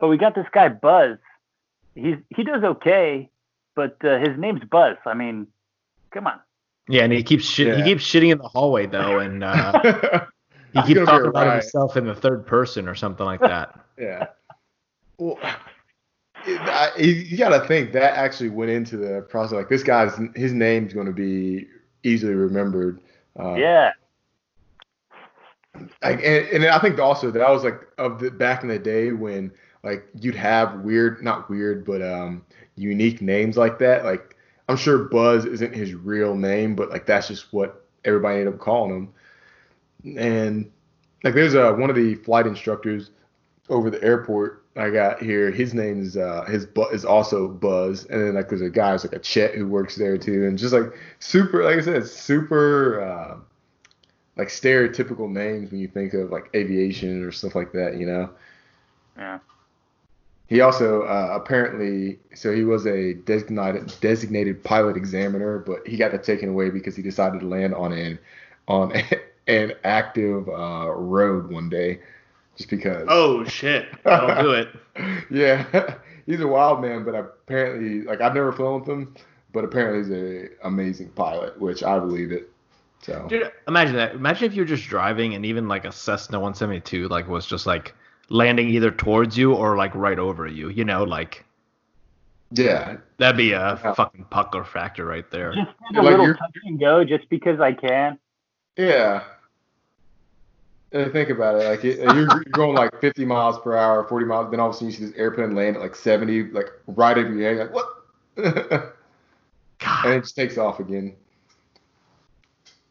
but 0.00 0.08
we 0.08 0.18
got 0.18 0.34
this 0.34 0.46
guy 0.52 0.68
Buzz. 0.68 1.18
He's 1.94 2.16
he 2.34 2.42
does 2.42 2.64
okay, 2.64 3.30
but 3.76 3.96
uh, 4.04 4.18
his 4.18 4.36
name's 4.36 4.64
Buzz. 4.64 4.96
I 5.06 5.14
mean, 5.14 5.46
come 6.10 6.26
on. 6.26 6.40
Yeah, 6.88 7.04
and 7.04 7.12
he 7.12 7.22
keeps 7.22 7.44
shit. 7.44 7.76
He 7.76 7.82
keeps 7.84 8.04
shitting 8.04 8.32
in 8.32 8.38
the 8.38 8.48
hallway 8.48 8.86
though, 8.86 9.20
and 9.20 9.44
uh, 9.44 10.26
he 10.72 10.82
keeps 10.86 11.06
talking 11.06 11.28
about 11.28 11.46
riot. 11.46 11.62
himself 11.62 11.96
in 11.96 12.06
the 12.06 12.14
third 12.14 12.46
person 12.46 12.88
or 12.88 12.94
something 12.96 13.24
like 13.24 13.40
that. 13.40 13.78
Yeah. 13.98 14.28
Well, 15.16 15.40
it, 15.42 15.56
I, 16.46 16.90
you- 16.98 17.36
got 17.36 17.50
to 17.50 17.66
think 17.66 17.92
that 17.92 18.14
actually 18.16 18.50
went 18.50 18.70
into 18.70 18.96
the 18.96 19.22
process. 19.22 19.52
Like 19.56 19.68
this 19.68 19.82
guy's 19.82 20.18
his 20.34 20.52
name's 20.52 20.92
going 20.94 21.06
to 21.06 21.12
be 21.12 21.66
easily 22.02 22.34
remembered. 22.34 23.00
Uh, 23.38 23.54
yeah, 23.56 23.92
Like, 26.02 26.18
and, 26.24 26.46
and 26.48 26.66
I 26.66 26.78
think 26.78 26.98
also 26.98 27.30
that 27.30 27.42
I 27.42 27.50
was 27.50 27.64
like 27.64 27.80
of 27.98 28.18
the 28.20 28.30
back 28.30 28.62
in 28.62 28.68
the 28.68 28.78
day 28.78 29.12
when 29.12 29.52
like 29.84 30.06
you'd 30.20 30.34
have 30.34 30.80
weird, 30.80 31.22
not 31.22 31.48
weird, 31.48 31.84
but 31.84 32.02
um 32.02 32.44
unique 32.76 33.20
names 33.22 33.56
like 33.56 33.78
that. 33.78 34.04
Like 34.04 34.36
I'm 34.68 34.76
sure 34.76 35.04
Buzz 35.04 35.44
isn't 35.44 35.74
his 35.74 35.94
real 35.94 36.34
name, 36.34 36.74
but 36.74 36.90
like 36.90 37.06
that's 37.06 37.28
just 37.28 37.52
what 37.52 37.86
everybody 38.04 38.40
ended 38.40 38.54
up 38.54 38.60
calling 38.60 39.12
him. 40.04 40.16
And 40.18 40.70
like 41.24 41.34
there's 41.34 41.54
a 41.54 41.72
one 41.74 41.90
of 41.90 41.96
the 41.96 42.14
flight 42.16 42.46
instructors 42.46 43.10
over 43.68 43.90
the 43.90 44.02
airport 44.02 44.64
I 44.78 44.90
got 44.90 45.22
here. 45.22 45.50
His 45.50 45.74
name 45.74 46.00
is 46.02 46.16
uh 46.16 46.44
his 46.44 46.66
bu- 46.66 46.88
is 46.88 47.04
also 47.04 47.48
Buzz, 47.48 48.06
and 48.06 48.22
then 48.26 48.34
like 48.34 48.48
there's 48.48 48.62
a 48.62 48.70
guy 48.70 48.92
who's 48.92 49.04
like 49.04 49.14
a 49.14 49.18
Chet 49.18 49.54
who 49.54 49.66
works 49.68 49.96
there 49.96 50.18
too, 50.18 50.46
and 50.46 50.58
just 50.58 50.74
like 50.74 50.92
super, 51.20 51.64
like 51.64 51.78
I 51.78 51.82
said, 51.82 52.06
super. 52.06 53.02
Uh, 53.02 53.38
like 54.38 54.48
stereotypical 54.48 55.30
names 55.30 55.70
when 55.70 55.80
you 55.80 55.88
think 55.88 56.14
of 56.14 56.30
like 56.30 56.48
aviation 56.54 57.24
or 57.24 57.32
stuff 57.32 57.56
like 57.56 57.72
that, 57.72 57.96
you 57.98 58.06
know. 58.06 58.30
yeah. 59.16 59.38
He 60.46 60.62
also 60.62 61.02
uh, 61.02 61.30
apparently, 61.32 62.18
so 62.34 62.54
he 62.54 62.64
was 62.64 62.86
a 62.86 63.14
designated 63.14 63.92
designated 64.00 64.64
pilot 64.64 64.96
examiner, 64.96 65.58
but 65.58 65.86
he 65.86 65.96
got 65.98 66.12
that 66.12 66.24
taken 66.24 66.48
away 66.48 66.70
because 66.70 66.96
he 66.96 67.02
decided 67.02 67.40
to 67.40 67.46
land 67.46 67.74
on 67.74 67.92
an 67.92 68.18
on 68.68 68.92
an 69.48 69.72
active 69.84 70.48
uh, 70.48 70.90
road 70.90 71.50
one 71.50 71.68
day, 71.68 72.00
just 72.58 72.68
because. 72.68 73.06
Oh 73.08 73.44
shit! 73.44 73.86
That'll 74.04 74.42
do 74.42 74.50
it. 74.52 74.68
yeah, 75.30 75.94
he's 76.26 76.40
a 76.40 76.46
wild 76.46 76.82
man, 76.82 77.04
but 77.04 77.14
apparently, 77.14 78.02
like 78.02 78.20
I've 78.20 78.34
never 78.34 78.52
flown 78.52 78.80
with 78.80 78.88
him, 78.90 79.14
but 79.54 79.64
apparently 79.64 80.00
he's 80.02 80.10
a 80.62 80.66
amazing 80.66 81.08
pilot, 81.10 81.58
which 81.58 81.82
I 81.82 81.98
believe 81.98 82.32
it. 82.32 82.50
So 83.00 83.26
Dude, 83.28 83.50
imagine 83.68 83.94
that. 83.96 84.14
Imagine 84.14 84.46
if 84.46 84.54
you're 84.54 84.64
just 84.66 84.88
driving 84.88 85.34
and 85.34 85.46
even 85.46 85.68
like 85.68 85.84
a 85.84 85.92
Cessna 85.92 86.38
172 86.38 87.06
like 87.08 87.28
was 87.28 87.46
just 87.46 87.64
like 87.64 87.94
landing 88.28 88.68
either 88.68 88.90
towards 88.90 89.38
you 89.38 89.54
or 89.54 89.76
like 89.76 89.94
right 89.94 90.18
over 90.18 90.46
you. 90.48 90.68
You 90.68 90.84
know, 90.84 91.04
like 91.04 91.44
yeah, 92.50 92.96
that'd 93.18 93.36
be 93.36 93.52
a 93.52 93.78
Yeah. 93.84 93.94
fucking 93.94 94.24
pucker 94.30 94.64
factor 94.64 95.04
right 95.06 95.30
there. 95.30 95.54
Just 95.54 95.68
a 95.94 96.02
Like 96.02 96.10
little 96.10 96.26
you're- 96.26 96.38
touch 96.38 96.56
and 96.64 96.80
go 96.80 97.04
just 97.04 97.28
because 97.30 97.60
I 97.60 97.72
can. 97.72 98.18
Yeah. 98.76 99.22
And 100.90 101.12
think 101.12 101.28
about 101.28 101.56
it, 101.60 101.68
like 101.68 101.84
it, 101.84 101.98
you're, 101.98 102.16
you're 102.16 102.44
going 102.52 102.74
like 102.74 102.98
50 103.00 103.24
miles 103.26 103.58
per 103.58 103.76
hour, 103.76 104.04
40 104.08 104.24
miles, 104.26 104.50
then 104.50 104.58
all 104.58 104.70
of 104.70 104.74
a 104.74 104.78
sudden 104.78 104.88
you 104.90 104.96
see 104.96 105.04
this 105.04 105.14
airplane 105.16 105.54
land 105.54 105.76
at 105.76 105.82
like 105.82 105.94
70, 105.94 106.44
like 106.52 106.70
right 106.86 107.16
over 107.18 107.30
your 107.32 107.54
head, 107.54 107.70
like 107.70 107.74
what? 107.74 107.88
and 110.04 110.14
it 110.14 110.20
just 110.22 110.34
takes 110.34 110.56
off 110.56 110.80
again. 110.80 111.14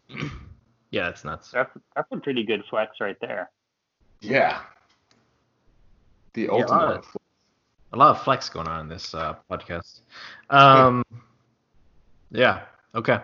yeah, 0.91 1.09
it's 1.09 1.25
nuts. 1.25 1.51
That's 1.51 1.71
that's 1.95 2.07
a 2.11 2.17
pretty 2.17 2.43
good 2.43 2.63
flex 2.69 2.97
right 3.01 3.17
there. 3.19 3.49
Yeah. 4.21 4.59
The 6.33 6.43
Yeah, 6.43 6.49
ultimate. 6.51 6.69
A 6.69 6.75
lot 6.77 6.97
of- 6.97 7.05
uh, 7.05 7.19
A 7.93 7.97
lot 7.97 8.09
of 8.15 8.23
flex 8.23 8.49
going 8.49 8.67
on 8.67 8.81
in 8.81 8.89
this 8.89 9.15
uh, 9.15 9.35
podcast. 9.49 10.01
Um, 10.49 11.03
Yeah. 12.31 12.61
Okay. 12.93 13.19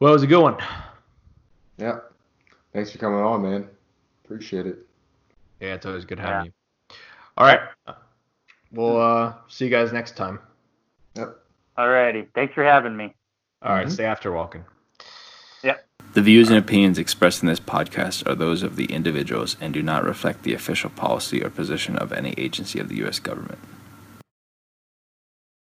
Well, 0.00 0.10
it 0.10 0.14
was 0.14 0.22
a 0.22 0.26
good 0.26 0.40
one. 0.42 0.56
Yeah. 1.76 1.98
Thanks 2.72 2.90
for 2.90 2.98
coming 2.98 3.20
on, 3.20 3.42
man. 3.42 3.68
Appreciate 4.24 4.66
it. 4.66 4.78
Yeah, 5.60 5.74
it's 5.74 5.86
always 5.86 6.04
good 6.04 6.18
having 6.18 6.46
you. 6.46 6.52
All 7.36 7.46
right. 7.46 7.60
We'll 8.72 9.00
uh, 9.00 9.34
see 9.48 9.66
you 9.66 9.70
guys 9.70 9.92
next 9.92 10.16
time. 10.16 10.38
Yep. 11.14 11.36
Alrighty. 11.78 12.28
Thanks 12.34 12.54
for 12.54 12.64
having 12.64 12.96
me. 12.96 13.14
All 13.62 13.72
right, 13.72 13.86
Mhm. 13.86 13.92
Stay 13.92 14.04
after 14.04 14.32
walking. 14.32 14.64
Yep. 15.62 15.86
The 16.14 16.22
views 16.22 16.48
and 16.48 16.58
opinions 16.58 16.98
expressed 16.98 17.42
in 17.42 17.48
this 17.48 17.60
podcast 17.60 18.26
are 18.26 18.34
those 18.34 18.62
of 18.62 18.76
the 18.76 18.86
individuals 18.86 19.56
and 19.60 19.72
do 19.72 19.82
not 19.82 20.04
reflect 20.04 20.42
the 20.42 20.54
official 20.54 20.90
policy 20.90 21.42
or 21.44 21.50
position 21.50 21.96
of 21.96 22.12
any 22.12 22.34
agency 22.36 22.78
of 22.80 22.88
the 22.88 22.96
U.S. 22.96 23.18
government. 23.18 23.58